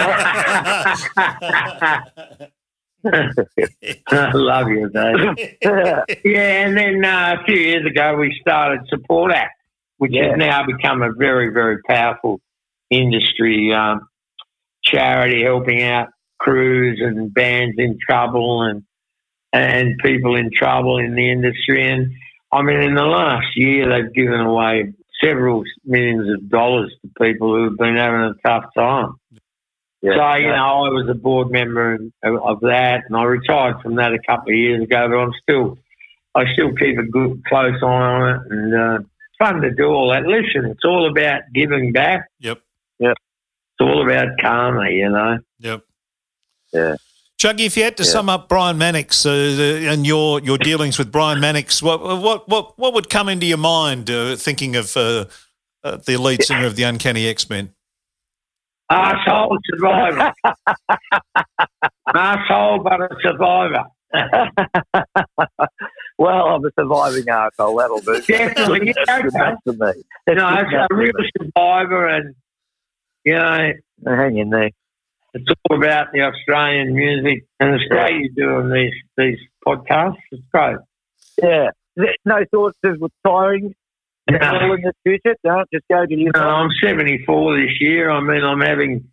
right? 1.16 2.48
I 4.08 4.30
love 4.34 4.68
you, 4.68 4.88
Dave. 4.90 5.56
yeah. 5.62 6.04
Yeah, 6.24 6.66
and 6.66 6.76
then 6.76 7.04
uh, 7.04 7.36
a 7.40 7.44
few 7.44 7.56
years 7.56 7.86
ago 7.86 8.16
we 8.16 8.36
started 8.40 8.80
Support 8.88 9.32
Act, 9.32 9.54
which 9.98 10.12
Yeah. 10.12 10.30
has 10.30 10.38
now 10.38 10.66
become 10.66 11.02
a 11.02 11.12
very, 11.12 11.52
very 11.52 11.78
powerful 11.88 12.40
industry 12.90 13.72
um, 13.72 14.08
charity 14.82 15.42
helping 15.44 15.82
out 15.82 16.08
crews 16.38 17.00
and 17.02 17.32
bands 17.32 17.76
in 17.78 17.98
trouble 18.04 18.62
and 18.62 18.82
and 19.52 19.98
people 20.02 20.36
in 20.36 20.50
trouble 20.52 20.98
in 20.98 21.14
the 21.14 21.30
industry. 21.30 21.88
And 21.90 22.12
I 22.52 22.62
mean, 22.62 22.80
in 22.80 22.94
the 22.94 23.04
last 23.04 23.46
year, 23.56 23.88
they've 23.88 24.12
given 24.12 24.40
away 24.40 24.92
several 25.22 25.64
millions 25.84 26.28
of 26.32 26.48
dollars 26.48 26.94
to 27.02 27.10
people 27.22 27.54
who've 27.54 27.76
been 27.76 27.96
having 27.96 28.20
a 28.20 28.34
tough 28.46 28.64
time. 28.76 29.14
Yeah. 30.02 30.16
So, 30.16 30.38
you 30.38 30.48
know, 30.48 30.54
I 30.54 30.88
was 30.88 31.08
a 31.10 31.14
board 31.14 31.50
member 31.50 31.94
of, 32.22 32.60
that 32.60 33.02
and 33.06 33.16
I 33.16 33.24
retired 33.24 33.82
from 33.82 33.96
that 33.96 34.12
a 34.12 34.18
couple 34.26 34.52
of 34.52 34.56
years 34.56 34.82
ago, 34.82 35.08
but 35.08 35.18
I'm 35.18 35.32
still, 35.42 35.78
I 36.34 36.50
still 36.54 36.74
keep 36.74 36.98
a 36.98 37.02
good, 37.02 37.42
close 37.46 37.82
eye 37.82 37.86
on 37.86 38.34
it 38.34 38.40
and 38.50 38.74
uh, 38.74 38.98
it's 39.00 39.38
fun 39.38 39.60
to 39.60 39.70
do 39.70 39.86
all 39.86 40.10
that. 40.10 40.24
Listen, 40.24 40.70
it's 40.70 40.84
all 40.84 41.10
about 41.10 41.42
giving 41.52 41.92
back. 41.92 42.28
Yep. 42.40 42.62
Yep. 42.98 43.12
It's 43.12 43.80
all 43.80 44.02
about 44.02 44.38
karma, 44.40 44.88
you 44.90 45.10
know. 45.10 45.38
Yep. 45.58 45.84
Yeah. 46.72 46.96
Chuggy, 47.40 47.60
if 47.60 47.76
you 47.76 47.84
had 47.84 47.96
to 47.96 48.04
sum 48.04 48.28
up 48.28 48.50
Brian 48.50 48.76
Mannix 48.76 49.24
uh, 49.24 49.30
and 49.30 50.06
your 50.06 50.40
your 50.42 50.58
dealings 50.58 50.98
with 50.98 51.10
Brian 51.10 51.40
Mannix, 51.40 51.82
what 51.82 52.02
what 52.02 52.46
what 52.50 52.78
what 52.78 52.92
would 52.92 53.08
come 53.08 53.30
into 53.30 53.46
your 53.46 53.56
mind 53.56 54.10
uh, 54.10 54.36
thinking 54.36 54.76
of 54.76 54.94
uh, 54.94 55.24
uh, 55.82 55.96
the 55.96 56.18
lead 56.18 56.42
singer 56.42 56.66
of 56.66 56.76
the 56.76 56.82
Uncanny 56.82 57.26
X 57.26 57.48
Men? 57.48 57.72
Arsehole 58.90 59.56
survivor. 59.70 60.32
Arsehole, 62.08 62.82
but 62.82 63.00
a 63.00 63.08
survivor. 63.22 63.84
well, 66.18 66.46
I'm 66.46 66.64
a 66.64 66.70
surviving 66.78 67.26
arsehole. 67.26 67.78
That'll 67.78 68.00
do. 68.00 68.20
Definitely, 68.22 68.92
That's 68.92 69.22
good 69.22 69.34
enough 69.34 69.58
for 69.64 69.72
me. 69.72 69.78
That's 69.78 70.40
good 70.40 70.74
it's 70.74 70.88
a 70.90 70.94
real 70.94 71.12
survivor, 71.38 72.08
and 72.08 72.34
you 73.24 73.34
know, 73.34 73.72
Hang 74.06 74.38
in 74.38 74.50
there. 74.50 74.70
it's 75.34 75.46
all 75.68 75.76
about 75.76 76.08
the 76.12 76.22
Australian 76.22 76.94
music, 76.94 77.44
and 77.60 77.74
it's 77.74 77.84
great 77.84 78.32
you're 78.34 78.62
doing 78.62 78.72
these 78.72 78.94
these 79.16 79.38
podcasts. 79.64 80.16
It's 80.32 80.42
great. 80.52 80.78
Yeah. 81.40 81.68
No 82.24 82.44
thoughts 82.50 82.78
of 82.84 83.00
retiring 83.00 83.74
No. 84.30 84.52
well 84.52 84.72
in 84.72 84.82
the 84.82 84.92
future? 85.02 85.36
Don't 85.44 85.68
just 85.72 85.84
go 85.90 86.04
to 86.06 86.14
your 86.14 86.32
No, 86.34 86.40
I'm 86.40 86.70
74 86.82 87.58
this 87.60 87.80
year. 87.80 88.10
I 88.10 88.20
mean, 88.20 88.42
I'm 88.42 88.60
having, 88.60 89.08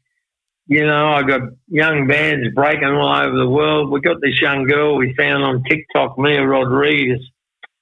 you 0.68 0.86
know, 0.86 1.14
I 1.14 1.24
got 1.24 1.42
young 1.68 2.08
bands 2.08 2.54
breaking 2.54 2.88
all 2.88 3.16
over 3.16 3.38
the 3.38 3.50
world. 3.50 3.92
We 3.92 4.02
got 4.02 4.22
this 4.22 4.42
young 4.42 4.66
girl 4.66 4.98
we 4.98 5.14
found 5.16 5.44
on 5.44 5.64
TikTok, 5.64 6.18
Mia 6.18 6.46
Rodriguez. 6.46 7.22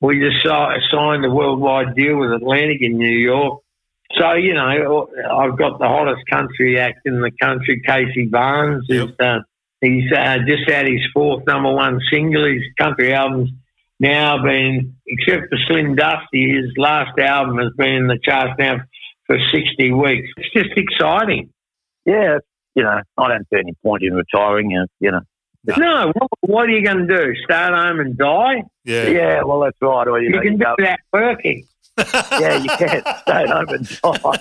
We 0.02 0.20
just 0.20 0.44
si- 0.44 0.88
signed 0.92 1.26
a 1.26 1.30
worldwide 1.30 1.96
deal 1.96 2.18
with 2.18 2.32
Atlantic 2.32 2.82
in 2.82 2.98
New 2.98 3.18
York. 3.18 3.62
So, 4.18 4.34
you 4.34 4.54
know, 4.54 5.08
I've 5.32 5.58
got 5.58 5.80
the 5.80 5.88
hottest 5.88 6.26
country 6.30 6.80
act 6.80 7.02
in 7.06 7.22
the 7.22 7.32
country, 7.42 7.82
Casey 7.86 8.26
Barnes. 8.26 8.86
Yep. 8.88 9.10
Is, 9.10 9.16
uh, 9.20 9.40
he's 9.82 10.12
uh, 10.12 10.38
just 10.48 10.70
had 10.70 10.88
his 10.88 11.02
fourth 11.14 11.46
number 11.48 11.74
one 11.74 12.00
single. 12.12 12.46
His 12.46 12.62
country 12.78 13.14
album's 13.14 13.50
now 14.00 14.42
been, 14.44 14.96
except 15.08 15.50
for 15.50 15.58
Slim 15.68 15.96
Dusty, 15.96 16.54
his 16.56 16.72
last 16.78 17.18
album 17.20 17.58
has 17.60 17.72
been 17.78 17.94
in 17.94 18.08
the 18.08 18.20
charts 18.22 18.54
now 18.60 18.78
for 19.28 19.38
60 19.52 19.92
weeks. 19.92 20.28
It's 20.38 20.54
just 20.54 20.78
exciting. 20.78 21.52
Yeah. 22.06 22.40
You 22.76 22.84
know, 22.84 23.02
I 23.18 23.28
don't 23.30 23.48
see 23.52 23.60
any 23.60 23.74
point 23.84 24.04
in 24.04 24.14
retiring. 24.14 24.72
You 24.72 25.12
know. 25.12 25.22
No, 25.78 26.12
what, 26.14 26.30
what 26.42 26.66
are 26.66 26.70
you 26.70 26.86
going 26.86 27.08
to 27.08 27.18
do? 27.18 27.34
Start 27.44 27.74
home 27.74 28.00
and 28.00 28.18
die? 28.18 28.64
Yeah, 28.84 29.08
Yeah, 29.08 29.44
well, 29.44 29.62
that's 29.62 29.78
right. 29.82 30.08
Or, 30.08 30.20
you, 30.22 30.28
You 30.28 30.36
know, 30.36 30.42
can 30.42 30.52
you 30.54 30.60
do 30.60 30.64
go, 30.64 30.76
that 30.80 31.00
working. 31.12 31.68
yeah, 31.98 32.58
you 32.58 32.70
can 32.70 33.04
stay 33.22 33.48
home 33.48 33.70
and 33.70 33.88
die. 34.02 34.38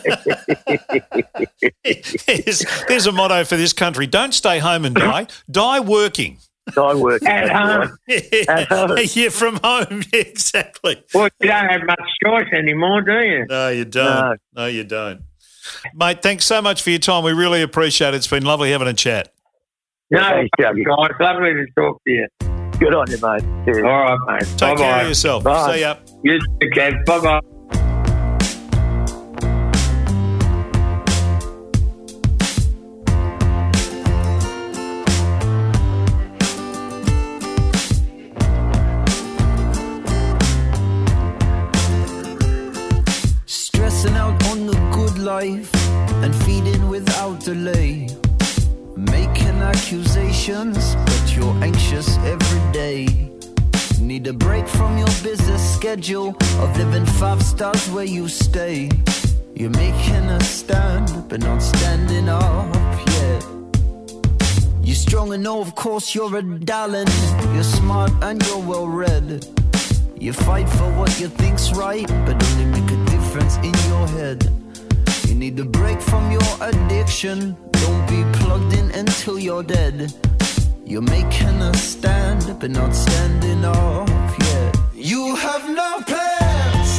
there's, 2.26 2.64
there's 2.88 3.06
a 3.06 3.12
motto 3.12 3.44
for 3.44 3.56
this 3.56 3.72
country: 3.72 4.08
Don't 4.08 4.34
stay 4.34 4.58
home 4.58 4.84
and 4.84 4.96
die. 4.96 5.28
Die 5.50 5.80
working. 5.80 6.38
Die 6.72 6.94
work 6.94 7.22
At 7.24 7.46
that's 7.46 7.88
home. 7.88 7.98
At 8.48 8.68
home. 8.68 8.98
yeah, 9.14 9.28
from 9.28 9.60
home. 9.62 10.02
Yeah, 10.12 10.20
exactly. 10.20 11.02
Well, 11.12 11.28
you 11.40 11.48
don't 11.48 11.68
have 11.68 11.82
much 11.84 12.00
choice 12.24 12.48
anymore, 12.52 13.02
do 13.02 13.20
you? 13.20 13.46
No, 13.48 13.68
you 13.68 13.84
don't. 13.84 14.40
No. 14.54 14.66
you 14.66 14.84
don't. 14.84 15.22
Mate, 15.94 16.22
thanks 16.22 16.44
so 16.44 16.60
much 16.62 16.82
for 16.82 16.90
your 16.90 16.98
time. 16.98 17.24
We 17.24 17.32
really 17.32 17.62
appreciate 17.62 18.14
it. 18.14 18.16
It's 18.18 18.26
been 18.26 18.44
lovely 18.44 18.70
having 18.70 18.88
a 18.88 18.94
chat. 18.94 19.32
No, 20.10 20.20
Thanks, 20.20 20.50
Chuggy. 20.60 20.84
guys. 20.84 21.10
Lovely 21.20 21.52
to 21.54 21.66
talk 21.76 22.02
to 22.06 22.12
you. 22.12 22.26
Good 22.78 22.94
on 22.94 23.10
you, 23.10 23.18
mate. 23.22 23.64
Cheers. 23.64 23.84
All 23.84 24.02
right, 24.02 24.18
mate. 24.26 24.48
Take 24.58 24.58
care 24.58 24.76
Bye-bye. 24.76 25.02
of 25.02 25.08
yourself. 25.08 25.44
Bye. 25.44 25.74
See 25.74 25.80
ya. 25.80 25.96
You 26.22 26.38
too, 26.40 26.70
Kev. 26.74 27.04
Bye-bye. 27.04 27.53
Schedule 55.94 56.34
of 56.58 56.76
living 56.76 57.06
five 57.06 57.40
stars 57.40 57.88
where 57.90 58.04
you 58.04 58.26
stay. 58.26 58.90
You're 59.54 59.70
making 59.70 60.26
a 60.38 60.40
stand, 60.42 61.28
but 61.28 61.40
not 61.40 61.62
standing 61.62 62.28
up 62.28 62.74
yet. 63.06 63.46
You're 64.82 64.96
strong 64.96 65.32
and 65.32 65.44
know, 65.44 65.60
of 65.60 65.76
course, 65.76 66.12
you're 66.12 66.36
a 66.36 66.42
darling. 66.42 67.06
You're 67.54 67.70
smart 67.78 68.10
and 68.22 68.44
you're 68.46 68.64
well 68.70 68.88
read. 68.88 69.46
You 70.18 70.32
fight 70.32 70.68
for 70.68 70.90
what 70.98 71.20
you 71.20 71.28
think's 71.28 71.72
right, 71.72 72.08
but 72.26 72.42
only 72.42 72.66
make 72.76 72.90
a 72.90 73.00
difference 73.12 73.56
in 73.58 73.74
your 73.90 74.06
head. 74.18 74.50
You 75.28 75.36
need 75.36 75.60
a 75.60 75.64
break 75.64 76.00
from 76.00 76.32
your 76.32 76.50
addiction. 76.60 77.56
Don't 77.70 78.06
be 78.08 78.20
plugged 78.40 78.72
in 78.74 78.90
until 78.90 79.38
you're 79.38 79.62
dead. 79.62 80.12
You're 80.84 81.08
making 81.18 81.62
a 81.62 81.72
stand, 81.76 82.58
but 82.58 82.72
not 82.72 82.92
standing 82.92 83.64
up. 83.64 84.13
You 85.06 85.36
have 85.36 85.68
no 85.68 86.00
plans 86.06 86.90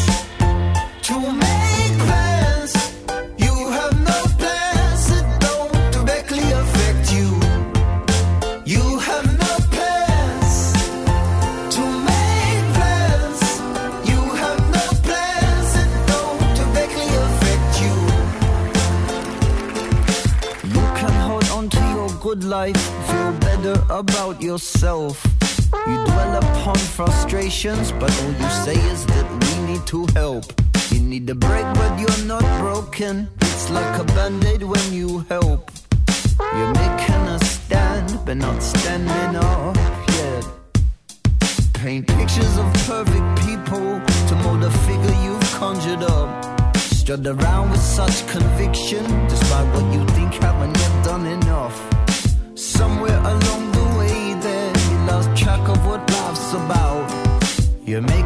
to 1.08 1.16
make 1.20 1.98
plans. 2.06 2.74
You 3.36 3.54
have 3.78 3.96
no 4.12 4.20
plans 4.38 5.02
that 5.10 5.26
don't 5.42 5.74
directly 5.92 6.46
affect 6.52 7.12
you. 7.12 7.30
You 8.64 9.00
have 9.00 9.26
no 9.44 9.54
plans 9.74 10.54
to 11.76 11.82
make 12.12 12.66
plans. 12.78 13.42
You 14.12 14.22
have 14.44 14.62
no 14.78 14.86
plans 15.08 15.68
that 15.74 15.92
don't 16.06 16.40
directly 16.62 17.10
affect 17.26 17.72
you. 17.86 17.96
You 20.76 20.86
can 21.00 21.16
hold 21.28 21.50
on 21.50 21.70
to 21.70 21.82
your 21.96 22.10
good 22.22 22.44
life, 22.44 22.78
feel 23.08 23.32
better 23.40 23.84
about 23.90 24.44
yourself. 24.44 25.35
You 25.88 26.04
dwell 26.04 26.38
upon 26.38 26.78
frustrations, 26.78 27.92
but 27.92 28.12
all 28.24 28.32
you 28.32 28.50
say 28.66 28.76
is 28.92 29.06
that 29.06 29.28
we 29.30 29.72
need 29.72 29.86
to 29.86 30.08
help. 30.16 30.46
You 30.90 31.00
need 31.00 31.30
a 31.30 31.36
break, 31.36 31.64
but 31.76 32.00
you're 32.00 32.26
not 32.26 32.42
broken. 32.60 33.30
It's 33.42 33.70
like 33.70 34.00
a 34.00 34.04
band 34.04 34.44
aid 34.46 34.64
when 34.64 34.92
you 34.92 35.20
help. 35.30 35.70
You're 36.40 36.74
making 36.74 37.26
a 37.36 37.40
stand, 37.46 38.20
but 38.26 38.38
not 38.38 38.64
standing 38.64 39.36
up 39.36 39.78
yet. 40.18 40.46
Paint 41.74 42.08
pictures 42.08 42.58
of 42.58 42.74
perfect 42.90 43.30
people 43.46 44.02
to 44.28 44.36
mold 44.42 44.64
a 44.64 44.72
figure 44.88 45.16
you've 45.24 45.52
conjured 45.54 46.02
up. 46.02 46.76
Strut 46.78 47.28
around 47.28 47.70
with 47.70 47.82
such 47.82 48.28
conviction, 48.28 49.06
despite 49.28 49.68
what 49.76 49.86
you 49.94 50.04
think 50.16 50.34
haven't 50.42 50.76
yet 50.76 51.06
done 51.06 51.28
enough. 51.28 51.78
Somewhere 52.56 53.20
along 53.20 53.45
You're 57.96 58.02
making 58.02 58.25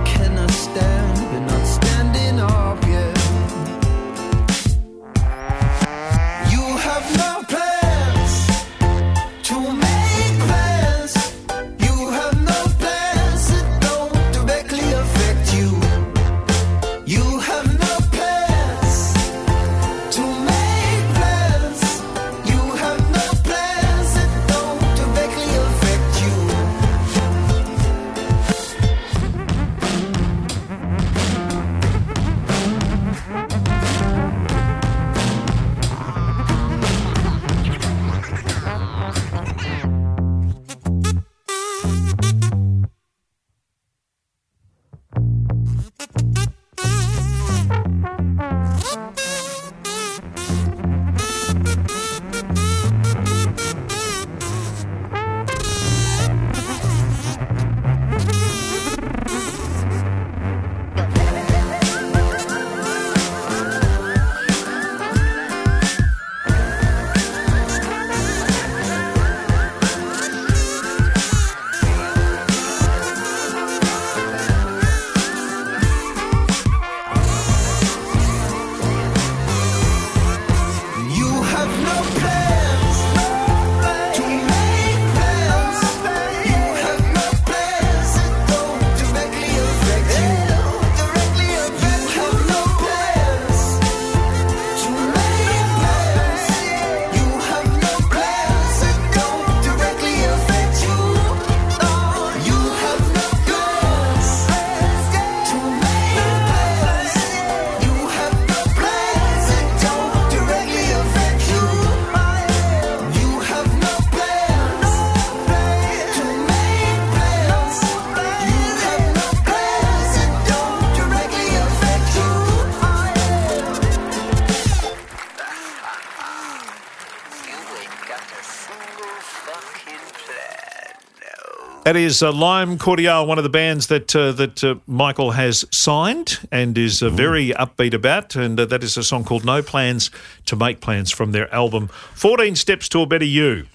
That 131.89 131.95
is 131.95 132.21
uh, 132.21 132.31
Lime 132.31 132.77
Cordiale, 132.77 133.25
one 133.25 133.39
of 133.39 133.43
the 133.43 133.49
bands 133.49 133.87
that 133.87 134.15
uh, 134.15 134.31
that 134.33 134.63
uh, 134.63 134.75
Michael 134.85 135.31
has 135.31 135.65
signed 135.71 136.37
and 136.51 136.77
is 136.77 137.01
uh, 137.01 137.09
very 137.09 137.49
upbeat 137.49 137.95
about, 137.95 138.35
and 138.35 138.59
uh, 138.59 138.65
that 138.65 138.83
is 138.83 138.95
a 138.95 139.03
song 139.03 139.23
called 139.23 139.43
"No 139.43 139.63
Plans 139.63 140.11
to 140.45 140.55
Make 140.55 140.81
Plans" 140.81 141.09
from 141.09 141.31
their 141.31 141.51
album 141.51 141.87
"14 141.87 142.55
Steps 142.55 142.89
to 142.89 143.01
a 143.01 143.07
Better 143.07 143.25
You." 143.25 143.65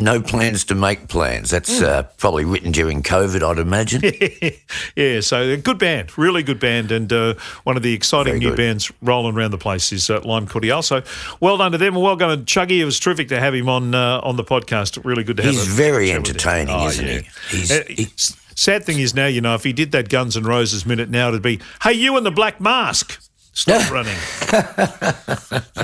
No 0.00 0.20
plans 0.20 0.64
to 0.64 0.74
make 0.74 1.06
plans. 1.06 1.50
That's 1.50 1.80
uh, 1.80 2.02
probably 2.16 2.44
written 2.44 2.72
during 2.72 3.00
COVID, 3.02 3.42
I'd 3.48 3.58
imagine. 3.58 4.02
yeah, 4.96 5.20
so 5.20 5.40
a 5.42 5.56
good 5.56 5.78
band, 5.78 6.18
really 6.18 6.42
good 6.42 6.58
band, 6.58 6.90
and 6.90 7.12
uh, 7.12 7.34
one 7.62 7.76
of 7.76 7.84
the 7.84 7.92
exciting 7.94 8.38
new 8.38 8.56
bands 8.56 8.90
rolling 9.02 9.36
around 9.36 9.52
the 9.52 9.58
place 9.58 9.92
is 9.92 10.10
uh, 10.10 10.20
Lime 10.24 10.48
Cordiale. 10.48 10.82
So 10.82 11.02
well 11.40 11.56
done 11.58 11.70
to 11.72 11.78
them, 11.78 11.94
and 11.94 12.02
well 12.02 12.16
done 12.16 12.38
to 12.38 12.44
Chuggy. 12.44 12.78
It 12.80 12.84
was 12.84 12.98
terrific 12.98 13.28
to 13.28 13.38
have 13.38 13.54
him 13.54 13.68
on 13.68 13.94
uh, 13.94 14.20
on 14.24 14.34
the 14.36 14.42
podcast. 14.44 15.04
Really 15.04 15.22
good 15.22 15.36
to 15.36 15.44
have 15.44 15.52
He's 15.52 15.62
him. 15.62 15.66
He's 15.68 15.76
very 15.76 16.08
chat 16.08 16.18
with 16.18 16.26
him. 16.28 16.32
entertaining, 16.34 16.74
Oh, 16.74 16.88
isn't 16.88 17.06
yeah. 17.06 17.20
he? 17.50 17.56
He's, 17.58 17.70
Uh, 17.70 17.84
he- 17.88 18.08
Sad 18.56 18.82
thing 18.84 18.98
is 18.98 19.14
now, 19.14 19.26
you 19.26 19.40
know, 19.40 19.54
if 19.54 19.62
he 19.62 19.72
did 19.72 19.92
that 19.92 20.08
Guns 20.08 20.36
N' 20.36 20.42
Roses 20.42 20.84
minute 20.84 21.08
now, 21.08 21.28
it'd 21.28 21.42
be, 21.42 21.60
"Hey, 21.82 21.92
you 21.92 22.16
in 22.18 22.24
the 22.24 22.32
black 22.32 22.60
mask, 22.60 23.20
stop 23.52 23.88
running." 23.92 24.16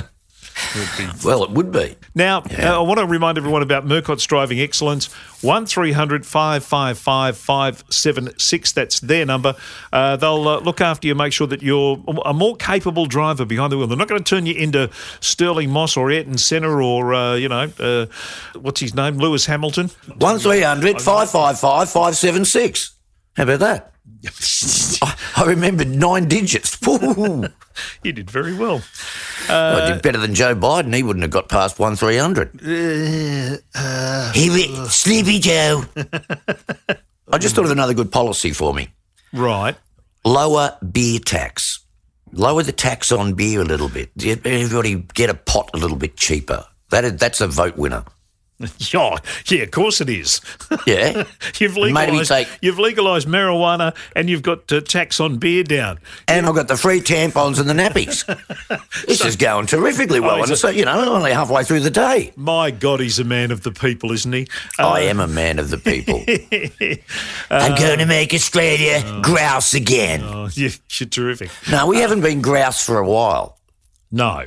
well, 1.23 1.43
it 1.43 1.51
would 1.51 1.71
be. 1.71 1.95
Now, 2.13 2.39
uh, 2.39 2.77
I 2.77 2.79
want 2.79 2.99
to 2.99 3.05
remind 3.05 3.37
everyone 3.37 3.61
about 3.61 3.85
Murcott's 3.85 4.25
Driving 4.25 4.59
Excellence. 4.59 5.11
1300 5.41 6.25
555 6.25 7.37
576. 7.37 8.71
That's 8.71 8.99
their 8.99 9.25
number. 9.25 9.55
Uh, 9.91 10.15
they'll 10.15 10.47
uh, 10.47 10.59
look 10.59 10.81
after 10.81 11.07
you, 11.07 11.15
make 11.15 11.33
sure 11.33 11.47
that 11.47 11.61
you're 11.61 12.03
a 12.25 12.33
more 12.33 12.55
capable 12.55 13.05
driver 13.05 13.45
behind 13.45 13.71
the 13.71 13.77
wheel. 13.77 13.87
They're 13.87 13.97
not 13.97 14.07
going 14.07 14.23
to 14.23 14.29
turn 14.29 14.45
you 14.45 14.55
into 14.55 14.89
Stirling 15.19 15.69
Moss 15.69 15.97
or 15.97 16.09
Ayrton 16.09 16.37
Senna 16.37 16.69
or, 16.69 17.13
uh, 17.13 17.35
you 17.35 17.49
know, 17.49 17.71
uh, 17.79 18.07
what's 18.59 18.79
his 18.79 18.95
name? 18.95 19.17
Lewis 19.17 19.45
Hamilton. 19.45 19.89
1300 20.17 21.01
555 21.01 21.89
576. 21.89 22.95
How 23.35 23.43
about 23.43 23.59
that? 23.59 23.91
I, 25.01 25.15
I 25.37 25.45
remembered 25.45 25.89
nine 25.89 26.27
digits. 26.27 26.77
You 28.03 28.13
did 28.13 28.31
very 28.31 28.53
well. 28.53 28.81
I 29.49 29.87
did 29.87 29.97
uh, 29.97 29.99
better 30.01 30.17
than 30.17 30.33
Joe 30.33 30.55
Biden. 30.55 30.93
He 30.95 31.03
wouldn't 31.03 31.23
have 31.23 31.31
got 31.31 31.49
past 31.49 31.79
one 31.79 31.95
1300. 31.95 32.61
Uh, 32.61 33.57
uh, 33.75 34.31
Here 34.33 34.51
we, 34.51 34.67
Sleepy 34.87 35.39
Joe. 35.39 35.85
I 37.31 37.37
just 37.37 37.55
thought 37.55 37.65
of 37.65 37.71
another 37.71 37.93
good 37.93 38.11
policy 38.11 38.51
for 38.51 38.73
me. 38.73 38.89
Right. 39.33 39.75
Lower 40.23 40.77
beer 40.91 41.19
tax. 41.19 41.79
Lower 42.31 42.63
the 42.63 42.71
tax 42.71 43.11
on 43.11 43.33
beer 43.33 43.61
a 43.61 43.65
little 43.65 43.89
bit. 43.89 44.11
Everybody 44.23 44.95
get 45.13 45.29
a 45.29 45.35
pot 45.35 45.69
a 45.73 45.77
little 45.77 45.97
bit 45.97 46.17
cheaper. 46.17 46.65
That 46.89 47.05
is, 47.05 47.17
that's 47.17 47.41
a 47.41 47.47
vote 47.47 47.77
winner. 47.77 48.03
Yeah, 48.93 49.17
yeah, 49.47 49.63
of 49.63 49.71
course 49.71 49.99
it 50.01 50.09
is. 50.09 50.39
Yeah. 50.87 51.23
you've 51.59 51.77
legalised, 51.77 52.29
take- 52.29 52.47
you've 52.61 52.79
legalised 52.79 53.27
marijuana 53.27 53.95
and 54.15 54.29
you've 54.29 54.43
got 54.43 54.71
uh, 54.71 54.81
tax 54.81 55.19
on 55.19 55.37
beer 55.37 55.63
down. 55.63 55.99
And 56.27 56.45
I've 56.45 56.55
got 56.55 56.67
the 56.67 56.77
free 56.77 57.01
tampons 57.01 57.59
and 57.59 57.67
the 57.69 57.73
nappies. 57.73 58.23
this 59.07 59.25
is 59.25 59.35
going 59.35 59.65
terrifically 59.67 60.19
well. 60.19 60.39
Oh, 60.39 60.43
and 60.43 60.57
so, 60.57 60.69
you 60.69 60.85
know, 60.85 61.15
only 61.15 61.31
halfway 61.31 61.63
through 61.63 61.81
the 61.81 61.89
day. 61.89 62.31
My 62.35 62.71
God, 62.71 62.99
he's 62.99 63.19
a 63.19 63.23
man 63.23 63.51
of 63.51 63.63
the 63.63 63.71
people, 63.71 64.11
isn't 64.11 64.31
he? 64.31 64.47
Uh, 64.79 64.89
I 64.89 64.99
am 65.01 65.19
a 65.19 65.27
man 65.27 65.59
of 65.59 65.69
the 65.69 65.77
people. 65.77 66.23
I'm 67.49 67.75
going 67.77 67.99
to 67.99 68.05
make 68.05 68.33
Australia 68.33 69.01
grouse 69.21 69.73
again. 69.73 70.21
Oh, 70.23 70.49
yeah, 70.53 70.69
you're 70.99 71.09
terrific. 71.09 71.49
No, 71.71 71.87
we 71.87 71.97
haven't 71.97 72.21
been 72.21 72.41
grouse 72.41 72.85
for 72.85 72.99
a 72.99 73.07
while. 73.07 73.57
No. 74.11 74.45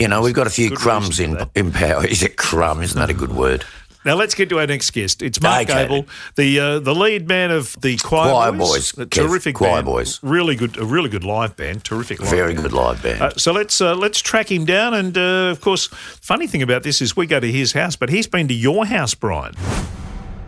You 0.00 0.08
know, 0.08 0.22
we've 0.22 0.34
got 0.34 0.46
a 0.46 0.50
few 0.50 0.70
Good 0.70 0.78
crumbs 0.78 1.20
in, 1.20 1.36
in 1.54 1.72
power. 1.72 2.06
Is 2.08 2.22
it 2.22 2.38
crumb? 2.38 2.80
Isn't 2.82 2.98
that 2.98 3.10
a 3.10 3.14
good 3.14 3.32
word? 3.32 3.66
Now 4.02 4.14
let's 4.14 4.34
get 4.34 4.48
to 4.48 4.58
our 4.58 4.66
next 4.66 4.92
guest. 4.92 5.20
It's 5.20 5.42
Mark 5.42 5.68
Okay. 5.68 5.82
Gable, 5.86 6.06
the 6.36 6.58
uh, 6.58 6.78
the 6.78 6.94
lead 6.94 7.28
man 7.28 7.50
of 7.50 7.76
the 7.82 7.98
Choir, 7.98 8.50
Choirboys, 8.50 8.96
A 8.96 9.04
Kev, 9.04 9.10
terrific 9.28 9.56
Choir 9.56 9.74
band. 9.74 9.84
Boys. 9.84 10.18
Really 10.22 10.56
good, 10.56 10.78
a 10.78 10.86
really 10.86 11.10
good 11.10 11.22
live 11.22 11.54
band. 11.54 11.84
Terrific, 11.84 12.18
live 12.18 12.30
Very 12.30 12.54
band. 12.54 12.62
good 12.62 12.72
live 12.72 13.02
band. 13.02 13.20
Uh, 13.20 13.30
so 13.36 13.52
let's 13.52 13.78
uh, 13.82 13.94
let's 13.94 14.18
track 14.20 14.50
him 14.50 14.64
down, 14.64 14.94
and 14.94 15.18
uh, 15.18 15.50
of 15.50 15.60
course, 15.60 15.88
funny 15.88 16.46
thing 16.46 16.62
about 16.62 16.82
this 16.82 17.02
is 17.02 17.14
we 17.14 17.26
go 17.26 17.38
to 17.40 17.52
his 17.52 17.72
house, 17.74 17.94
but 17.94 18.08
he's 18.08 18.26
been 18.26 18.48
to 18.48 18.54
your 18.54 18.86
house, 18.86 19.12
Brian. 19.14 19.54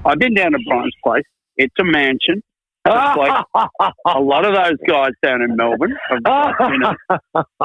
I've 0.07 0.19
been 0.19 0.33
down 0.33 0.53
to 0.53 0.59
Brian's 0.67 0.95
place. 1.05 1.25
It's 1.59 1.75
a 1.79 1.85
mansion. 1.85 2.43
Just 2.87 3.17
like 3.17 3.45
a 4.07 4.21
lot 4.21 4.45
of 4.45 4.55
those 4.55 4.79
guys 4.89 5.13
down 5.23 5.41
in 5.41 5.55
Melbourne, 5.55 5.97
you 6.11 6.79
know, 6.79 6.95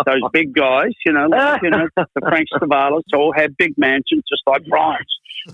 those 0.05 0.21
big 0.33 0.53
guys, 0.53 0.91
you 1.05 1.11
know, 1.11 1.27
like, 1.27 1.61
you 1.63 1.71
know, 1.71 1.87
the 1.95 2.21
Frank 2.21 2.47
Stivalas 2.53 3.01
all 3.15 3.33
have 3.35 3.57
big 3.57 3.73
mansions 3.77 4.23
just 4.29 4.43
like 4.45 4.63
Brian's. 4.65 5.17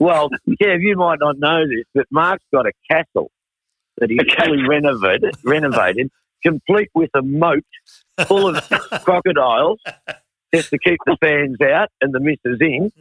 well, 0.00 0.30
Kev, 0.60 0.80
you 0.80 0.96
might 0.96 1.18
not 1.20 1.38
know 1.38 1.64
this, 1.68 1.84
but 1.94 2.06
Mark's 2.10 2.44
got 2.52 2.66
a 2.66 2.72
castle 2.90 3.30
that 3.98 4.10
he's 4.10 4.20
fully 4.34 4.66
renovated, 4.66 5.36
renovated, 5.44 6.10
complete 6.42 6.90
with 6.94 7.10
a 7.14 7.22
moat 7.22 7.64
full 8.26 8.48
of 8.48 8.68
crocodiles, 9.04 9.80
just 10.54 10.70
to 10.70 10.78
keep 10.78 10.98
the 11.06 11.16
fans 11.20 11.56
out 11.60 11.88
and 12.00 12.14
the 12.14 12.20
misses 12.20 12.58
in. 12.60 12.92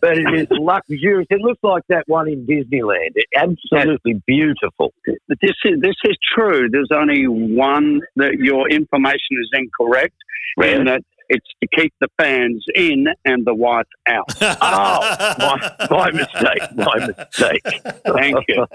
But 0.00 0.18
it 0.18 0.34
is 0.34 0.46
luxurious. 0.50 1.26
It 1.30 1.40
looks 1.40 1.60
like 1.62 1.82
that 1.88 2.04
one 2.06 2.28
in 2.28 2.46
Disneyland. 2.46 3.12
It, 3.14 3.26
absolutely 3.36 4.22
beautiful. 4.26 4.92
This 5.06 5.56
is 5.64 5.80
this 5.80 5.96
is 6.04 6.16
true. 6.34 6.68
There's 6.70 6.90
only 6.92 7.26
one 7.26 8.00
that 8.16 8.34
your 8.38 8.68
information 8.68 9.36
is 9.40 9.50
incorrect, 9.52 10.16
in 10.58 10.84
that 10.86 11.02
it's 11.28 11.46
to 11.62 11.68
keep 11.80 11.94
the 12.00 12.08
fans 12.18 12.64
in 12.74 13.06
and 13.24 13.46
the 13.46 13.54
wife 13.54 13.86
out. 14.06 14.30
Oh, 14.64 15.34
my, 15.38 15.86
my 15.90 16.10
mistake. 16.10 16.62
My 16.76 17.06
mistake. 17.06 17.62
Thank 18.06 18.36
you. 18.48 18.66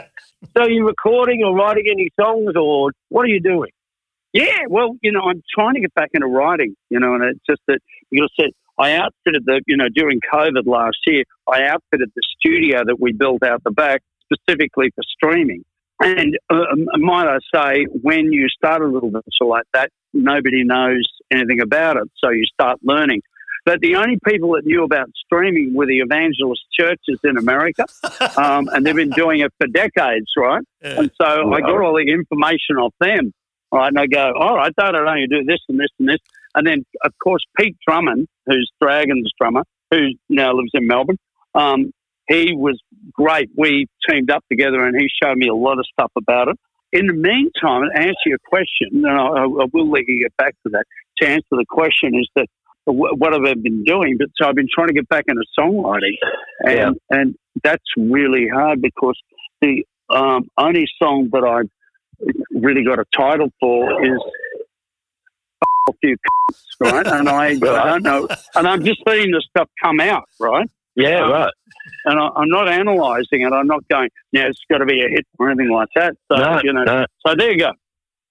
So, 0.55 0.63
are 0.63 0.69
you 0.69 0.85
recording 0.85 1.43
or 1.43 1.55
writing 1.55 1.85
any 1.89 2.09
songs, 2.19 2.53
or 2.55 2.91
what 3.09 3.25
are 3.25 3.29
you 3.29 3.39
doing? 3.39 3.71
Yeah, 4.37 4.65
well, 4.69 4.95
you 5.01 5.11
know, 5.11 5.21
I'm 5.21 5.43
trying 5.53 5.75
to 5.75 5.81
get 5.81 5.93
back 5.93 6.09
into 6.13 6.27
writing, 6.27 6.75
you 6.89 6.99
know, 6.99 7.15
and 7.15 7.23
it's 7.23 7.39
just 7.49 7.61
that, 7.67 7.79
you 8.11 8.21
know, 8.21 8.27
said 8.39 8.51
I 8.77 8.93
outfitted 8.93 9.43
the, 9.45 9.61
you 9.65 9.77
know, 9.77 9.87
during 9.93 10.19
COVID 10.33 10.65
last 10.65 10.97
year, 11.05 11.23
I 11.51 11.63
outfitted 11.63 12.11
the 12.15 12.21
studio 12.39 12.83
that 12.85 12.99
we 12.99 13.11
built 13.11 13.43
out 13.43 13.63
the 13.63 13.71
back 13.71 14.01
specifically 14.31 14.91
for 14.95 15.03
streaming. 15.03 15.63
And 15.99 16.37
uh, 16.49 16.65
might 16.97 17.27
I 17.27 17.39
say, 17.53 17.85
when 18.03 18.31
you 18.31 18.47
start 18.49 18.81
a 18.83 18.87
little 18.87 19.09
venture 19.09 19.45
like 19.45 19.65
that, 19.73 19.89
nobody 20.13 20.63
knows 20.63 21.07
anything 21.31 21.59
about 21.59 21.97
it, 21.97 22.03
so 22.23 22.29
you 22.29 22.45
start 22.45 22.77
learning. 22.83 23.21
But 23.65 23.81
the 23.81 23.95
only 23.95 24.17
people 24.25 24.53
that 24.53 24.65
knew 24.65 24.83
about 24.83 25.09
streaming 25.25 25.73
were 25.73 25.87
the 25.87 25.99
evangelist 25.99 26.61
churches 26.71 27.19
in 27.23 27.37
America, 27.37 27.85
um, 28.37 28.69
and 28.71 28.85
they've 28.85 28.95
been 28.95 29.09
doing 29.09 29.41
it 29.41 29.51
for 29.59 29.67
decades, 29.67 30.27
right? 30.37 30.63
And 30.99 31.11
so 31.19 31.51
I 31.51 31.59
got 31.61 31.81
all 31.81 31.95
the 31.95 32.09
information 32.09 32.77
off 32.77 32.93
them. 32.99 33.33
All 33.71 33.79
right, 33.79 33.87
and 33.87 33.99
I 33.99 34.07
go, 34.07 34.31
all 34.39 34.55
right, 34.55 34.71
I 34.79 34.91
don't 34.91 35.05
know, 35.05 35.13
you 35.15 35.27
do 35.27 35.43
this 35.43 35.59
and 35.67 35.79
this 35.79 35.89
and 35.99 36.07
this. 36.07 36.19
And 36.55 36.65
then, 36.65 36.85
of 37.03 37.11
course, 37.21 37.43
Pete 37.57 37.75
Drummond, 37.87 38.27
who's 38.45 38.71
Dragons 38.81 39.29
drummer, 39.39 39.63
who 39.91 40.09
now 40.29 40.53
lives 40.53 40.71
in 40.73 40.87
Melbourne, 40.87 41.17
um, 41.53 41.91
he 42.29 42.53
was 42.53 42.79
great. 43.13 43.49
We 43.57 43.87
teamed 44.09 44.31
up 44.31 44.43
together 44.49 44.85
and 44.85 44.99
he 44.99 45.07
showed 45.21 45.37
me 45.37 45.47
a 45.47 45.55
lot 45.55 45.79
of 45.79 45.85
stuff 45.91 46.11
about 46.17 46.49
it. 46.49 46.57
In 46.93 47.07
the 47.07 47.13
meantime, 47.13 47.83
to 47.83 47.99
answer 47.99 48.15
your 48.25 48.39
question, 48.45 48.89
and 48.93 49.07
I, 49.07 49.43
I 49.43 49.65
will 49.71 49.89
let 49.89 50.03
you 50.07 50.23
get 50.23 50.35
back 50.37 50.55
to 50.63 50.69
that, 50.71 50.85
to 51.21 51.27
answer 51.27 51.45
the 51.51 51.65
question 51.69 52.15
is 52.15 52.27
that 52.35 52.47
wh- 52.85 53.19
what 53.19 53.33
have 53.33 53.43
I 53.43 53.53
been 53.55 53.83
doing? 53.83 54.15
But 54.17 54.29
so 54.35 54.47
I've 54.47 54.55
been 54.55 54.69
trying 54.73 54.87
to 54.87 54.93
get 54.93 55.07
back 55.09 55.25
into 55.27 55.43
songwriting. 55.59 56.15
And, 56.61 56.97
and 57.09 57.35
that's 57.63 57.83
really 57.97 58.47
hard 58.47 58.81
because 58.81 59.19
the 59.61 59.83
um, 60.09 60.49
only 60.57 60.85
song 61.01 61.29
that 61.33 61.43
I've 61.43 61.69
really 62.61 62.83
got 62.83 62.99
a 62.99 63.05
title 63.15 63.49
for 63.59 64.03
is 64.05 64.19
a 65.89 65.93
few 66.01 66.15
right? 66.79 67.07
And 67.07 67.29
I, 67.29 67.47
I 67.47 67.53
don't 67.55 68.03
know, 68.03 68.27
and 68.55 68.67
I'm 68.67 68.83
just 68.83 69.01
seeing 69.07 69.31
the 69.31 69.43
stuff 69.49 69.69
come 69.81 69.99
out, 69.99 70.25
right? 70.39 70.69
Yeah, 70.95 71.23
Um, 71.25 71.31
right. 71.31 71.53
And 72.05 72.19
I, 72.19 72.27
I'm 72.35 72.49
not 72.49 72.67
analysing 72.67 73.41
it. 73.41 73.53
I'm 73.53 73.67
not 73.67 73.87
going, 73.87 74.09
yeah, 74.31 74.47
it's 74.47 74.59
got 74.69 74.79
to 74.79 74.85
be 74.85 75.01
a 75.01 75.09
hit 75.09 75.25
or 75.37 75.49
anything 75.49 75.71
like 75.71 75.89
that. 75.95 76.15
So 76.31 76.37
no, 76.37 76.59
you 76.63 76.73
know, 76.73 76.83
no. 76.83 77.05
so 77.25 77.35
there 77.35 77.51
you 77.51 77.59
go. 77.59 77.71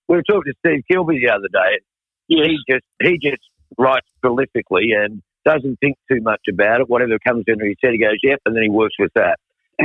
We 0.09 0.17
were 0.17 0.23
talking 0.23 0.53
to 0.53 0.55
Steve 0.67 0.83
Kilbey 0.91 1.21
the 1.21 1.31
other 1.31 1.49
day. 1.53 1.81
Yes. 2.29 2.49
He 2.49 2.59
just 2.69 2.85
he 3.01 3.19
just 3.19 3.43
writes 3.79 4.07
prolifically 4.25 4.97
and 4.97 5.23
doesn't 5.45 5.77
think 5.77 5.97
too 6.11 6.21
much 6.23 6.41
about 6.51 6.81
it. 6.81 6.89
Whatever 6.89 7.19
comes 7.25 7.45
into 7.47 7.65
his 7.65 7.77
head, 7.83 7.93
he 7.93 7.99
goes, 7.99 8.19
"Yep," 8.23 8.41
and 8.47 8.57
then 8.57 8.65
he 8.65 8.69
works 8.69 8.97
with 8.99 9.13
that. 9.15 9.39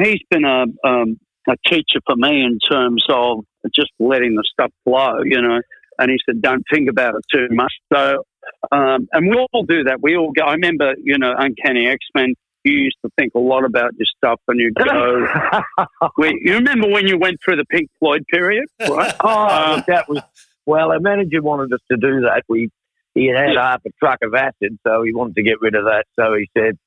He's 0.03 0.21
been 0.29 0.45
a 0.45 0.65
um, 0.87 1.19
a 1.47 1.55
teacher 1.67 1.99
for 2.05 2.15
me 2.15 2.43
in 2.43 2.59
terms 2.69 3.03
of 3.09 3.43
just 3.73 3.91
letting 3.99 4.35
the 4.35 4.43
stuff 4.51 4.71
flow, 4.83 5.21
you 5.23 5.41
know. 5.41 5.61
And 5.99 6.09
he 6.09 6.17
said, 6.25 6.41
don't 6.41 6.63
think 6.73 6.89
about 6.89 7.15
it 7.15 7.23
too 7.31 7.47
much. 7.51 7.73
So, 7.93 8.23
um, 8.71 9.07
and 9.11 9.29
we 9.29 9.45
all 9.53 9.63
do 9.63 9.83
that. 9.83 10.01
We 10.01 10.15
all 10.17 10.31
go. 10.31 10.43
I 10.43 10.53
remember, 10.53 10.93
you 11.03 11.17
know, 11.17 11.33
Uncanny 11.37 11.87
X 11.87 11.99
Men. 12.15 12.33
You 12.63 12.73
used 12.73 12.97
to 13.03 13.09
think 13.17 13.33
a 13.33 13.39
lot 13.39 13.65
about 13.65 13.93
your 13.97 14.05
stuff, 14.17 14.39
and 14.47 14.59
you 14.59 14.71
go. 14.71 15.27
we, 16.17 16.39
you 16.43 16.53
remember 16.53 16.87
when 16.89 17.07
you 17.07 17.17
went 17.17 17.39
through 17.43 17.55
the 17.55 17.65
Pink 17.65 17.89
Floyd 17.99 18.23
period, 18.31 18.65
right? 18.87 19.13
Oh, 19.23 19.73
Um, 19.77 19.83
that 19.87 20.07
was 20.07 20.21
well. 20.67 20.91
Our 20.91 20.99
manager 20.99 21.41
wanted 21.41 21.73
us 21.73 21.79
to 21.89 21.97
do 21.97 22.21
that. 22.21 22.43
We 22.47 22.69
he 23.15 23.27
had 23.27 23.37
had 23.37 23.57
half 23.57 23.81
a 23.85 23.89
truck 23.99 24.19
of 24.21 24.35
acid, 24.35 24.77
so 24.85 25.01
he 25.03 25.11
wanted 25.11 25.35
to 25.37 25.43
get 25.43 25.59
rid 25.59 25.73
of 25.73 25.85
that. 25.85 26.05
So 26.19 26.35
he 26.35 26.47
said, 26.55 26.77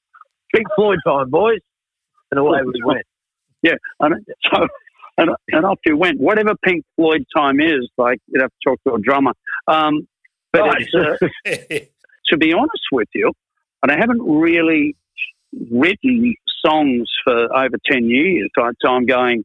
"Pink 0.55 0.69
Floyd 0.77 0.99
time, 1.05 1.31
boys," 1.31 1.59
and 2.31 2.39
away 2.39 2.61
we 2.65 2.81
went. 2.85 3.05
Yeah, 3.65 3.75
and 4.01 4.15
so 4.53 4.69
and, 5.19 5.31
and 5.49 5.65
off 5.65 5.79
you 5.87 5.97
went. 5.97 6.21
Whatever 6.21 6.53
Pink 6.65 6.85
Floyd 6.97 7.25
time 7.37 7.61
is, 7.61 7.89
like 7.99 8.21
you'd 8.29 8.43
have 8.43 8.51
to 8.51 8.71
talk 8.71 8.79
to 8.87 8.95
a 8.95 9.01
drummer. 9.01 9.33
Um, 9.67 10.07
but 10.53 10.63
Right. 10.63 10.87
it's, 10.87 10.95
uh, 10.95 11.79
to 12.29 12.37
be 12.37 12.53
honest 12.53 12.85
with 12.93 13.09
you, 13.15 13.33
and 13.83 13.91
I 13.91 13.97
haven't 13.99 14.23
really 14.23 14.95
written 15.71 16.35
songs 16.65 17.09
for 17.25 17.57
over 17.57 17.77
10 17.91 18.05
years. 18.09 18.51
So 18.57 18.89
I'm 18.89 19.07
going, 19.07 19.45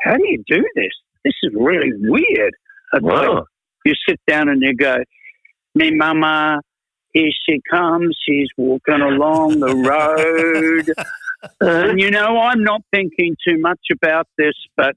how 0.00 0.16
do 0.16 0.26
you 0.26 0.42
do 0.46 0.64
this? 0.74 0.90
This 1.24 1.34
is 1.42 1.52
really 1.54 1.92
weird. 1.94 2.54
It's 2.94 3.04
like 3.04 3.44
you 3.84 3.92
sit 4.08 4.20
down 4.26 4.48
and 4.48 4.62
you 4.62 4.74
go, 4.74 4.96
me 5.74 5.90
mama, 5.94 6.60
here 7.12 7.30
she 7.46 7.60
comes. 7.70 8.16
She's 8.26 8.48
walking 8.56 9.00
along 9.00 9.60
the 9.60 9.74
road. 9.74 11.06
and 11.60 12.00
you 12.00 12.10
know, 12.10 12.38
I'm 12.38 12.62
not 12.62 12.82
thinking 12.92 13.36
too 13.46 13.58
much 13.58 13.80
about 13.92 14.26
this, 14.36 14.54
but 14.76 14.94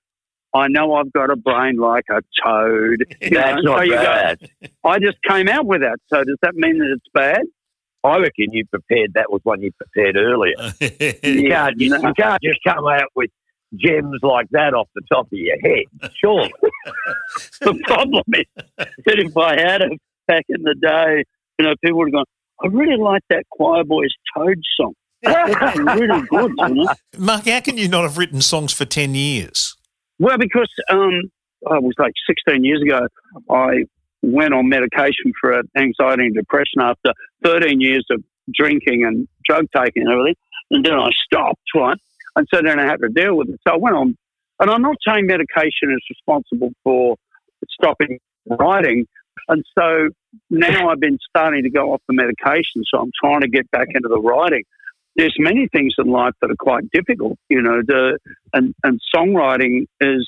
I 0.54 0.68
know 0.68 0.94
I've 0.94 1.12
got 1.14 1.30
a 1.30 1.36
brain 1.36 1.78
like 1.78 2.06
a 2.10 2.22
toad. 2.44 3.06
That's 3.22 3.62
so 3.64 3.76
not 3.76 3.88
go, 3.88 3.96
bad. 3.96 4.40
I 4.84 5.00
just 5.00 5.18
came 5.28 5.48
out 5.48 5.66
with 5.66 5.82
that. 5.82 5.98
So 6.08 6.24
does 6.24 6.38
that 6.42 6.56
mean 6.56 6.80
that 6.80 6.94
it's 6.96 7.08
bad? 7.14 7.42
I 8.04 8.18
reckon 8.18 8.52
you 8.52 8.66
prepared. 8.66 9.14
That 9.14 9.32
was 9.32 9.42
one 9.44 9.62
you 9.62 9.72
prepared 9.74 10.16
earlier. 10.18 10.56
You 11.24 11.50
can't. 11.50 11.80
You, 11.80 11.96
you 11.96 12.14
can't 12.18 12.42
just 12.42 12.60
come 12.66 12.88
out 12.88 13.10
with 13.16 13.30
gems 13.76 14.20
like 14.24 14.48
that 14.52 14.74
off 14.74 14.90
the 14.96 15.02
top 15.12 15.28
of 15.28 15.34
your 15.34 15.58
head. 15.62 16.12
Surely. 16.16 16.52
the 17.62 17.80
problem 17.86 18.24
is 18.34 18.46
that 18.58 19.20
if 19.20 19.38
I 19.38 19.60
had 19.60 19.82
it 19.82 20.02
back 20.28 20.46
in 20.50 20.64
the 20.64 20.76
day, 20.76 21.24
you 21.60 21.66
know, 21.66 21.76
people 21.84 22.00
would 22.00 22.08
have 22.08 22.14
gone, 22.14 22.26
I 22.64 22.68
really 22.68 23.02
like 23.02 23.22
that 23.30 23.44
Choirboys 23.58 24.10
Toad 24.36 24.58
song. 24.76 24.94
Really 25.24 26.22
good, 26.28 26.52
you 26.58 26.76
know. 26.76 26.88
Mark, 27.18 27.46
how 27.46 27.60
can 27.62 27.78
you 27.78 27.88
not 27.88 28.04
have 28.04 28.18
written 28.18 28.42
songs 28.42 28.74
for 28.74 28.86
10 28.86 29.16
years? 29.16 29.76
Well, 30.20 30.38
because 30.38 30.72
um, 30.90 31.32
I 31.70 31.80
was 31.80 31.94
like 31.98 32.14
16 32.28 32.64
years 32.64 32.82
ago, 32.82 33.08
I 33.50 33.86
went 34.22 34.54
on 34.54 34.70
medication 34.70 35.34
for 35.40 35.62
anxiety 35.78 36.26
and 36.26 36.36
depression 36.36 36.82
after 36.82 37.14
13 37.44 37.82
years 37.82 38.06
of 38.12 38.24
drinking 38.54 39.04
and 39.06 39.28
drug 39.46 39.66
taking 39.76 40.04
and 40.04 40.12
everything. 40.12 40.36
And 40.72 40.86
then 40.86 40.94
I 40.94 41.10
stopped, 41.26 41.62
right? 41.76 41.98
And 42.36 42.48
so 42.54 42.62
then 42.64 42.80
I 42.80 42.86
had 42.86 43.02
to 43.02 43.10
deal 43.10 43.36
with 43.36 43.50
it. 43.50 43.60
So 43.68 43.74
I 43.74 43.78
went 43.78 43.96
on, 43.96 44.18
and 44.60 44.70
I'm 44.70 44.82
not 44.82 44.96
saying 45.06 45.28
medication 45.28 45.92
is 45.92 46.02
responsible 46.10 46.72
for 46.84 47.18
stopping 47.70 48.20
writing. 48.48 49.06
And 49.48 49.64
so 49.78 50.10
now 50.50 50.90
I've 50.90 51.00
been 51.00 51.20
starting 51.30 51.64
to 51.64 51.70
go 51.70 51.94
off 51.94 52.02
the 52.08 52.14
medication. 52.14 52.84
So 52.86 53.00
I'm 53.00 53.12
trying 53.22 53.42
to 53.42 53.50
get 53.50 53.70
back 53.72 53.88
into 53.94 54.08
the 54.08 54.20
writing. 54.20 54.64
There's 55.16 55.36
many 55.40 55.68
things 55.74 55.94
in 55.98 56.08
life 56.08 56.34
that 56.42 56.52
are 56.52 56.56
quite 56.60 56.84
difficult, 56.92 57.38
you 57.50 57.62
know, 57.62 57.82
the, 57.86 58.18
and, 58.54 58.74
and 58.84 59.00
songwriting 59.14 59.86
is, 60.00 60.28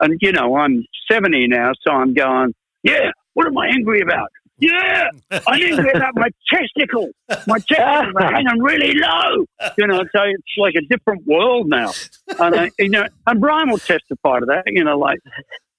and 0.00 0.18
you 0.20 0.32
know, 0.32 0.56
I'm 0.56 0.84
70 1.10 1.48
now, 1.48 1.72
so 1.86 1.92
I'm 1.92 2.14
going, 2.14 2.54
yeah, 2.82 3.10
what 3.34 3.46
am 3.46 3.56
I 3.58 3.68
angry 3.68 4.00
about? 4.00 4.28
Yeah, 4.58 5.08
I'm 5.46 5.60
angry 5.62 5.90
about 5.92 6.14
my 6.14 6.28
testicle. 6.52 7.08
My 7.46 7.58
testicles 7.58 8.14
are 8.16 8.32
hanging 8.32 8.62
really 8.62 8.94
low. 8.94 9.44
You 9.76 9.86
know, 9.86 9.98
so 10.14 10.22
it's 10.22 10.42
like 10.56 10.74
a 10.76 10.82
different 10.88 11.26
world 11.26 11.68
now. 11.68 11.90
And, 12.38 12.54
I, 12.54 12.70
you 12.78 12.88
know, 12.88 13.04
and 13.26 13.40
Brian 13.40 13.70
will 13.70 13.78
testify 13.78 14.38
to 14.40 14.46
that, 14.46 14.62
you 14.66 14.84
know, 14.84 14.98
like, 14.98 15.18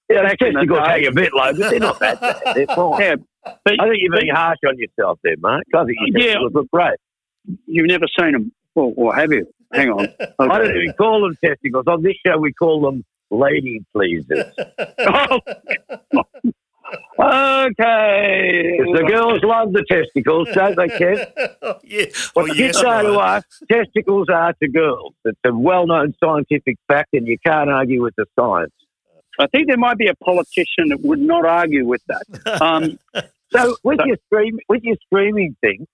Yeah, 0.10 0.24
they 0.28 0.36
testicles 0.36 0.80
day. 0.80 0.86
hang 0.92 1.06
a 1.08 1.12
bit 1.12 1.34
low, 1.34 1.54
but 1.54 1.70
they're 1.70 1.80
not 1.80 2.00
that 2.00 2.20
bad. 2.22 2.42
They're 2.56 2.68
fine. 2.68 3.02
yeah, 3.02 3.16
but 3.64 3.74
I 3.80 3.84
think 3.88 3.98
you're 4.02 4.20
being 4.20 4.34
harsh 4.36 4.60
on 4.68 4.78
yourself 4.78 5.18
there, 5.24 5.36
Mark. 5.40 5.64
I 5.74 5.86
think 5.86 5.98
your 6.08 6.22
Yeah. 6.30 6.38
look 6.52 6.70
great. 6.72 6.98
You've 7.66 7.88
never 7.88 8.06
seen 8.20 8.32
them, 8.34 8.52
or, 8.76 8.94
or 8.96 9.16
have 9.16 9.32
you? 9.32 9.48
Hang 9.72 9.90
on. 9.90 10.08
I 10.40 10.58
don't 10.60 10.76
even 10.76 10.94
call 10.98 11.22
them 11.22 11.36
testicles. 11.44 11.86
On 11.88 12.02
this 12.04 12.16
show, 12.26 12.38
we 12.38 12.54
call 12.54 12.82
them 12.82 13.04
lady 13.32 13.84
pleasers. 13.94 14.54
Okay, 17.20 18.78
the 18.94 19.04
girls 19.08 19.40
love 19.44 19.72
the 19.74 19.84
testicles, 19.90 20.48
don't 20.54 20.76
they, 20.76 20.88
Kev? 20.90 21.32
yeah. 21.84 22.06
What 22.34 22.50
Oh, 22.50 22.54
you 22.54 22.66
yes, 22.66 22.76
say 22.78 23.02
to 23.04 23.14
us, 23.18 23.44
testicles 23.72 24.28
are 24.32 24.54
to 24.62 24.68
girls. 24.68 25.14
It's 25.26 25.40
a 25.46 25.54
well-known 25.54 26.14
scientific 26.24 26.78
fact, 26.88 27.10
and 27.14 27.28
you 27.28 27.38
can't 27.46 27.70
argue 27.70 28.04
with 28.04 28.14
the 28.18 28.26
science. 28.38 28.74
I 29.40 29.48
think 29.48 29.68
there 29.68 29.78
might 29.78 29.98
be 29.98 30.08
a 30.08 30.16
politician 30.16 30.90
that 30.90 31.00
would 31.02 31.20
not 31.20 31.46
argue 31.46 31.86
with 31.88 32.02
that. 32.08 32.62
Um, 32.62 33.00
So 33.52 33.76
with 33.84 34.00
your 34.06 34.18
stream, 34.26 34.58
with 34.68 34.84
your 34.84 34.96
streaming 35.06 35.56
thing, 35.62 35.88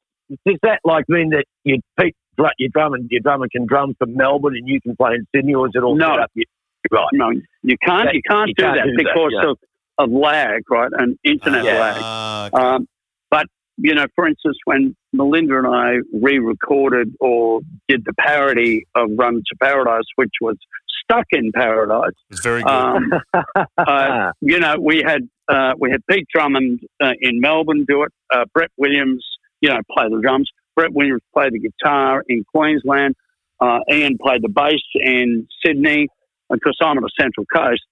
does 0.46 0.58
that 0.64 0.80
like 0.84 1.06
mean 1.10 1.30
that 1.32 1.46
you 1.64 1.80
Pete, 2.00 2.16
dr- 2.38 2.54
your 2.58 2.70
drummer, 2.74 2.98
your 3.10 3.22
drummer 3.22 3.48
can 3.52 3.66
drum 3.66 3.94
from 3.98 4.16
Melbourne 4.16 4.56
and 4.56 4.68
you 4.68 4.80
can 4.82 4.96
play 4.96 5.12
in 5.16 5.26
Sydney, 5.36 5.54
or 5.54 5.68
is 5.68 5.74
it 5.76 5.84
all 5.84 5.96
No. 5.96 6.10
set 6.14 6.20
up? 6.20 6.32
You- 6.34 6.46
Right. 6.92 7.06
no, 7.12 7.30
you 7.62 7.76
can't. 7.84 8.06
That- 8.08 8.16
You 8.16 8.22
can't 8.30 8.48
you 8.48 8.54
do 8.56 8.64
can't 8.64 8.78
that 8.78 8.86
do 8.86 8.92
that, 8.92 9.04
because 9.04 9.32
yeah. 9.34 9.50
of, 9.52 9.58
of 9.98 10.10
lag, 10.12 10.62
right? 10.70 10.90
And 10.98 11.18
internet 11.24 11.66
Yeah. 11.66 11.80
lag. 11.80 11.96
Ah, 12.00 12.48
okay. 12.48 12.64
Um, 12.66 12.88
but 13.30 13.48
you 13.78 13.94
know, 13.96 14.06
for 14.16 14.28
instance, 14.28 14.58
when 14.66 14.96
Melinda 15.14 15.58
and 15.58 15.68
I 15.68 15.98
re-recorded 16.14 17.14
or 17.20 17.62
did 17.88 18.06
the 18.06 18.14
parody 18.14 18.86
of 18.96 19.10
"Run 19.18 19.36
to 19.36 19.56
Paradise," 19.62 20.04
which 20.16 20.32
was 20.42 20.56
"Stuck 21.04 21.26
in 21.32 21.52
Paradise," 21.54 22.12
it's 22.30 22.42
very 22.42 22.62
good. 22.62 22.70
um, 22.72 23.12
uh, 23.78 24.32
you 24.42 24.60
know, 24.60 24.76
we 24.80 25.02
had 25.06 25.28
uh, 25.50 25.74
we 25.78 25.92
had 25.92 26.02
Pete 26.10 26.28
Drummond 26.34 26.80
uh, 27.02 27.14
in 27.20 27.40
Melbourne 27.42 27.86
do 27.88 28.04
it. 28.04 28.12
Uh, 28.34 28.46
Brett 28.54 28.72
Williams, 28.78 29.26
you 29.62 29.70
know, 29.70 29.80
play 29.92 30.06
the 30.10 30.20
drums. 30.22 30.50
Brett 30.76 30.94
Williams 30.94 31.22
played 31.34 31.54
the 31.54 31.60
guitar 31.60 32.24
in 32.28 32.44
Queensland. 32.54 33.16
Uh, 33.60 33.80
Ian 33.92 34.18
played 34.22 34.42
the 34.42 34.50
bass 34.50 34.82
in 34.96 35.48
Sydney. 35.66 36.08
Because 36.52 36.76
I'm 36.82 36.98
on 36.98 37.04
the 37.04 37.12
Central 37.22 37.46
Coast, 37.54 37.84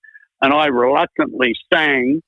and 0.42 0.52
I 0.52 0.66
reluctantly 0.66 1.54
sang 1.72 2.24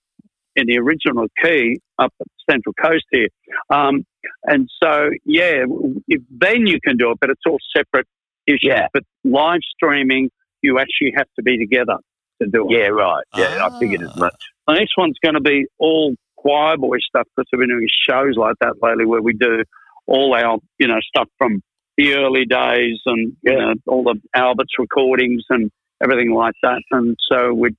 in 0.55 0.67
the 0.67 0.77
original 0.77 1.25
key 1.43 1.79
up 1.97 2.13
at 2.21 2.27
the 2.27 2.53
Central 2.53 2.73
Coast 2.79 3.05
here. 3.11 3.29
Um, 3.71 4.05
and 4.43 4.69
so, 4.79 5.09
yeah, 5.25 5.63
if, 6.07 6.21
then 6.29 6.67
you 6.67 6.79
can 6.85 6.97
do 6.97 7.09
it, 7.09 7.17
but 7.19 7.31
it's 7.31 7.41
all 7.47 7.57
separate 7.75 8.05
issues. 8.45 8.59
Yeah. 8.61 8.89
But 8.93 9.05
live 9.23 9.61
streaming, 9.75 10.29
you 10.61 10.77
actually 10.77 11.13
have 11.17 11.25
to 11.37 11.41
be 11.41 11.57
together 11.57 11.95
to 12.43 12.47
do 12.47 12.67
it. 12.69 12.77
yeah, 12.77 12.87
right. 12.89 13.23
Yeah, 13.35 13.65
I 13.65 13.79
figured 13.79 14.03
as 14.03 14.11
Ah. 14.15 14.19
much. 14.19 14.35
The 14.67 14.75
next 14.75 14.91
one's 14.95 15.17
going 15.23 15.33
to 15.33 15.41
be 15.41 15.65
all 15.79 16.13
choir 16.41 16.77
boy 16.77 16.97
stuff 16.99 17.27
because 17.35 17.47
we've 17.51 17.59
been 17.59 17.69
doing 17.69 17.87
shows 18.09 18.35
like 18.37 18.55
that 18.61 18.75
lately 18.81 19.05
where 19.05 19.21
we 19.21 19.33
do 19.33 19.63
all 20.07 20.33
our, 20.33 20.57
you 20.77 20.87
know, 20.87 20.99
stuff 21.01 21.27
from 21.37 21.61
the 21.97 22.13
early 22.13 22.45
days 22.45 22.99
and, 23.05 23.35
you 23.43 23.55
know, 23.55 23.73
all 23.87 24.03
the 24.03 24.15
Albert's 24.35 24.73
recordings 24.79 25.43
and 25.49 25.69
everything 26.01 26.33
like 26.33 26.55
that. 26.63 26.81
And 26.91 27.17
so 27.29 27.53
we're 27.53 27.71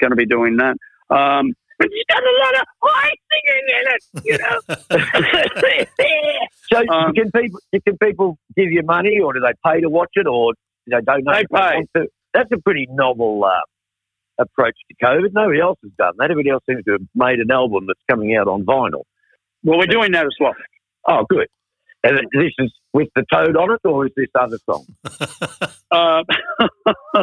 going 0.00 0.10
to 0.10 0.16
be 0.16 0.26
doing 0.26 0.56
that. 0.58 0.76
Um, 1.10 1.52
but 1.78 1.88
it's 1.90 2.08
got 2.08 2.22
a 2.22 2.34
lot 2.44 2.54
of 2.60 2.66
high 2.82 3.14
singing 3.30 3.66
in 3.78 3.84
it, 3.94 4.02
you 4.24 4.38
know. 4.38 4.58
So 6.72 6.78
Um, 6.88 7.12
can 7.12 7.30
people 7.30 7.60
can 7.86 7.98
people 7.98 8.38
give 8.56 8.70
you 8.72 8.82
money, 8.82 9.20
or 9.20 9.32
do 9.32 9.40
they 9.40 9.52
pay 9.64 9.80
to 9.80 9.88
watch 9.90 10.12
it, 10.14 10.26
or 10.26 10.52
do 10.52 10.96
they 10.96 11.00
donate? 11.02 11.46
They 11.50 11.56
pay. 11.56 11.86
to? 11.96 12.08
That's 12.32 12.50
a 12.52 12.58
pretty 12.58 12.86
novel 12.90 13.44
uh, 13.44 13.50
approach 14.38 14.76
to 14.88 15.04
COVID. 15.04 15.32
Nobody 15.32 15.60
else 15.60 15.78
has 15.82 15.92
done 15.98 16.14
that. 16.18 16.30
Everybody 16.30 16.50
else 16.50 16.64
seems 16.68 16.84
to 16.84 16.92
have 16.92 17.06
made 17.14 17.38
an 17.38 17.50
album 17.50 17.86
that's 17.86 18.00
coming 18.08 18.36
out 18.36 18.48
on 18.48 18.64
vinyl. 18.64 19.02
well, 19.62 19.78
we're 19.78 19.86
doing 19.86 20.12
that 20.12 20.26
as 20.26 20.34
well. 20.40 20.54
Oh, 21.06 21.24
good. 21.28 21.48
And 22.02 22.18
this 22.32 22.52
is 22.58 22.72
with 22.92 23.08
the 23.16 23.24
toad 23.32 23.56
on 23.56 23.72
it, 23.72 23.80
or 23.84 24.06
is 24.06 24.12
this 24.16 24.28
other 24.34 24.58
song? 24.68 24.86
Uh, 25.90 26.24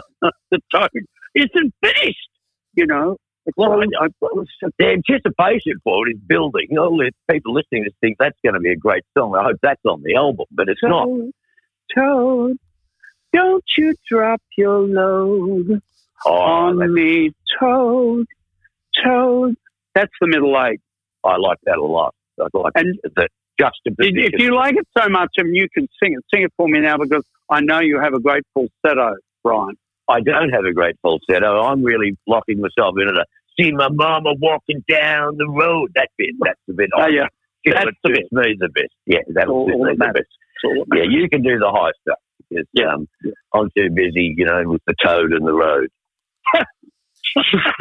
the 0.49 0.59
toad 0.73 0.89
isn't 1.35 1.73
finished, 1.83 2.29
you 2.73 2.85
know. 2.85 3.17
Well, 3.57 3.81
I, 3.81 4.05
I, 4.05 4.07
the 4.79 4.85
anticipation 4.85 5.73
for 5.83 6.07
it 6.07 6.13
is 6.13 6.21
building. 6.25 6.77
All 6.79 6.95
the 6.95 7.11
people 7.29 7.53
listening 7.53 7.83
to 7.83 7.89
this 7.89 7.97
think 7.99 8.15
that's 8.17 8.37
going 8.41 8.53
to 8.53 8.61
be 8.61 8.71
a 8.71 8.77
great 8.77 9.03
song. 9.17 9.35
I 9.35 9.43
hope 9.43 9.57
that's 9.61 9.81
on 9.83 10.03
the 10.03 10.15
album, 10.15 10.45
but 10.51 10.69
it's 10.69 10.79
not. 10.83 11.05
Toad, 11.05 11.31
Toad, 11.93 12.57
don't 13.33 13.63
you 13.77 13.93
drop 14.07 14.41
your 14.57 14.79
load 14.79 15.81
Oh, 16.25 16.33
on 16.33 16.77
that- 16.77 16.87
me, 16.89 17.31
Toad, 17.59 18.25
Toad. 19.03 19.55
That's 19.95 20.11
the 20.21 20.27
middle 20.27 20.55
eight. 20.65 20.79
I 21.23 21.37
like 21.37 21.57
that 21.65 21.77
a 21.77 21.83
lot. 21.83 22.13
I 22.39 22.47
like 22.53 22.71
And- 22.75 22.97
the 23.03 23.27
juxtaposition. 23.59 24.17
If 24.17 24.33
if 24.35 24.39
you 24.41 24.55
like 24.55 24.75
it 24.75 24.87
so 24.97 25.07
much 25.09 25.29
and 25.37 25.55
you 25.55 25.67
can 25.73 25.87
sing 26.01 26.13
it, 26.13 26.19
sing 26.33 26.43
it 26.43 26.53
for 26.57 26.67
me 26.67 26.79
now 26.79 26.97
because 26.97 27.23
I 27.49 27.61
know 27.61 27.79
you 27.79 27.99
have 27.99 28.13
a 28.13 28.19
great 28.19 28.43
falsetto, 28.53 29.15
Brian. 29.43 29.75
I 30.07 30.21
don't 30.21 30.49
have 30.49 30.65
a 30.65 30.73
great 30.73 30.95
falsetto. 31.01 31.61
I'm 31.61 31.83
really 31.83 32.17
locking 32.27 32.59
myself 32.59 32.95
into 32.99 33.13
the 33.13 33.25
see 33.59 33.71
my 33.71 33.89
mama 33.89 34.33
walking 34.39 34.83
down 34.89 35.37
the 35.37 35.47
road. 35.49 35.91
That 35.95 36.09
bit, 36.17 36.29
that's 36.39 36.59
the 36.67 36.73
bit. 36.73 36.89
Oh, 36.95 37.07
yeah. 37.07 37.27
That's 37.65 37.85
the 38.03 38.15
suits 38.15 38.31
me 38.31 38.55
the 38.59 38.69
best. 38.69 38.89
Yeah, 39.05 39.19
that'll 39.27 39.53
All- 39.53 39.71
all 39.71 39.85
me 39.85 39.93
the 39.97 40.05
best. 40.13 40.25
That 40.63 40.85
Yeah, 40.97 41.03
you 41.03 41.29
can 41.29 41.43
do 41.43 41.59
the 41.59 41.69
high 41.69 41.91
stuff. 42.01 42.17
Because, 42.49 42.65
Yeah. 42.73 42.93
um, 42.93 43.07
I'm 43.53 43.69
too 43.77 43.89
busy, 43.91 44.33
you 44.35 44.45
know, 44.45 44.63
with 44.65 44.81
the 44.87 44.95
toad 45.03 45.31
and 45.33 45.45
the 45.45 45.53
road. 45.53 45.89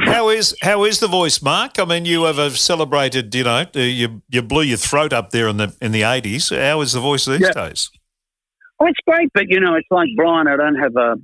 How 0.04 0.28
is 0.28 0.54
how 0.62 0.84
is 0.84 1.00
the 1.00 1.08
voice, 1.08 1.42
Mark? 1.42 1.78
I 1.78 1.84
mean, 1.84 2.04
you 2.04 2.24
have 2.24 2.56
celebrated. 2.58 3.34
You 3.34 3.44
know, 3.44 3.64
uh, 3.74 3.78
you 3.80 4.22
you 4.28 4.42
blew 4.42 4.62
your 4.62 4.76
throat 4.76 5.12
up 5.12 5.30
there 5.30 5.48
in 5.48 5.56
the 5.56 5.74
in 5.80 5.92
the 5.92 6.02
eighties. 6.02 6.50
How 6.50 6.80
is 6.82 6.92
the 6.92 7.00
voice 7.00 7.24
these 7.24 7.40
Yeah. 7.40 7.52
days? 7.52 7.90
Oh, 8.78 8.86
it's 8.86 8.98
great, 9.06 9.28
but 9.34 9.44
you 9.48 9.60
know, 9.60 9.74
it's 9.74 9.88
like 9.90 10.08
Brian. 10.16 10.46
I 10.48 10.56
don't 10.56 10.76
have 10.76 10.94
a, 10.96 11.16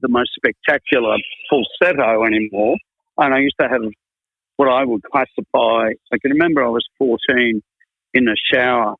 the 0.00 0.08
most 0.08 0.30
spectacular 0.34 1.16
falsetto 1.50 2.24
anymore. 2.24 2.76
And 3.18 3.34
I 3.34 3.40
used 3.40 3.56
to 3.60 3.68
have 3.68 3.82
what 4.56 4.68
I 4.68 4.84
would 4.84 5.02
classify. 5.02 5.90
I 6.12 6.18
can 6.22 6.30
remember 6.30 6.64
I 6.64 6.68
was 6.68 6.86
14 6.98 7.60
in 8.14 8.24
the 8.24 8.36
shower. 8.52 8.94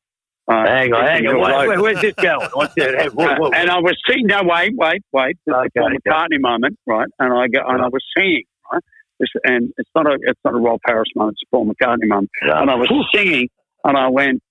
Uh, 0.47 0.65
Hang 0.67 0.93
on, 0.93 1.05
hang 1.05 1.25
on. 1.27 1.39
Wait, 1.39 1.69
wait, 1.69 1.79
where's 1.79 2.01
this 2.01 2.15
going? 2.15 2.49
What's 2.53 2.73
it? 2.75 2.99
Hey, 2.99 3.07
whoa, 3.09 3.35
whoa. 3.37 3.51
and 3.51 3.69
I 3.69 3.79
was 3.79 3.95
singing. 4.07 4.27
No, 4.27 4.41
wait, 4.43 4.73
wait, 4.75 5.01
wait. 5.13 5.37
This 5.45 5.53
is 5.55 5.59
Okay, 5.77 5.79
a. 5.79 6.09
McCartney 6.09 6.39
moment, 6.41 6.77
right? 6.85 7.07
And 7.19 7.33
I 7.33 7.47
go, 7.47 7.59
and 7.65 7.81
I 7.81 7.87
was 7.87 8.03
singing, 8.17 8.43
right? 8.71 8.81
This, 9.19 9.29
and 9.45 9.71
it's 9.77 9.89
not 9.95 10.05
a, 10.05 10.17
it's 10.21 10.39
not 10.43 10.53
a 10.53 10.57
Rob 10.57 10.79
Paris 10.85 11.07
moment. 11.15 11.37
It's 11.41 11.47
a 11.49 11.55
Paul 11.55 11.67
McCartney 11.71 12.07
moment. 12.09 12.29
And 12.41 12.69
I 12.69 12.75
was 12.75 12.89
singing, 13.15 13.47
and 13.85 13.95
I 13.97 14.09
went, 14.09 14.41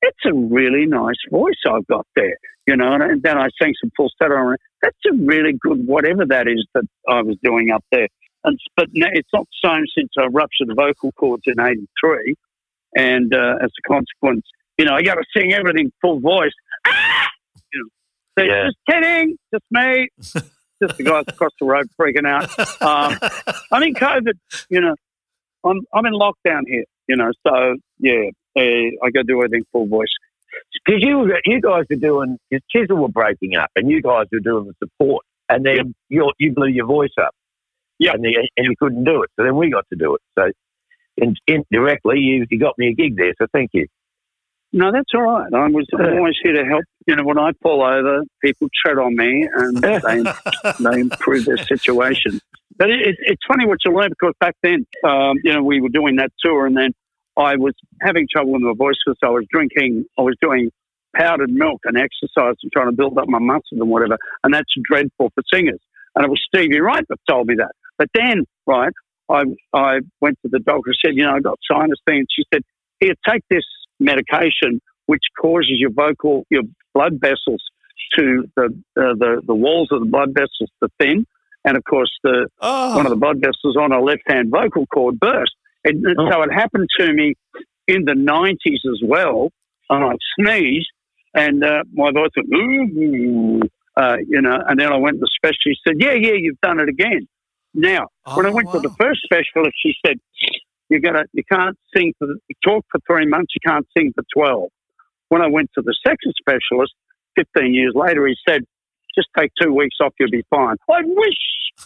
"It's 0.00 0.24
a 0.24 0.32
really 0.32 0.86
nice 0.86 1.16
voice 1.30 1.60
I've 1.68 1.86
got 1.88 2.06
there," 2.16 2.36
you 2.66 2.76
know. 2.76 2.92
And, 2.94 3.02
and 3.02 3.22
then 3.22 3.36
I 3.36 3.48
sang 3.60 3.74
some 3.82 3.90
falsetto, 3.98 4.34
and 4.34 4.56
that's 4.80 4.96
a 5.10 5.14
really 5.14 5.52
good 5.60 5.86
whatever 5.86 6.24
that 6.24 6.48
is 6.48 6.66
that 6.74 6.84
I 7.06 7.20
was 7.20 7.36
doing 7.42 7.70
up 7.70 7.84
there. 7.92 8.08
And 8.44 8.58
but 8.76 8.86
no, 8.94 9.08
it's 9.12 9.28
not 9.34 9.46
the 9.62 9.68
same 9.68 9.84
since 9.94 10.10
I 10.18 10.24
ruptured 10.32 10.68
the 10.68 10.74
vocal 10.74 11.12
cords 11.12 11.42
in 11.44 11.60
'83, 11.60 12.34
and 12.96 13.34
uh, 13.34 13.56
as 13.62 13.70
a 13.84 13.88
consequence, 13.88 14.46
you 14.78 14.84
know, 14.84 14.94
I 14.94 15.02
got 15.02 15.14
to 15.16 15.24
sing 15.36 15.52
everything 15.52 15.92
full 16.00 16.20
voice. 16.20 16.52
Ah! 16.86 17.28
You 17.72 17.80
know, 17.82 17.88
so 18.38 18.44
Yeah. 18.44 18.66
just 18.66 18.76
kidding, 18.88 19.36
just 19.52 19.64
me, 19.70 20.08
just 20.82 20.96
the 20.96 21.02
guys 21.04 21.24
across 21.28 21.50
the 21.60 21.66
road 21.66 21.86
freaking 22.00 22.26
out. 22.26 22.48
Um, 22.80 23.18
I 23.72 23.80
mean, 23.80 23.94
COVID, 23.94 24.32
you 24.70 24.80
know, 24.80 24.94
I'm 25.64 25.80
I'm 25.92 26.06
in 26.06 26.12
lockdown 26.14 26.62
here, 26.66 26.84
you 27.08 27.16
know, 27.16 27.30
so 27.46 27.74
yeah, 27.98 28.30
I 28.56 29.10
got 29.12 29.20
to 29.20 29.24
do 29.26 29.38
everything 29.38 29.64
full 29.72 29.86
voice. 29.86 30.08
Because 30.84 31.02
you, 31.02 31.30
you 31.44 31.60
guys 31.60 31.84
were 31.90 31.96
doing, 31.96 32.38
your 32.50 32.60
chisel 32.70 32.96
were 32.96 33.08
breaking 33.08 33.56
up, 33.56 33.70
and 33.76 33.90
you 33.90 34.00
guys 34.00 34.26
were 34.32 34.40
doing 34.40 34.66
the 34.66 34.74
support, 34.82 35.24
and 35.48 35.64
then 35.64 35.94
you 36.08 36.32
you 36.38 36.52
blew 36.52 36.68
your 36.68 36.86
voice 36.86 37.12
up. 37.20 37.34
Yep. 37.98 38.14
And, 38.14 38.24
the, 38.24 38.48
and 38.56 38.64
you 38.66 38.74
couldn't 38.80 39.04
do 39.04 39.22
it. 39.24 39.30
So 39.36 39.44
then 39.44 39.56
we 39.56 39.70
got 39.70 39.84
to 39.92 39.96
do 39.98 40.14
it. 40.14 40.20
So 40.38 40.50
in, 41.16 41.34
indirectly, 41.48 42.18
you, 42.20 42.46
you 42.48 42.58
got 42.60 42.78
me 42.78 42.88
a 42.90 42.94
gig 42.94 43.16
there. 43.16 43.34
So 43.38 43.46
thank 43.52 43.70
you. 43.74 43.88
No, 44.72 44.92
that's 44.92 45.08
all 45.14 45.22
right. 45.22 45.52
I 45.52 45.68
was 45.68 45.86
I'm 45.98 46.18
always 46.18 46.34
here 46.42 46.52
to 46.52 46.64
help. 46.64 46.84
You 47.06 47.16
know, 47.16 47.24
when 47.24 47.38
I 47.38 47.52
pull 47.62 47.82
over, 47.82 48.22
people 48.42 48.68
tread 48.84 48.98
on 48.98 49.16
me 49.16 49.48
and 49.52 49.78
they, 49.78 49.98
they 50.78 51.00
improve 51.00 51.46
their 51.46 51.56
situation. 51.56 52.40
But 52.76 52.90
it, 52.90 53.00
it, 53.00 53.16
it's 53.20 53.42
funny 53.48 53.66
what 53.66 53.78
you 53.84 53.92
learn 53.92 54.10
because 54.10 54.34
back 54.40 54.56
then, 54.62 54.86
um, 55.04 55.36
you 55.42 55.52
know, 55.52 55.62
we 55.62 55.80
were 55.80 55.88
doing 55.88 56.16
that 56.16 56.30
tour 56.44 56.66
and 56.66 56.76
then 56.76 56.92
I 57.36 57.56
was 57.56 57.74
having 58.02 58.26
trouble 58.30 58.52
with 58.52 58.62
my 58.62 58.74
voice 58.76 58.96
because 59.04 59.18
I 59.22 59.30
was 59.30 59.46
drinking, 59.50 60.04
I 60.18 60.22
was 60.22 60.36
doing 60.42 60.70
powdered 61.16 61.50
milk 61.50 61.80
and 61.84 61.96
exercise 61.96 62.56
and 62.62 62.70
trying 62.72 62.90
to 62.90 62.96
build 62.96 63.16
up 63.16 63.28
my 63.28 63.38
muscles 63.38 63.64
and 63.72 63.88
whatever. 63.88 64.18
And 64.44 64.52
that's 64.52 64.72
dreadful 64.84 65.32
for 65.34 65.42
singers. 65.52 65.80
And 66.14 66.24
it 66.24 66.28
was 66.30 66.42
Stevie 66.46 66.80
Wright 66.80 67.04
that 67.08 67.18
told 67.28 67.46
me 67.46 67.54
that. 67.56 67.72
But 67.96 68.08
then, 68.12 68.44
right, 68.66 68.92
I, 69.30 69.44
I 69.72 70.00
went 70.20 70.38
to 70.42 70.48
the 70.50 70.58
doctor 70.58 70.90
and 70.90 70.98
said, 71.04 71.16
you 71.16 71.24
know, 71.24 71.34
I 71.34 71.40
got 71.40 71.58
sinus 71.70 71.98
thing. 72.06 72.18
And 72.18 72.26
she 72.30 72.44
said, 72.52 72.62
here, 73.00 73.14
take 73.26 73.42
this 73.48 73.64
medication, 74.00 74.80
which 75.06 75.22
causes 75.40 75.76
your 75.78 75.90
vocal, 75.90 76.44
your 76.50 76.62
blood 76.94 77.14
vessels 77.20 77.62
to 78.16 78.44
the, 78.56 78.64
uh, 78.96 79.14
the, 79.18 79.42
the 79.46 79.54
walls 79.54 79.88
of 79.92 80.00
the 80.00 80.06
blood 80.06 80.30
vessels 80.34 80.70
to 80.82 80.88
thin. 81.00 81.26
And 81.64 81.76
of 81.76 81.84
course, 81.84 82.10
the, 82.22 82.48
Oh, 82.60 82.94
one 82.94 83.06
of 83.06 83.10
the 83.10 83.16
blood 83.16 83.40
vessels 83.40 83.76
on 83.76 83.92
a 83.92 84.00
left 84.00 84.22
hand 84.26 84.50
vocal 84.50 84.86
cord 84.86 85.18
burst. 85.20 85.52
And 85.84 86.04
Oh. 86.18 86.30
so 86.30 86.42
it 86.42 86.52
happened 86.52 86.88
to 86.98 87.12
me 87.12 87.34
in 87.86 88.04
the 88.04 88.12
90s 88.12 88.90
as 88.90 89.00
well. 89.04 89.50
And 89.90 90.04
I 90.04 90.12
sneezed 90.38 90.88
and 91.34 91.62
uh, 91.64 91.84
my 91.92 92.10
voice 92.10 92.30
went, 92.36 92.48
ooh, 92.54 93.60
uh, 93.96 94.16
you 94.26 94.40
know, 94.40 94.58
and 94.68 94.78
then 94.80 94.92
I 94.92 94.96
went 94.96 95.16
to 95.16 95.20
the 95.20 95.30
specialist. 95.36 95.80
Said, 95.86 95.96
yeah, 95.98 96.12
yeah, 96.14 96.34
you've 96.34 96.60
done 96.60 96.80
it 96.80 96.88
again. 96.88 97.26
Now, 97.74 98.08
when 98.34 98.46
I 98.46 98.50
Oh, 98.50 98.52
went 98.52 98.70
to 98.72 98.80
the 98.80 98.90
first 98.98 99.20
specialist, 99.24 99.76
she 99.82 99.94
said, 100.04 100.16
"You're 100.88 101.00
gonna, 101.00 101.24
you 101.32 101.42
can't 101.50 101.76
sing 101.96 102.12
for, 102.18 102.28
you 102.28 102.54
talk 102.64 102.84
for 102.90 103.00
three 103.06 103.26
months, 103.26 103.54
you 103.54 103.60
can't 103.68 103.86
sing 103.96 104.12
for 104.14 104.24
12. 104.34 104.68
When 105.28 105.42
I 105.42 105.46
went 105.48 105.70
to 105.74 105.82
the 105.82 105.94
second 106.06 106.34
specialist, 106.38 106.94
15 107.36 107.74
years 107.74 107.92
later, 107.94 108.26
he 108.26 108.36
said, 108.48 108.62
"Just 109.14 109.28
take 109.38 109.50
two 109.60 109.72
weeks 109.72 109.96
off, 110.02 110.14
you'll 110.18 110.30
be 110.30 110.44
fine." 110.50 110.76
I 110.90 111.00
wish 111.04 111.36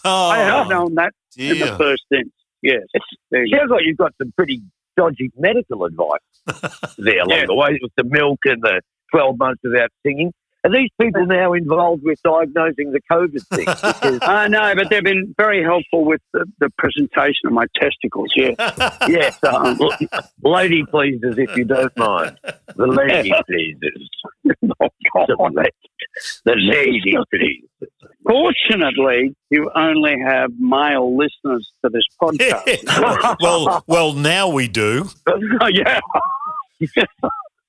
oh, 0.05 0.27
I 0.29 0.37
had 0.39 0.65
oh, 0.65 0.69
known 0.69 0.95
that 0.95 1.13
in 1.37 1.59
the 1.59 1.75
first 1.77 2.03
instance. 2.11 2.33
Yes, 2.61 2.83
there 3.29 3.43
It 3.43 3.49
you 3.49 3.55
go. 3.55 3.59
sounds 3.59 3.71
like 3.71 3.81
you've 3.85 3.97
got 3.97 4.13
some 4.21 4.31
pretty 4.37 4.61
dodgy 4.95 5.31
medical 5.37 5.83
advice 5.85 6.19
there 6.97 7.19
along 7.19 7.39
Yeah. 7.39 7.45
the 7.47 7.55
way 7.55 7.77
with 7.81 7.91
the 7.97 8.05
milk 8.05 8.39
and 8.45 8.61
the 8.61 8.81
12 9.11 9.37
months 9.37 9.59
without 9.63 9.89
singing. 10.05 10.31
Are 10.65 10.71
these 10.71 10.89
people 10.99 11.25
now 11.25 11.51
involved 11.53 12.03
with 12.03 12.21
diagnosing 12.23 12.93
the 12.93 13.01
COVID 13.11 13.45
thing? 13.47 13.65
Because, 14.03 14.19
I 14.21 14.47
know, 14.47 14.73
but 14.75 14.89
they've 14.89 15.03
been 15.03 15.33
very 15.37 15.61
helpful 15.63 16.05
with 16.05 16.21
the, 16.31 16.45
the 16.59 16.69
presentation 16.77 17.47
of 17.47 17.53
my 17.53 17.65
testicles. 17.75 18.31
Yeah, 18.35 18.51
yes, 19.07 19.37
um, 19.43 19.79
lady 20.41 20.83
pleasers, 20.85 21.37
if 21.37 21.55
you 21.57 21.65
don't 21.65 21.95
mind. 21.97 22.37
The 22.75 22.87
lady 22.87 23.33
pleasers. 23.47 24.09
oh, 24.81 24.89
God. 25.13 25.27
The, 25.27 25.71
the 26.45 26.55
lady 26.55 27.15
pleasers. 27.29 27.91
Fortunately, 28.25 29.35
you 29.49 29.69
only 29.75 30.15
have 30.25 30.51
male 30.57 31.15
listeners 31.15 31.71
to 31.83 31.89
this 31.89 32.03
podcast. 32.21 33.37
well, 33.41 33.83
well, 33.87 34.13
now 34.13 34.49
we 34.49 34.67
do. 34.67 35.09
oh, 35.27 35.67
yeah. 35.67 35.99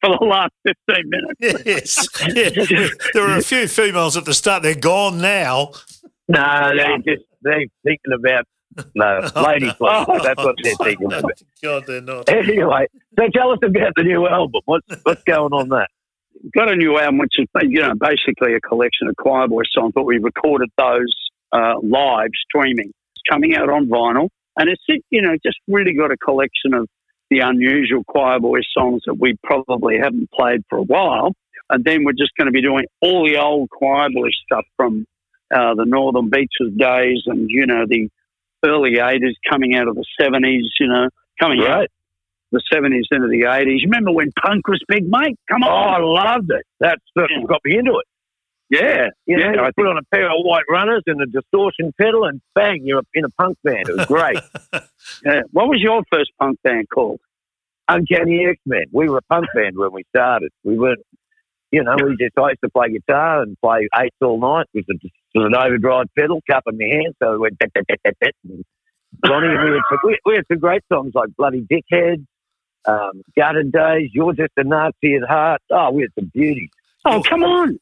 For 0.05 0.19
the 0.19 0.25
last 0.25 0.53
15 0.67 1.11
minutes. 1.11 1.65
Yes. 1.67 2.09
Yeah. 2.35 2.89
There 3.13 3.23
were 3.23 3.39
a 3.39 3.43
few 3.43 3.69
females 3.69 4.17
at 4.17 4.25
the 4.25 4.35
start. 4.35 4.63
They're 4.63 4.75
gone 4.75 5.21
now. 5.21 5.71
No, 6.29 6.73
they're 6.77 6.99
just 6.99 7.25
they're 7.43 7.67
thinking 7.85 8.13
about 8.15 8.45
no 8.95 9.21
lady 9.47 9.71
pleasers. 9.73 10.23
That's 10.23 10.45
what 10.45 10.57
they're 10.63 10.75
thinking 10.77 11.13
about. 11.13 11.33
God, 11.63 11.85
they're 11.87 12.01
not. 12.01 12.29
Anyway, 12.29 12.87
so 13.19 13.29
tell 13.35 13.53
us 13.53 13.59
about 13.63 13.93
the 13.97 14.03
new 14.03 14.27
album. 14.27 14.63
What's 14.65 14.87
what's 15.05 15.23
going 15.25 15.53
on 15.53 15.69
there? 15.69 15.87
got 16.55 16.71
a 16.71 16.77
new 16.77 16.99
album, 16.99 17.19
which 17.19 17.35
is 17.39 17.47
you 17.63 17.81
know 17.81 17.95
basically 17.95 18.55
a 18.55 18.61
collection 18.61 19.09
of 19.09 19.17
choir 19.17 19.49
boy 19.49 19.63
songs, 19.73 19.93
but 19.95 20.05
we 20.05 20.19
recorded 20.19 20.71
those 20.77 21.13
uh, 21.53 21.75
live 21.83 22.31
streaming. 22.49 22.89
It's 22.89 23.23
coming 23.31 23.57
out 23.57 23.71
on 23.71 23.87
vinyl, 23.87 24.29
and 24.57 24.69
it's 24.69 24.83
you 25.11 25.23
know 25.23 25.37
just 25.45 25.59
really 25.69 25.95
got 25.95 26.11
a 26.11 26.17
collection 26.17 26.75
of 26.75 26.89
the 27.31 27.41
unusual 27.41 28.05
choir 28.05 28.39
boy 28.41 28.61
songs 28.77 29.03
that 29.07 29.15
we 29.15 29.37
probably 29.43 29.97
haven't 29.99 30.31
played 30.31 30.63
for 30.69 30.79
a 30.79 30.83
while, 30.83 31.33
and 31.71 31.85
then 31.85 32.05
we're 32.05 32.13
just 32.13 32.33
going 32.37 32.47
to 32.47 32.53
be 32.53 32.63
doing 32.63 32.85
all 33.01 33.25
the 33.27 33.39
old 33.39 33.71
choir 33.71 34.09
boy 34.11 34.29
stuff 34.45 34.65
from 34.77 35.07
uh, 35.55 35.75
the 35.75 35.85
Northern 35.87 36.31
Beaches 36.31 36.73
days, 36.77 37.23
and 37.27 37.47
you 37.51 37.67
know 37.67 37.85
the 37.89 38.09
early 38.65 38.93
'80s 38.97 39.35
coming 39.51 39.75
out 39.77 39.89
of 39.89 39.95
the 39.95 40.05
'70s, 40.21 40.63
you 40.81 40.89
know 40.89 41.09
coming 41.41 41.63
out 41.67 41.89
the 42.53 42.63
'70s 42.73 43.05
into 43.11 43.29
the 43.29 43.43
'80s. 43.47 43.83
Remember 43.85 44.13
when 44.13 44.31
punk 44.45 44.67
was 44.69 44.81
big, 44.89 45.05
mate? 45.09 45.37
Come 45.51 45.63
Oh, 45.65 45.69
on. 45.69 45.95
I 45.95 46.33
loved 46.35 46.51
it. 46.51 46.65
That's 46.81 47.03
that's 47.17 47.31
Yeah. 47.31 47.41
what 47.41 47.49
got 47.49 47.61
me 47.65 47.79
into 47.79 47.93
it. 47.93 48.07
Yeah, 48.71 49.09
You 49.27 49.37
know, 49.37 49.45
yeah. 49.45 49.53
you 49.53 49.61
I 49.61 49.71
put 49.77 49.87
on 49.87 49.99
a 49.99 50.03
pair 50.15 50.27
of 50.27 50.33
white 50.43 50.65
runners 50.71 51.03
and 51.07 51.21
a 51.21 51.27
distortion 51.27 51.93
pedal, 52.01 52.25
and 52.25 52.41
bang, 52.55 52.81
you're 52.85 53.03
in 53.15 53.25
a 53.25 53.31
punk 53.31 53.59
band. 53.63 53.89
It 53.89 53.97
was 53.97 54.07
great. 54.07 54.39
yeah. 55.25 55.43
What 55.53 55.69
was 55.69 55.81
your 55.81 56.03
first 56.11 56.31
punk 56.41 56.59
band 56.63 56.89
called? 56.89 57.21
Uncanny 57.89 58.47
X 58.47 58.59
Men. 58.65 58.85
We 58.93 59.09
were 59.09 59.19
a 59.19 59.23
punk 59.23 59.47
band 59.55 59.77
when 59.77 59.93
we 59.93 60.05
started. 60.09 60.51
We 60.65 60.79
weren't, 60.79 61.01
you 61.71 61.85
know, 61.85 61.95
we 62.03 62.17
just 62.17 62.37
I 62.39 62.49
used 62.49 62.61
to 62.65 62.71
play 62.71 62.91
guitar 62.91 63.43
and 63.43 63.59
play 63.61 63.87
eights 64.01 64.17
all 64.23 64.41
night 64.41 64.67
with, 64.73 64.87
a, 64.89 64.95
with 65.35 65.47
an 65.47 65.55
overdrive 65.55 66.07
pedal, 66.19 66.41
cup 66.51 66.65
in 66.67 66.79
my 66.79 66.87
hand, 66.87 67.15
so 67.23 67.35
it 67.35 67.41
went. 67.41 67.57
And 67.63 68.65
Ronnie, 69.29 69.49
and 69.49 69.63
we, 69.63 69.71
had 69.71 69.83
some, 69.89 69.99
we, 70.05 70.19
we 70.25 70.35
had 70.37 70.45
some 70.51 70.59
great 70.59 70.83
songs 70.91 71.13
like 71.15 71.29
Bloody 71.37 71.63
Dickhead, 71.71 72.25
um, 72.87 73.23
Gutter 73.37 73.65
Days, 73.65 74.11
You're 74.13 74.33
Just 74.33 74.53
a 74.57 74.65
Nazi 74.65 75.17
at 75.17 75.29
Heart. 75.29 75.63
Oh, 75.71 75.91
we 75.91 76.03
had 76.03 76.11
some 76.19 76.31
beauties. 76.35 76.71
Oh, 77.05 77.23
come 77.23 77.45
on. 77.45 77.79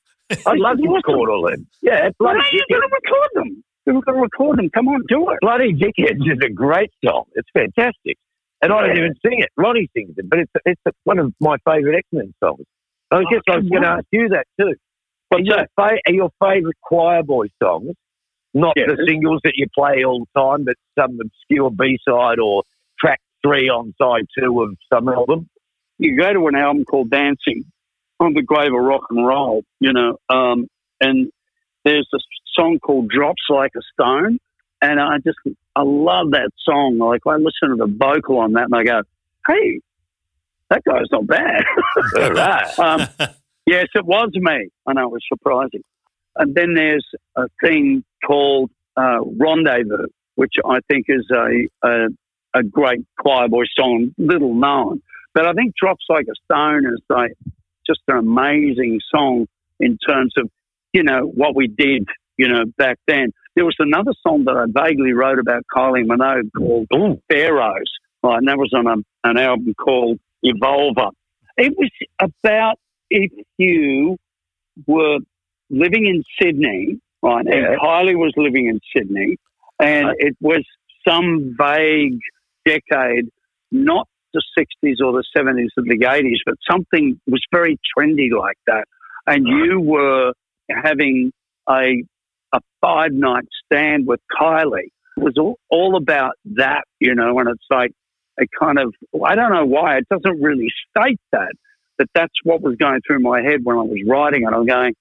I'd 0.47 0.59
love 0.59 0.79
to 0.79 0.89
record 0.89 1.31
all 1.31 1.49
them. 1.51 1.67
Yeah, 1.83 2.09
Bloody 2.19 2.39
are 2.41 2.47
you 2.53 2.65
going 2.71 2.83
to 2.83 2.89
record 3.03 3.29
them? 3.35 3.65
You're 3.87 4.01
going 4.03 4.17
to 4.17 4.23
record 4.23 4.59
them. 4.59 4.71
Come 4.71 4.89
on, 4.89 5.03
do 5.09 5.31
it. 5.31 5.39
Bloody 5.43 5.73
Dickheads 5.75 6.21
is 6.21 6.39
a 6.45 6.51
great 6.51 6.91
song. 7.05 7.25
It's 7.35 7.49
fantastic. 7.53 8.17
And 8.63 8.73
I 8.73 8.87
don't 8.87 8.97
even 8.97 9.15
sing 9.27 9.41
it. 9.41 9.49
Ronnie 9.57 9.89
sings 9.97 10.15
it, 10.17 10.29
but 10.31 10.39
it's 10.39 10.53
it's 10.65 10.81
one 11.05 11.19
of 11.19 11.33
my 11.41 11.57
favourite 11.69 11.97
X 11.99 12.09
Men 12.13 12.33
songs. 12.43 12.65
I 13.11 13.17
Oh, 13.17 13.23
guess 13.31 13.41
I 13.51 13.57
was 13.57 13.69
going 13.69 13.83
to 13.83 13.89
ask 13.89 14.05
you 14.13 14.29
that 14.29 14.47
too. 14.61 14.75
What's 15.31 15.43
are, 15.51 15.57
your 15.59 15.67
fa- 15.75 15.99
are 16.07 16.13
your 16.13 16.31
favourite 16.41 16.77
choir 16.83 17.23
boy 17.25 17.47
songs 17.63 17.93
not 18.55 18.75
Yes. 18.77 18.89
the 18.91 19.05
singles 19.09 19.41
that 19.45 19.55
you 19.57 19.67
play 19.77 20.05
all 20.05 20.21
the 20.35 20.41
time, 20.41 20.65
but 20.65 20.77
some 20.99 21.19
obscure 21.21 21.71
B 21.71 21.99
side 22.09 22.39
or 22.39 22.63
track 23.01 23.19
three 23.45 23.69
on 23.69 23.95
side 24.01 24.27
two 24.39 24.63
of 24.63 24.77
some 24.93 25.09
album? 25.09 25.49
You 25.99 26.17
go 26.17 26.33
to 26.33 26.47
an 26.47 26.55
album 26.55 26.85
called 26.85 27.11
Dancing 27.11 27.65
on 28.23 28.35
the 28.35 28.43
Grave 28.43 28.73
of 28.73 28.81
Rock 28.81 29.03
and 29.11 29.27
Roll, 29.27 29.63
you 29.81 29.93
know, 29.93 30.19
um, 30.29 30.69
and 31.01 31.31
there's 31.85 32.09
a 32.15 32.19
song 32.55 32.79
called 32.79 33.09
Drops 33.09 33.43
Like 33.49 33.73
a 33.77 33.81
Stone. 33.93 34.39
And 34.81 35.01
I 35.01 35.19
just, 35.19 35.39
I 35.77 35.83
love 35.83 36.33
that 36.33 36.51
song. 36.65 36.99
Like, 36.99 37.21
I 37.27 37.37
listen 37.37 37.71
to 37.71 37.77
the 37.77 37.87
vocal 37.87 38.39
on 38.39 38.53
that 38.55 38.65
and 38.65 38.75
I 38.75 38.85
go, 38.85 39.03
hey, 39.47 39.81
that 40.71 40.83
guy's 40.85 41.07
not 41.11 41.27
bad. 41.27 41.65
Right. 42.15 42.79
um, 42.79 43.07
yes, 43.67 43.87
it 43.95 44.05
was 44.05 44.31
me. 44.35 44.69
I 44.87 44.93
know 44.93 45.05
it 45.05 45.13
was 45.13 45.25
surprising. 45.33 45.83
And 46.37 46.55
then 46.55 46.75
there's 46.75 47.07
a 47.37 47.45
thing 47.63 48.05
called 48.27 48.71
uh, 48.97 49.19
Rendezvous, 49.39 50.07
which 50.37 50.55
I 50.65 50.79
think 50.89 51.07
is 51.09 51.31
a, 51.31 51.69
a, 51.87 52.07
a 52.55 52.63
great 52.63 53.05
choir 53.19 53.49
boy 53.49 53.65
song, 53.79 54.15
little 54.19 54.55
known. 54.55 55.03
But 55.35 55.47
I 55.47 55.53
think 55.53 55.75
Drops 55.77 56.05
Like 56.09 56.27
a 56.31 56.35
Stone 56.45 56.87
is 56.87 57.01
like 57.09 57.33
just 57.93 58.03
an 58.09 58.17
amazing 58.19 59.01
song 59.15 59.47
in 59.81 59.99
terms 59.99 60.33
of, 60.37 60.49
you 60.93 61.03
know, 61.03 61.23
what 61.23 61.55
we 61.55 61.67
did, 61.67 62.07
you 62.37 62.49
know, 62.49 62.65
back 62.79 62.99
then. 63.07 63.33
There 63.55 63.65
was 63.65 63.77
another 63.79 64.13
song 64.27 64.45
that 64.45 64.57
I 64.57 64.65
vaguely 64.67 65.13
wrote 65.13 65.39
about 65.39 65.65
Kylie 65.75 66.07
Minogue 66.07 66.51
called 66.57 67.21
Pharaohs, 67.31 67.91
right? 68.23 68.39
And 68.39 68.49
that 68.49 68.57
was 68.57 68.73
on 68.75 68.87
a, 68.87 69.29
an 69.29 69.37
album 69.39 69.75
called 69.75 70.19
Evolver. 70.45 71.11
It 71.57 71.75
was 71.77 71.91
about 72.19 72.79
if 73.11 73.31
you 73.59 74.17
were 74.87 75.19
living 75.69 76.07
in 76.07 76.25
Sydney, 76.41 76.99
right? 77.23 77.45
Yeah. 77.47 77.73
And 77.73 77.81
Kylie 77.81 78.17
was 78.17 78.33
living 78.37 78.69
in 78.69 78.81
Sydney, 78.97 79.37
and 79.79 80.09
Right. 80.09 80.17
it 80.19 80.37
was 80.41 80.65
some 81.07 81.55
vague 81.59 82.21
decade, 82.65 83.29
not 83.71 84.09
the 84.33 84.43
60s 84.59 84.97
or 85.05 85.13
the 85.13 85.25
70s 85.37 85.69
or 85.77 85.85
the 85.85 85.99
80s, 85.99 86.39
but 86.45 86.55
something 86.71 87.21
was 87.27 87.43
very 87.53 87.79
trendy 87.97 88.31
like 88.37 88.59
that. 88.67 88.85
And 89.27 89.47
you 89.47 89.81
were 89.81 90.33
having 90.71 91.33
a, 91.69 92.03
a 92.53 92.61
five 92.81 93.13
night 93.13 93.45
stand 93.65 94.07
with 94.07 94.21
Kylie. 94.39 94.91
It 95.17 95.23
was 95.23 95.35
all, 95.39 95.59
all 95.71 95.97
about 95.97 96.33
that, 96.57 96.85
you 96.99 97.15
know, 97.15 97.39
and 97.39 97.49
it's 97.49 97.67
like 97.71 97.93
a 98.41 98.45
kind 98.59 98.79
of, 98.79 98.95
I 99.25 99.35
don't 99.35 99.53
know 99.53 99.67
why, 99.67 99.99
it 99.99 100.09
doesn't 100.09 100.43
really 100.43 100.69
state 100.91 101.21
that, 101.33 101.53
but 101.99 102.09
that's 102.15 102.33
what 102.43 102.63
was 102.63 102.77
going 102.77 103.01
through 103.07 103.21
my 103.21 103.43
head 103.43 103.61
when 103.63 103.77
I 103.77 103.83
was 103.83 104.01
writing 104.07 104.43
it. 104.43 104.55
I'm 104.55 104.67
going, 104.67 104.95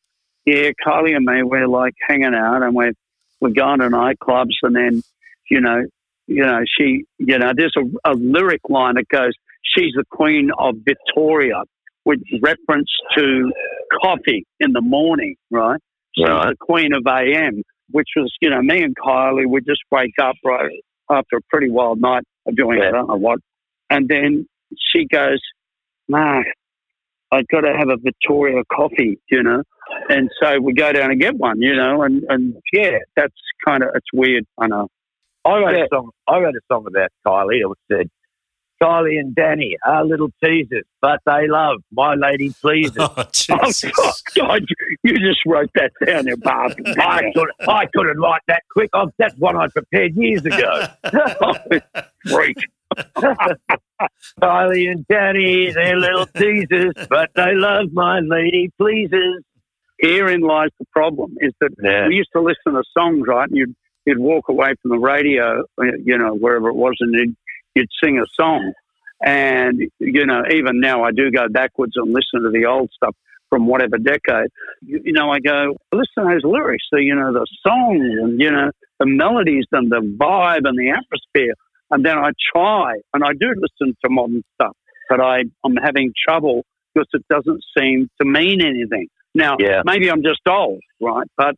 yeah, 0.46 0.72
Kylie 0.86 1.16
and 1.16 1.26
me, 1.26 1.44
we're 1.44 1.68
like 1.68 1.94
hanging 2.08 2.36
out 2.36 2.62
and 2.62 2.76
we're, 2.76 2.94
we're 3.40 3.52
going 3.52 3.80
to 3.80 3.90
nightclubs 3.90 4.56
and 4.64 4.76
then, 4.76 5.02
you 5.50 5.62
know, 5.62 5.84
you 6.32 6.46
know, 6.46 6.60
she, 6.78 7.06
you 7.18 7.38
know, 7.38 7.52
there's 7.56 7.76
a, 7.78 8.12
a 8.12 8.14
lyric 8.14 8.62
line 8.70 8.96
that 8.96 9.08
goes, 9.10 9.32
she's 9.64 9.94
the 9.96 10.04
queen 10.10 10.50
of 10.58 10.76
Victoria 10.86 11.64
with 12.06 12.20
reference 12.42 12.90
to 13.18 13.52
coffee 14.02 14.46
in 14.60 14.72
the 14.74 14.82
morning, 14.82 15.36
right? 15.52 15.80
She's 16.16 16.28
Right. 16.28 16.50
the 16.50 16.56
queen 16.60 16.94
of 16.94 17.06
AM, 17.08 17.62
which 17.92 18.08
was, 18.16 18.34
you 18.42 18.50
know, 18.50 18.62
me 18.62 18.84
and 18.84 18.96
Kylie 18.96 19.46
would 19.48 19.66
just 19.66 19.82
wake 19.92 20.14
up 20.22 20.36
right 20.44 20.72
after 21.10 21.38
a 21.38 21.42
pretty 21.50 21.70
wild 21.70 22.02
night 22.02 22.24
of 22.48 22.56
doing 22.56 22.80
Yeah. 22.80 22.90
I 22.90 22.92
don't 22.92 23.08
know 23.08 23.16
what. 23.16 23.40
And 23.90 24.08
then 24.08 24.48
she 24.92 25.06
goes, 25.06 25.40
Mark, 26.10 26.48
I've 27.32 27.48
got 27.48 27.62
to 27.62 27.74
have 27.78 27.90
a 27.90 27.98
Victoria 27.98 28.64
coffee, 28.74 29.20
you 29.30 29.44
know? 29.44 29.64
And 30.10 30.30
so 30.42 30.60
we 30.60 30.74
go 30.74 30.92
down 30.92 31.12
and 31.12 31.20
get 31.20 31.36
one, 31.36 31.62
you 31.62 31.76
know, 31.76 32.04
and, 32.04 32.24
and 32.30 32.56
yeah, 32.74 32.98
that's 33.16 33.34
kind 33.66 33.84
of, 33.84 33.90
it's 33.96 34.08
weird. 34.14 34.46
I 34.60 34.68
know. 34.68 34.88
I 35.46 35.58
wrote 35.60 35.76
a 35.76 35.88
song. 35.92 36.12
I 36.28 36.40
wrote 36.40 36.56
a 36.56 36.62
song 36.72 36.86
about 36.88 37.10
Kylie. 37.26 37.62
It 37.62 37.66
was 37.68 37.78
said, 37.92 38.10
"Kylie 38.82 39.20
and 39.20 39.36
Dannii 39.36 39.74
are 39.86 40.06
little 40.06 40.30
teasers, 40.44 40.84
but 41.02 41.20
they 41.26 41.48
love 41.48 41.82
my 41.92 42.16
lady 42.16 42.52
pleases." 42.62 42.98
Oh, 43.54 43.60
Oh, 43.64 43.72
God, 43.98 44.14
God, 44.36 44.62
you 45.04 45.18
just 45.20 45.42
wrote 45.46 45.70
that 45.76 45.92
down 46.06 46.26
there, 46.26 46.38
bastard. 46.38 46.88
I 47.00 47.22
couldn't, 47.34 47.52
I 47.68 47.86
couldn't 47.94 48.18
write 48.20 48.42
that 48.48 48.62
quick. 48.72 48.90
Oh, 48.94 49.10
that's 49.18 49.36
one 49.38 49.58
I 49.58 49.68
prepared 49.68 50.16
years 50.16 50.46
ago. 50.46 50.86
Freak. 52.30 52.58
Kylie 54.42 54.90
and 54.92 55.06
Dannii, 55.08 55.74
they're 55.74 55.98
little 55.98 56.26
teasers, 56.28 56.94
but 57.10 57.32
they 57.36 57.54
love 57.56 57.92
my 57.94 58.20
lady 58.20 58.70
pleases. 58.78 59.44
Herein 60.00 60.42
lies 60.42 60.70
the 60.80 60.86
problem 60.94 61.36
is 61.42 61.54
that 61.62 61.72
Yeah. 61.84 62.08
we 62.08 62.16
used 62.16 62.32
to 62.34 62.42
listen 62.42 62.74
to 62.74 62.84
songs, 62.98 63.24
right? 63.28 63.48
And 63.50 63.58
you'd, 63.58 63.76
you'd 64.06 64.20
walk 64.20 64.50
away 64.50 64.74
from 64.82 64.92
the 64.92 65.00
radio, 65.00 65.62
uh, 65.80 65.84
you 66.04 66.18
know, 66.18 66.34
wherever 66.34 66.70
it 66.70 66.76
was, 66.76 66.96
and 67.00 67.14
you'd, 67.14 67.36
you'd 67.76 67.90
sing 68.04 68.20
a 68.20 68.26
song. 68.34 68.74
And, 69.24 69.80
you 70.00 70.26
know, 70.26 70.44
even 70.52 70.80
now 70.80 71.04
I 71.04 71.12
do 71.12 71.30
go 71.30 71.48
backwards 71.50 71.94
and 71.96 72.08
listen 72.12 72.42
to 72.44 72.50
the 72.52 72.66
old 72.66 72.90
stuff 72.96 73.16
from 73.50 73.68
whatever 73.68 73.98
decade. 73.98 74.50
You, 74.82 75.02
you 75.04 75.14
know, 75.14 75.30
I 75.30 75.40
go, 75.40 75.76
listen 75.92 76.24
to 76.24 76.30
those 76.34 76.44
lyrics, 76.44 76.86
the, 76.92 77.04
you 77.04 77.14
know, 77.14 77.32
the 77.32 77.46
songs 77.66 78.02
and, 78.02 78.40
you 78.42 78.50
know, 78.50 78.72
the 79.00 79.06
melodies 79.06 79.66
and 79.72 79.92
the 79.92 80.00
vibe 80.00 80.68
and 80.68 80.78
the 80.78 80.90
atmosphere. 80.90 81.54
And 81.92 82.06
then 82.06 82.18
I 82.18 82.32
try, 82.56 82.94
and 83.14 83.24
I 83.24 83.34
do 83.40 83.54
listen 83.56 83.96
to 84.04 84.10
modern 84.10 84.44
stuff, 84.56 84.76
but 85.10 85.20
I, 85.20 85.44
I'm 85.64 85.76
having 85.76 86.14
trouble 86.28 86.64
because 86.94 87.10
it 87.14 87.26
doesn't 87.30 87.64
seem 87.78 88.10
to 88.20 88.26
mean 88.26 88.62
anything. 88.62 89.08
Now, 89.36 89.58
Yeah. 89.60 89.82
maybe 89.86 90.10
I'm 90.10 90.24
just 90.24 90.42
old, 90.50 90.82
right? 91.02 91.28
But 91.38 91.56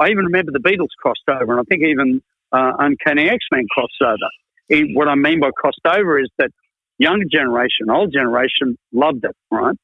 I 0.00 0.08
even 0.10 0.24
remember 0.26 0.52
the 0.52 0.60
Beatles 0.60 0.88
crossed 1.00 1.22
over, 1.28 1.52
and 1.52 1.60
I 1.60 1.64
think 1.68 1.82
even 1.84 2.22
uh, 2.52 2.72
Uncanny 2.78 3.28
X 3.28 3.38
Men 3.52 3.66
crossed 3.70 4.00
over. 4.02 4.16
E- 4.70 4.94
What 4.94 5.08
I 5.08 5.14
mean 5.14 5.40
by 5.40 5.50
crossed 5.56 5.80
over 5.86 6.18
is 6.20 6.28
that 6.38 6.50
younger 6.98 7.26
generation, 7.30 7.90
old 7.90 8.12
generation 8.12 8.76
loved 8.92 9.24
it, 9.24 9.36
right? 9.50 9.76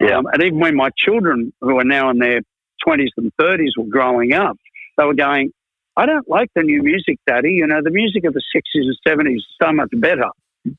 Yeah. 0.00 0.18
Um, 0.18 0.26
and 0.32 0.42
even 0.42 0.58
when 0.60 0.76
my 0.76 0.90
children, 0.96 1.52
who 1.60 1.78
are 1.78 1.84
now 1.84 2.10
in 2.10 2.18
their 2.18 2.40
20s 2.86 3.10
and 3.16 3.32
30s, 3.40 3.70
were 3.76 3.84
growing 3.88 4.32
up, 4.32 4.56
they 4.98 5.04
were 5.04 5.14
going, 5.14 5.52
I 5.96 6.06
don't 6.06 6.28
like 6.28 6.48
the 6.54 6.62
new 6.62 6.82
music, 6.82 7.18
Daddy. 7.26 7.52
You 7.52 7.66
know, 7.66 7.80
the 7.82 7.90
music 7.90 8.24
of 8.24 8.34
the 8.34 8.42
60s 8.56 8.62
and 8.74 8.96
70s 9.06 9.36
is 9.36 9.46
so 9.62 9.72
much 9.72 9.90
better. 9.94 10.28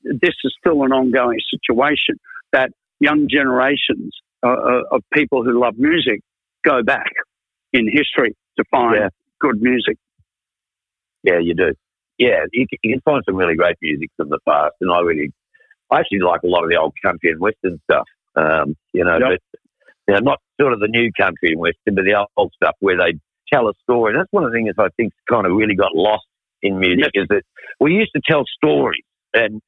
This 0.03 0.35
is 0.43 0.55
still 0.59 0.83
an 0.83 0.91
ongoing 0.91 1.39
situation 1.51 2.15
that 2.51 2.71
young 2.99 3.27
generations 3.29 4.15
uh, 4.43 4.49
uh, 4.49 4.81
of 4.91 5.03
people 5.13 5.43
who 5.43 5.59
love 5.59 5.75
music 5.77 6.21
go 6.65 6.81
back 6.83 7.11
in 7.73 7.87
history 7.91 8.35
to 8.57 8.63
find 8.71 8.95
Yeah. 8.95 9.09
good 9.39 9.61
music. 9.61 9.97
Yeah, 11.23 11.39
you 11.39 11.53
do. 11.53 11.73
Yeah, 12.17 12.45
you 12.51 12.67
can, 12.67 12.79
you 12.83 12.93
can 12.95 13.01
find 13.01 13.23
some 13.25 13.35
really 13.35 13.55
great 13.55 13.77
music 13.81 14.09
from 14.17 14.29
the 14.29 14.39
past, 14.47 14.73
and 14.81 14.91
I 14.91 14.99
really, 15.01 15.31
I 15.89 15.99
actually 15.99 16.19
like 16.19 16.41
a 16.43 16.47
lot 16.47 16.63
of 16.63 16.69
the 16.69 16.75
old 16.77 16.93
country 17.03 17.31
and 17.31 17.39
western 17.39 17.79
stuff. 17.89 18.07
Um, 18.35 18.75
you 18.93 19.03
know, 19.03 19.17
Yep. 19.17 19.29
but 19.53 19.59
you 20.07 20.13
know, 20.15 20.19
not 20.19 20.39
sort 20.59 20.73
of 20.73 20.79
the 20.79 20.87
new 20.87 21.11
country 21.13 21.51
and 21.51 21.59
western, 21.59 21.95
but 21.95 22.03
the 22.05 22.27
old 22.37 22.51
stuff 22.55 22.75
where 22.79 22.97
they 22.97 23.13
tell 23.51 23.67
a 23.69 23.73
story. 23.83 24.11
And 24.13 24.19
that's 24.19 24.31
one 24.31 24.43
of 24.43 24.51
the 24.51 24.57
things 24.57 24.73
I 24.77 24.89
think 24.97 25.13
kind 25.29 25.45
of 25.45 25.53
really 25.53 25.75
got 25.75 25.95
lost 25.95 26.25
in 26.61 26.79
music 26.79 27.11
is 27.13 27.27
that 27.29 27.43
we 27.79 27.93
used 27.93 28.11
to 28.15 28.21
tell 28.27 28.43
stories, 28.45 29.03
and 29.33 29.61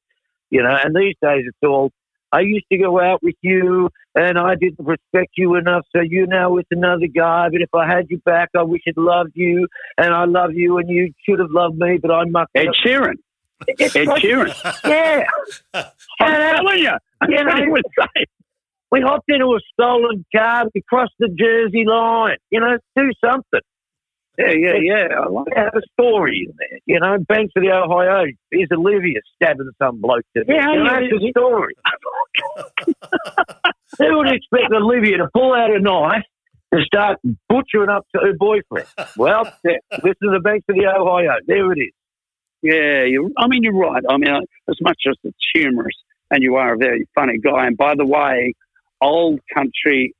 you 0.50 0.62
know, 0.62 0.70
and 0.82 0.94
these 0.94 1.14
days 1.22 1.44
it's 1.46 1.58
all. 1.64 1.90
I 2.32 2.40
used 2.40 2.66
to 2.72 2.78
go 2.78 3.00
out 3.00 3.22
with 3.22 3.36
you, 3.40 3.88
and 4.14 4.38
I 4.38 4.54
didn't 4.56 4.84
respect 4.84 5.32
you 5.36 5.54
enough, 5.54 5.86
so 5.94 6.02
you're 6.02 6.26
now 6.26 6.50
with 6.50 6.66
another 6.70 7.06
guy. 7.06 7.48
But 7.50 7.62
if 7.62 7.72
I 7.74 7.86
had 7.86 8.06
you 8.10 8.18
back, 8.18 8.50
I 8.56 8.62
wish 8.62 8.82
I'd 8.88 8.96
loved 8.96 9.32
you, 9.34 9.68
and 9.98 10.12
I 10.12 10.24
love 10.24 10.52
you, 10.54 10.78
and 10.78 10.88
you 10.88 11.12
should 11.24 11.38
have 11.38 11.50
loved 11.50 11.78
me, 11.78 11.98
but 12.00 12.10
I 12.10 12.24
mucked 12.24 12.50
Ed 12.54 12.68
up. 12.68 12.74
Sheeran. 12.84 13.14
Ed 13.68 13.90
Sheeran. 13.90 14.52
Yeah, 14.84 15.24
I'm 16.20 16.54
telling 16.54 16.78
you. 16.78 16.92
You 17.28 17.44
know, 17.44 17.54
was 17.68 17.82
saying- 17.98 18.26
we 18.92 19.00
hopped 19.00 19.28
into 19.28 19.46
a 19.46 19.58
stolen 19.72 20.24
car, 20.34 20.66
we 20.74 20.80
crossed 20.88 21.14
the 21.18 21.28
Jersey 21.28 21.84
line. 21.84 22.36
You 22.50 22.60
know, 22.60 22.78
do 22.96 23.10
something. 23.24 23.60
Yeah, 24.38 24.52
yeah, 24.52 24.74
yeah. 24.82 25.08
I 25.16 25.28
like 25.28 25.46
to 25.46 25.54
Have 25.56 25.74
a 25.74 25.82
story 25.92 26.46
in 26.48 26.54
there. 26.58 26.78
You 26.86 27.00
know, 27.00 27.16
Banks 27.26 27.52
of 27.56 27.62
the 27.62 27.70
Ohio. 27.72 28.26
Here's 28.50 28.68
Olivia 28.72 29.20
stabbing 29.34 29.70
some 29.80 30.00
bloke 30.00 30.24
to 30.36 30.44
death. 30.44 30.56
Yeah, 30.56 30.72
you 30.72 30.78
know, 30.78 30.84
yeah, 30.84 31.00
that's 31.10 31.24
a 31.24 31.30
story. 31.30 31.74
Who 33.98 34.18
would 34.18 34.32
expect 34.32 34.72
Olivia 34.72 35.18
to 35.18 35.28
pull 35.32 35.54
out 35.54 35.70
a 35.70 35.80
knife 35.80 36.24
and 36.72 36.82
start 36.84 37.18
butchering 37.48 37.88
up 37.88 38.06
to 38.14 38.20
her 38.22 38.34
boyfriend? 38.38 38.88
Well, 39.16 39.44
listen 39.64 39.80
to 40.22 40.30
the 40.32 40.40
Banks 40.42 40.66
of 40.68 40.76
the 40.76 40.86
Ohio. 40.86 41.36
There 41.46 41.72
it 41.72 41.78
is. 41.78 41.92
Yeah, 42.62 43.04
you 43.04 43.32
I 43.38 43.46
mean, 43.46 43.62
you're 43.62 43.76
right. 43.76 44.02
I 44.08 44.16
mean, 44.16 44.28
as 44.68 44.76
much 44.80 45.02
as 45.08 45.14
it's 45.24 45.36
humorous, 45.54 45.94
and 46.30 46.42
you 46.42 46.56
are 46.56 46.74
a 46.74 46.76
very 46.76 47.08
funny 47.14 47.38
guy. 47.38 47.66
And 47.66 47.76
by 47.76 47.94
the 47.94 48.04
way, 48.04 48.54
old 49.00 49.40
country 49.54 50.14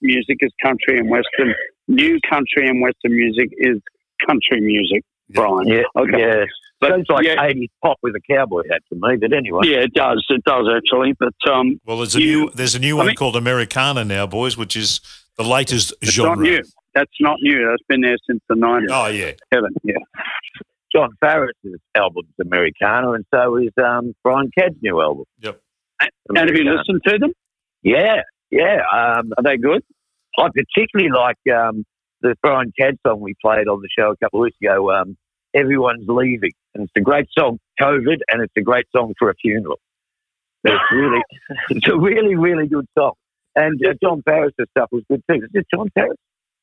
music 0.00 0.38
is 0.40 0.52
country 0.62 0.98
and 0.98 1.08
western. 1.08 1.54
New 1.88 2.18
country 2.28 2.68
and 2.68 2.80
western 2.82 3.16
music 3.16 3.48
is 3.56 3.80
country 4.26 4.60
music, 4.60 5.02
Brian. 5.30 5.66
Yeah, 5.66 5.82
Okay. 5.96 6.18
yeah. 6.20 6.44
But 6.80 6.90
Sounds 6.90 7.06
like 7.08 7.24
yeah, 7.26 7.42
80s 7.42 7.70
pop 7.82 7.96
with 8.02 8.14
a 8.14 8.20
cowboy 8.32 8.62
hat 8.70 8.82
to 8.90 8.94
me, 8.94 9.16
but 9.16 9.32
anyway. 9.32 9.62
yeah, 9.64 9.78
it 9.78 9.94
does. 9.94 10.24
It 10.28 10.44
does 10.44 10.66
actually. 10.76 11.12
But 11.18 11.34
um, 11.50 11.80
Well, 11.84 11.96
there's 11.98 12.14
a 12.14 12.20
You- 12.22 12.26
new 12.44 12.50
there's 12.54 12.76
a 12.76 12.78
new 12.78 12.94
I 12.96 12.98
one 12.98 13.06
mean- 13.08 13.16
called 13.16 13.34
Americana 13.34 14.04
now, 14.04 14.26
boys, 14.28 14.56
which 14.56 14.76
is 14.76 15.00
the 15.36 15.42
latest 15.42 15.92
it's 16.00 16.12
genre. 16.12 16.36
not 16.36 16.38
new. 16.42 16.62
That's 16.94 17.10
not 17.20 17.36
new. 17.42 17.66
That's 17.68 17.82
been 17.88 18.02
there 18.02 18.16
since 18.28 18.40
the 18.48 18.54
nineties. 18.54 18.90
Oh 18.92 19.06
yeah, 19.08 19.32
Kevin. 19.52 19.74
Yeah. 19.82 19.94
John 20.94 21.10
Farriss's 21.20 21.80
album's 21.96 22.32
Americana, 22.40 23.10
and 23.12 23.24
so 23.34 23.56
is 23.56 23.72
um, 23.84 24.14
Brian 24.22 24.50
Cadd's 24.56 24.76
new 24.80 25.00
album. 25.00 25.24
Yep. 25.40 25.60
And 26.28 26.38
have 26.38 26.48
you 26.56 26.64
listened 26.64 27.02
to 27.06 27.18
them? 27.18 27.32
Yeah, 27.82 28.22
yeah. 28.50 28.82
Um, 28.92 29.32
Are 29.36 29.42
they 29.42 29.56
good? 29.58 29.82
I 30.38 30.48
particularly 30.54 31.10
like 31.10 31.36
um, 31.54 31.84
the 32.22 32.34
Brian 32.42 32.72
Cadd 32.78 32.96
song 33.06 33.20
we 33.20 33.34
played 33.42 33.68
on 33.68 33.80
the 33.80 33.88
show 33.96 34.10
a 34.10 34.16
couple 34.16 34.40
of 34.40 34.44
weeks 34.44 34.56
ago. 34.62 34.92
Um, 34.92 35.16
Everyone's 35.54 36.04
leaving, 36.06 36.52
and 36.74 36.84
it's 36.84 36.92
a 36.94 37.00
great 37.00 37.26
song, 37.36 37.58
COVID, 37.80 38.18
and 38.28 38.42
it's 38.42 38.52
a 38.56 38.60
great 38.60 38.84
song 38.94 39.14
for 39.18 39.30
a 39.30 39.34
funeral. 39.34 39.78
It's 40.62 40.82
really, 40.92 41.22
it's 41.70 41.88
a 41.88 41.96
really, 41.96 42.36
really 42.36 42.68
good 42.68 42.86
song. 42.96 43.14
And 43.56 43.80
uh, 43.84 43.94
John 44.02 44.22
Farriss's 44.28 44.68
stuff 44.70 44.88
was 44.92 45.02
good 45.10 45.22
too. 45.28 45.36
Is 45.36 45.50
it 45.54 45.66
John 45.74 45.88
Farriss? 45.96 46.16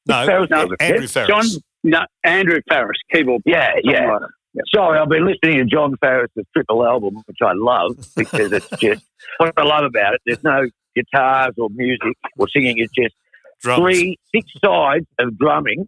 No, 0.08 0.26
Ferris 0.26 0.50
no, 0.52 0.68
Andrew 0.80 1.08
said. 1.08 1.28
Farriss. 1.28 1.52
John, 1.52 1.62
no, 1.84 2.06
Andrew 2.24 2.60
Farriss, 2.70 3.00
keyboard. 3.12 3.42
Yeah, 3.46 3.74
yeah. 3.84 4.04
songwriter. 4.04 4.28
Sorry, 4.74 5.00
I've 5.00 5.10
been 5.10 5.26
listening 5.26 5.58
to 5.58 5.66
John 5.66 5.96
Farriss's 6.02 6.46
triple 6.54 6.86
album, 6.86 7.16
which 7.26 7.40
I 7.42 7.52
love 7.54 7.98
because 8.16 8.52
it's 8.54 8.70
just 8.80 9.04
what 9.38 9.52
I 9.58 9.64
love 9.64 9.84
about 9.84 10.14
it. 10.14 10.22
There's 10.26 10.44
no 10.44 10.70
guitars 10.96 11.54
or 11.58 11.70
music 11.72 12.14
or 12.38 12.48
singing. 12.48 12.78
It's 12.78 12.94
just 12.94 13.16
Drums. 13.62 13.80
three, 13.82 14.18
six 14.34 14.48
sides 14.64 15.06
of 15.20 15.38
drumming. 15.38 15.88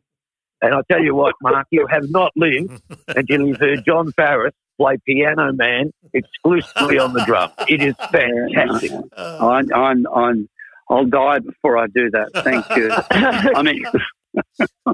And 0.62 0.74
I 0.74 0.82
tell 0.92 1.04
you 1.04 1.14
what, 1.14 1.36
Mark, 1.42 1.68
you 1.70 1.86
have 1.88 2.10
not 2.10 2.32
lived 2.36 2.82
until 3.08 3.48
you've 3.48 3.60
heard 3.60 3.86
John 3.86 4.12
Farriss 4.14 4.54
play 4.80 4.98
Piano 5.06 5.52
Man 5.54 5.92
exclusively 6.14 6.98
on 7.00 7.14
the 7.14 7.24
drum. 7.26 7.52
It 7.68 7.82
is 7.82 7.96
fantastic. 8.12 8.92
Uh, 9.16 9.38
I'm, 9.48 9.74
I'm, 9.74 10.06
I'm, 10.08 10.50
I'll 10.90 11.06
die 11.06 11.40
before 11.40 11.78
I 11.78 11.88
do 11.88 12.10
that. 12.12 12.30
Thank 12.44 12.66
you. 12.76 12.92
I 13.56 13.62
mean, 13.62 13.84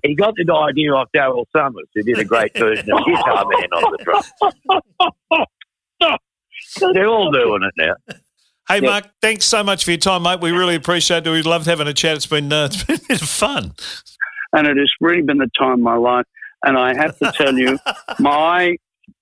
he 0.04 0.16
got 0.16 0.34
the 0.36 0.54
idea 0.54 0.94
off 0.94 1.10
Daryl 1.16 1.46
Somers, 1.56 1.88
who 1.94 2.04
did 2.04 2.18
a 2.20 2.26
great 2.26 2.54
version 2.58 2.92
of 2.92 3.06
Guitar 3.06 3.46
Man 3.46 3.70
on 3.74 3.92
the 3.92 4.04
drum. 6.00 6.94
They're 6.94 7.08
all 7.08 7.32
doing 7.32 7.64
it 7.64 7.74
now. 7.78 7.94
Hey, 8.70 8.80
Mark, 8.80 9.06
thanks 9.22 9.46
so 9.46 9.64
much 9.64 9.84
for 9.84 9.92
your 9.92 9.98
time, 10.00 10.24
mate. 10.24 10.40
We 10.40 10.52
really 10.52 10.76
appreciate 10.76 11.28
it. 11.28 11.30
We 11.30 11.42
loved 11.42 11.66
having 11.66 11.88
a 11.88 11.94
chat. 11.94 12.16
It's 12.16 12.26
been, 12.26 12.52
uh, 12.52 12.66
it's 12.72 12.84
been 12.84 12.96
a 12.96 13.08
bit 13.08 13.22
of 13.22 13.28
fun. 13.30 13.74
and 14.54 14.68
it 14.68 14.78
has 14.78 14.92
really 15.02 15.22
been 15.22 15.38
the 15.38 15.50
time 15.60 15.74
of 15.74 15.80
my 15.80 15.96
life. 15.96 16.26
And 16.66 16.78
I 16.78 16.96
have 16.96 17.18
to 17.20 17.32
tell 17.36 17.58
you, 17.58 17.78
my 18.20 18.76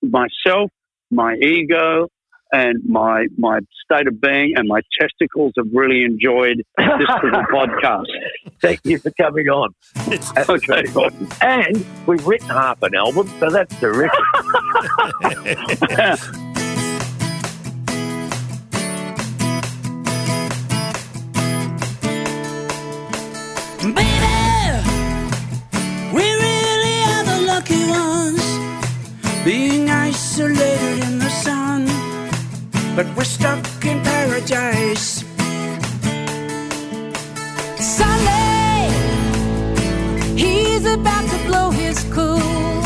myself, 0.04 0.70
my 1.10 1.36
ego, 1.36 2.08
and 2.52 2.84
my 2.86 3.28
my 3.38 3.60
state 3.84 4.08
of 4.08 4.20
being 4.22 4.54
and 4.56 4.68
my 4.68 4.82
testicles 5.00 5.54
have 5.58 5.68
really 5.74 6.04
enjoyed 6.04 6.62
this 6.78 7.10
little 7.24 7.44
podcast. 7.52 8.06
Thank 8.62 8.82
you 8.84 9.00
for 9.00 9.12
coming 9.12 9.48
on. 9.48 9.74
Okay. 10.50 10.84
And 11.42 11.86
we've 12.06 12.26
written 12.28 12.50
half 12.50 12.82
an 12.84 12.94
album, 12.94 13.28
so 13.40 13.50
that's 13.50 13.76
terrific. 13.80 14.20
But 33.04 33.18
we're 33.18 33.24
stuck 33.24 33.66
in 33.84 34.00
paradise. 34.04 35.24
Sunday, 37.80 38.90
he's 40.36 40.86
about 40.86 41.26
to 41.32 41.38
blow 41.48 41.72
his 41.72 42.04
cool, 42.14 42.84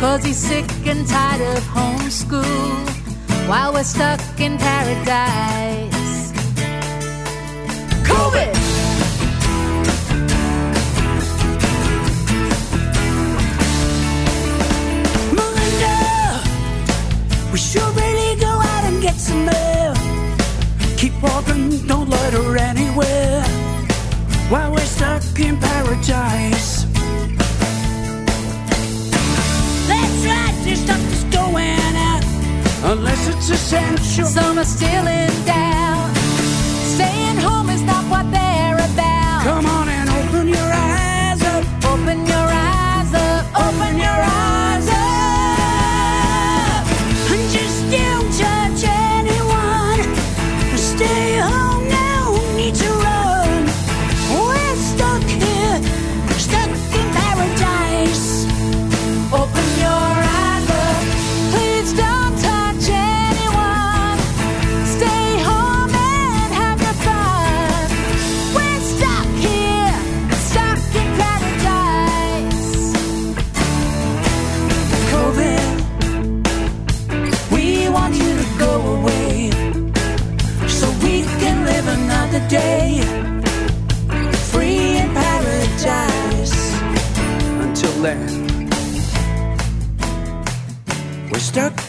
cause 0.00 0.24
he's 0.24 0.38
sick 0.38 0.68
and 0.86 1.06
tired 1.06 1.42
of 1.56 1.62
homeschool, 1.76 2.88
while 3.48 3.72
we're 3.72 3.84
stuck 3.84 4.20
in 4.40 4.58
paradise. 4.58 6.32
COVID! 8.10 8.54
Melinda, 15.36 15.96
we 17.52 17.58
should 17.58 17.96
really 17.96 18.13
go 19.04 19.10
out 19.10 19.12
and 19.12 19.12
get 19.12 19.14
some 19.16 19.48
air. 19.48 19.94
Keep 20.96 21.22
walking, 21.22 21.86
don't 21.86 22.08
let 22.08 22.32
her 22.32 22.56
anywhere. 22.56 23.42
While 24.50 24.72
we're 24.72 24.86
stuck 24.86 25.38
in 25.40 25.58
paradise. 25.58 26.84
That's 29.88 30.26
right, 30.26 30.54
there's 30.64 30.80
stuff 30.80 31.00
that's 31.00 31.24
going 31.24 31.96
out. 31.96 32.24
Unless 32.84 33.28
it's 33.28 33.50
essential. 33.50 34.26
Some 34.26 34.58
are 34.58 34.64
still 34.64 35.06
in 35.06 35.44
doubt. 35.44 36.16
Staying 36.94 37.38
home 37.38 37.70
is 37.70 37.82
not 37.82 38.04
what 38.10 38.30
they're 38.30 38.76
about. 38.76 39.44
Come 39.44 39.66
on 39.66 39.73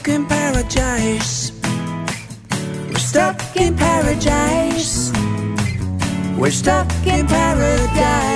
stuck 0.06 0.20
in 0.20 0.28
paradise. 0.28 1.52
We're 2.90 3.00
stuck 3.00 3.56
in 3.56 3.76
paradise. 3.76 5.12
We're 6.38 6.52
stuck 6.52 6.92
in 7.08 7.26
paradise. 7.26 8.35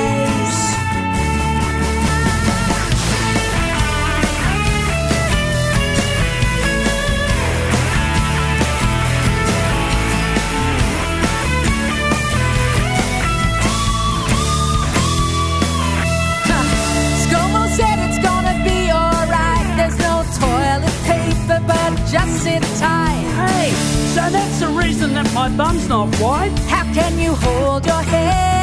My 25.39 25.47
bum's 25.55 25.87
not 25.87 26.13
white. 26.19 26.51
How 26.67 26.83
can 26.93 27.17
you 27.17 27.33
hold 27.33 27.85
your 27.85 28.03
head 28.11 28.58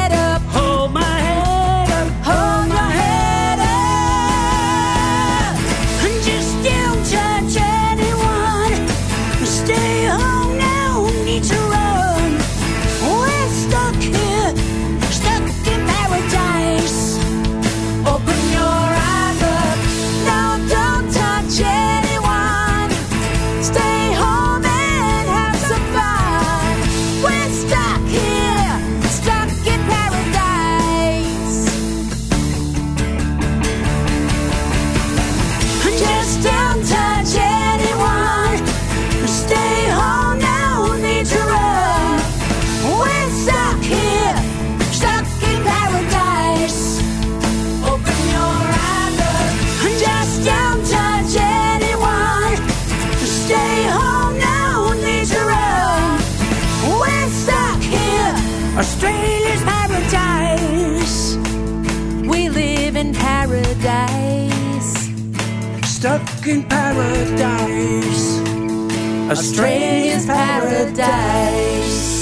paradise. 70.97 72.17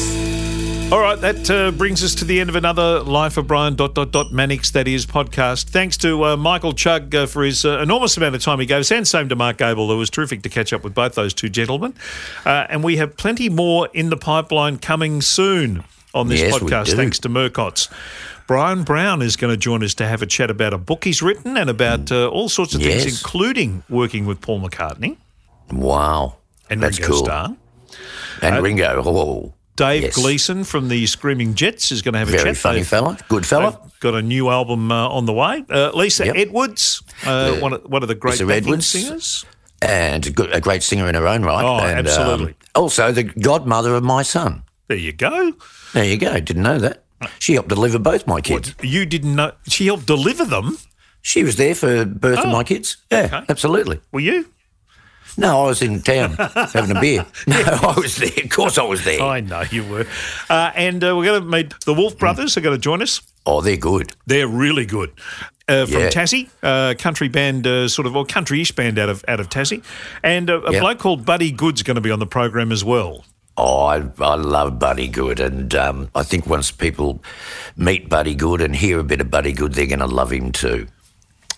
All 0.92 1.00
right, 1.00 1.20
that 1.20 1.50
uh, 1.50 1.72
brings 1.72 2.04
us 2.04 2.14
to 2.16 2.26
the 2.26 2.40
end 2.40 2.50
of 2.50 2.56
another 2.56 3.00
Life 3.02 3.38
of 3.38 3.48
Brian 3.48 3.76
dot 3.76 3.96
dot 3.96 4.12
dot 4.12 4.32
Mannix 4.32 4.70
that 4.72 4.88
is 4.88 5.06
podcast. 5.06 5.70
Thanks 5.70 5.98
to 5.98 6.24
uh, 6.24 6.38
Michael 6.38 6.74
Chugg 6.74 7.14
uh, 7.16 7.26
for 7.26 7.44
his 7.44 7.66
uh, 7.66 7.80
enormous 7.80 8.16
amount 8.18 8.36
of 8.36 8.44
time 8.44 8.60
he 8.60 8.68
gave 8.68 8.82
us, 8.82 8.92
and 8.92 9.08
same 9.08 9.28
to 9.30 9.36
Mark 9.36 9.58
Gable. 9.58 9.92
It 9.92 9.96
was 9.96 10.12
terrific 10.12 10.44
to 10.44 10.50
catch 10.50 10.74
up 10.74 10.84
with 10.84 10.94
both 10.94 11.16
those 11.16 11.34
two 11.34 11.50
gentlemen. 11.50 11.96
Uh, 12.46 12.68
and 12.70 12.84
we 12.84 12.98
have 12.98 13.18
plenty 13.18 13.50
more 13.50 13.90
in 13.94 14.10
the 14.10 14.18
pipeline 14.18 14.78
coming 14.78 15.22
soon 15.22 15.84
on 16.14 16.28
this 16.28 16.40
Yes, 16.42 16.54
podcast, 16.60 16.96
thanks 16.96 17.18
to 17.20 17.30
Murcott's. 17.30 17.90
Brian 18.48 18.84
Brown 18.84 19.24
is 19.24 19.36
going 19.36 19.52
to 19.52 19.58
join 19.58 19.84
us 19.84 19.96
to 19.96 20.06
have 20.08 20.22
a 20.22 20.28
chat 20.28 20.52
about 20.52 20.72
a 20.72 20.78
book 20.78 21.04
he's 21.04 21.24
written 21.24 21.58
and 21.58 21.68
about 21.68 22.12
uh, 22.12 22.28
all 22.28 22.48
sorts 22.48 22.76
of 22.76 22.82
things, 22.84 23.06
including 23.08 23.84
working 23.90 24.28
with 24.28 24.40
Paul 24.40 24.62
McCartney 24.62 25.18
Wow. 25.72 26.36
and 26.70 26.82
That's 26.84 27.00
Ringo 27.00 27.12
cool. 27.16 27.26
Starr. 27.26 27.58
And 28.42 28.62
Ringo. 28.64 29.02
Oh, 29.06 29.54
Dave 29.76 30.04
Yes. 30.04 30.16
Gleeson 30.16 30.64
from 30.64 30.88
the 30.88 31.06
Screaming 31.06 31.54
Jets 31.54 31.92
is 31.92 32.02
going 32.02 32.14
to 32.14 32.20
have 32.20 32.30
a 32.30 32.32
very 32.32 32.44
chat. 32.52 32.58
funny 32.58 32.84
fella. 32.84 33.18
Good 33.28 33.46
fella. 33.46 33.80
Got 34.00 34.16
a 34.16 34.22
new 34.22 34.50
album 34.50 34.92
uh, 34.92 35.08
on 35.10 35.26
the 35.26 35.34
way. 35.34 35.66
Uh, 35.70 35.92
Lisa 35.94 36.26
Yep. 36.28 36.36
Edwards, 36.38 37.02
uh, 37.26 37.56
one, 37.58 37.74
of, 37.74 37.84
one 37.84 38.02
of 38.02 38.08
the 38.08 38.16
great 38.16 38.40
Edwards. 38.40 38.86
singers. 38.86 39.46
and 39.82 40.26
a, 40.28 40.30
good, 40.32 40.54
a 40.56 40.62
great 40.62 40.82
singer 40.84 41.08
in 41.10 41.16
her 41.16 41.28
own 41.28 41.44
right. 41.44 41.64
Oh, 41.64 41.80
and, 41.86 42.00
um, 42.00 42.06
absolutely. 42.08 42.56
also, 42.74 43.12
the 43.12 43.24
godmother 43.24 43.96
of 43.96 44.04
my 44.04 44.22
son. 44.22 44.64
There 44.88 44.98
you 44.98 45.12
go. 45.12 45.54
There 45.94 46.06
you 46.06 46.18
go. 46.18 46.40
Didn't 46.40 46.64
know 46.64 46.78
that. 46.80 47.04
She 47.40 47.54
helped 47.54 47.70
deliver 47.70 47.98
both 48.00 48.28
my 48.28 48.40
kids. 48.42 48.76
You 48.84 49.06
didn't 49.06 49.36
know 49.36 49.54
she 49.68 49.88
helped 49.88 50.06
deliver 50.06 50.46
them. 50.46 50.78
She 51.22 51.44
was 51.44 51.56
there 51.56 51.74
for 51.74 52.06
birth 52.06 52.40
of 52.40 52.46
Oh, 52.46 52.52
my 52.52 52.64
kids. 52.64 52.98
Yeah, 53.12 53.22
okay. 53.34 53.46
absolutely. 53.50 54.00
Were 54.12 54.20
you? 54.20 54.48
No, 55.38 55.64
I 55.64 55.68
was 55.68 55.82
in 55.82 56.02
town 56.02 56.34
having 56.36 56.96
a 56.96 57.00
beer. 57.02 57.26
No, 57.48 57.56
I 57.60 57.94
was 57.98 58.16
there. 58.18 58.30
Of 58.44 58.50
course, 58.50 58.78
I 58.78 58.84
was 58.84 59.04
there. 59.04 59.22
I 59.22 59.42
know 59.42 59.64
you 59.70 59.84
were. 59.86 60.06
Uh, 60.50 60.72
and 60.76 61.04
uh, 61.04 61.16
we're 61.16 61.26
going 61.26 61.42
to 61.42 61.48
meet 61.48 61.74
the 61.86 61.94
Wolfe 61.94 62.18
Brothers. 62.18 62.56
They're 62.56 62.64
going 62.64 62.76
to 62.78 62.82
join 62.82 63.02
us. 63.02 63.22
Oh, 63.46 63.62
they're 63.62 63.76
good. 63.78 64.14
They're 64.26 64.48
really 64.48 64.86
good. 64.86 65.12
Uh, 65.68 65.86
from 65.86 66.02
Yeah. 66.02 66.10
Tassie, 66.10 66.50
uh, 66.64 66.94
country 66.98 67.28
band, 67.28 67.66
uh, 67.68 67.88
sort 67.88 68.06
of, 68.06 68.16
or 68.16 68.24
country-ish 68.26 68.72
band 68.74 68.98
out 69.00 69.10
of 69.10 69.26
out 69.28 69.40
of 69.40 69.50
Tassie, 69.50 69.84
and 70.24 70.50
uh, 70.50 70.62
a 70.62 70.72
Yep. 70.74 70.82
bloke 70.82 71.00
called 71.00 71.26
Buddy 71.26 71.52
Goode's 71.52 71.82
going 71.84 71.96
to 71.96 72.02
be 72.02 72.12
on 72.12 72.20
the 72.20 72.28
program 72.28 72.72
as 72.72 72.84
well. 72.86 73.26
Oh, 73.58 73.86
I, 73.86 74.04
I 74.20 74.36
love 74.36 74.80
Buddy 74.80 75.08
Goode, 75.08 75.40
and 75.40 75.74
um, 75.76 76.10
I 76.14 76.24
think 76.24 76.46
once 76.46 76.72
people 76.72 77.24
meet 77.78 78.10
Buddy 78.10 78.36
Goode 78.36 78.62
and 78.62 78.76
hear 78.76 79.00
a 79.00 79.04
bit 79.04 79.22
of 79.22 79.32
Buddy 79.32 79.54
Goode, 79.54 79.74
they're 79.74 79.86
going 79.88 80.00
to 80.00 80.08
love 80.08 80.32
him 80.32 80.52
too. 80.52 80.88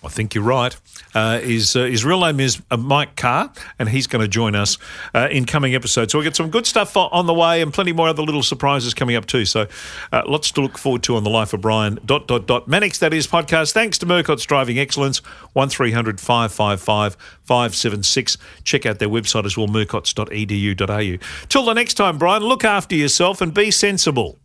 I 0.02 0.08
think 0.08 0.34
you're 0.34 0.44
right. 0.44 0.76
Uh, 1.14 1.40
his, 1.40 1.74
uh, 1.74 1.84
his 1.84 2.04
real 2.04 2.20
name 2.20 2.38
is 2.38 2.62
uh, 2.70 2.76
Mike 2.76 3.16
Carr, 3.16 3.52
and 3.78 3.88
he's 3.88 4.06
going 4.06 4.22
to 4.22 4.28
join 4.28 4.54
us 4.54 4.78
uh, 5.14 5.28
in 5.30 5.44
coming 5.44 5.74
episodes. 5.74 6.12
So 6.12 6.18
we've 6.18 6.26
got 6.26 6.36
some 6.36 6.50
good 6.50 6.66
stuff 6.66 6.96
on 6.96 7.26
the 7.26 7.34
way 7.34 7.62
and 7.62 7.72
plenty 7.72 7.92
more 7.92 8.08
other 8.08 8.22
little 8.22 8.42
surprises 8.42 8.94
coming 8.94 9.16
up 9.16 9.26
too. 9.26 9.44
So 9.44 9.66
uh, 10.12 10.22
lots 10.26 10.52
to 10.52 10.60
look 10.60 10.78
forward 10.78 11.02
to 11.04 11.16
on 11.16 11.24
the 11.24 11.30
Life 11.30 11.52
of 11.52 11.60
Brian 11.60 11.98
dot 12.04 12.28
dot 12.28 12.46
dot 12.46 12.68
Mannix, 12.68 12.98
that 12.98 13.12
is 13.12 13.26
podcast. 13.26 13.72
Thanks 13.72 13.98
to 13.98 14.06
Murcott's 14.06 14.44
Driving 14.44 14.78
Excellence, 14.78 15.18
1300 15.54 16.20
555 16.20 17.16
576. 17.42 18.38
Check 18.62 18.86
out 18.86 18.98
their 19.00 19.08
website 19.08 19.46
as 19.46 19.56
well, 19.56 19.66
murcotts.edu.au. 19.66 21.46
Till 21.48 21.64
the 21.64 21.74
next 21.74 21.94
time, 21.94 22.18
Brian, 22.18 22.44
look 22.44 22.64
after 22.64 22.94
yourself 22.94 23.40
and 23.40 23.52
be 23.52 23.70
sensible. 23.70 24.38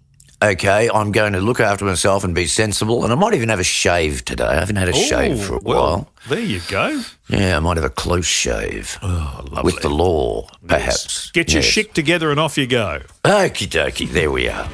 Okay, 0.43 0.89
I'm 0.93 1.13
going 1.13 1.31
to 1.33 1.39
look 1.39 1.61
after 1.61 1.85
myself 1.85 2.25
and 2.25 2.35
be 2.35 2.47
sensible, 2.47 3.05
and 3.05 3.13
I 3.13 3.15
might 3.15 3.33
even 3.33 3.47
have 3.47 3.61
a 3.61 3.63
shave 3.63 4.25
today. 4.25 4.43
I 4.43 4.55
haven't 4.55 4.75
had 4.75 4.89
a 4.89 4.93
shave 4.93 5.41
for 5.41 5.53
a 5.53 5.57
Oh, 5.57 5.61
well, 5.63 5.81
while. 5.83 6.09
There 6.27 6.39
you 6.41 6.59
go. 6.67 7.01
Yeah, 7.29 7.55
I 7.55 7.59
might 7.61 7.77
have 7.77 7.85
a 7.85 7.89
close 7.89 8.25
shave 8.25 8.99
oh, 9.01 9.45
with 9.63 9.79
the 9.81 9.89
law, 9.89 10.49
perhaps. 10.67 11.31
Get 11.31 11.53
your 11.53 11.61
Yes. 11.61 11.71
shit 11.71 11.95
together 11.95 12.29
and 12.29 12.41
off 12.41 12.57
you 12.57 12.67
go. 12.67 13.01
Okie 13.23 13.67
dokie, 13.69 14.09
there 14.09 14.31
we 14.31 14.49
are. 14.49 14.67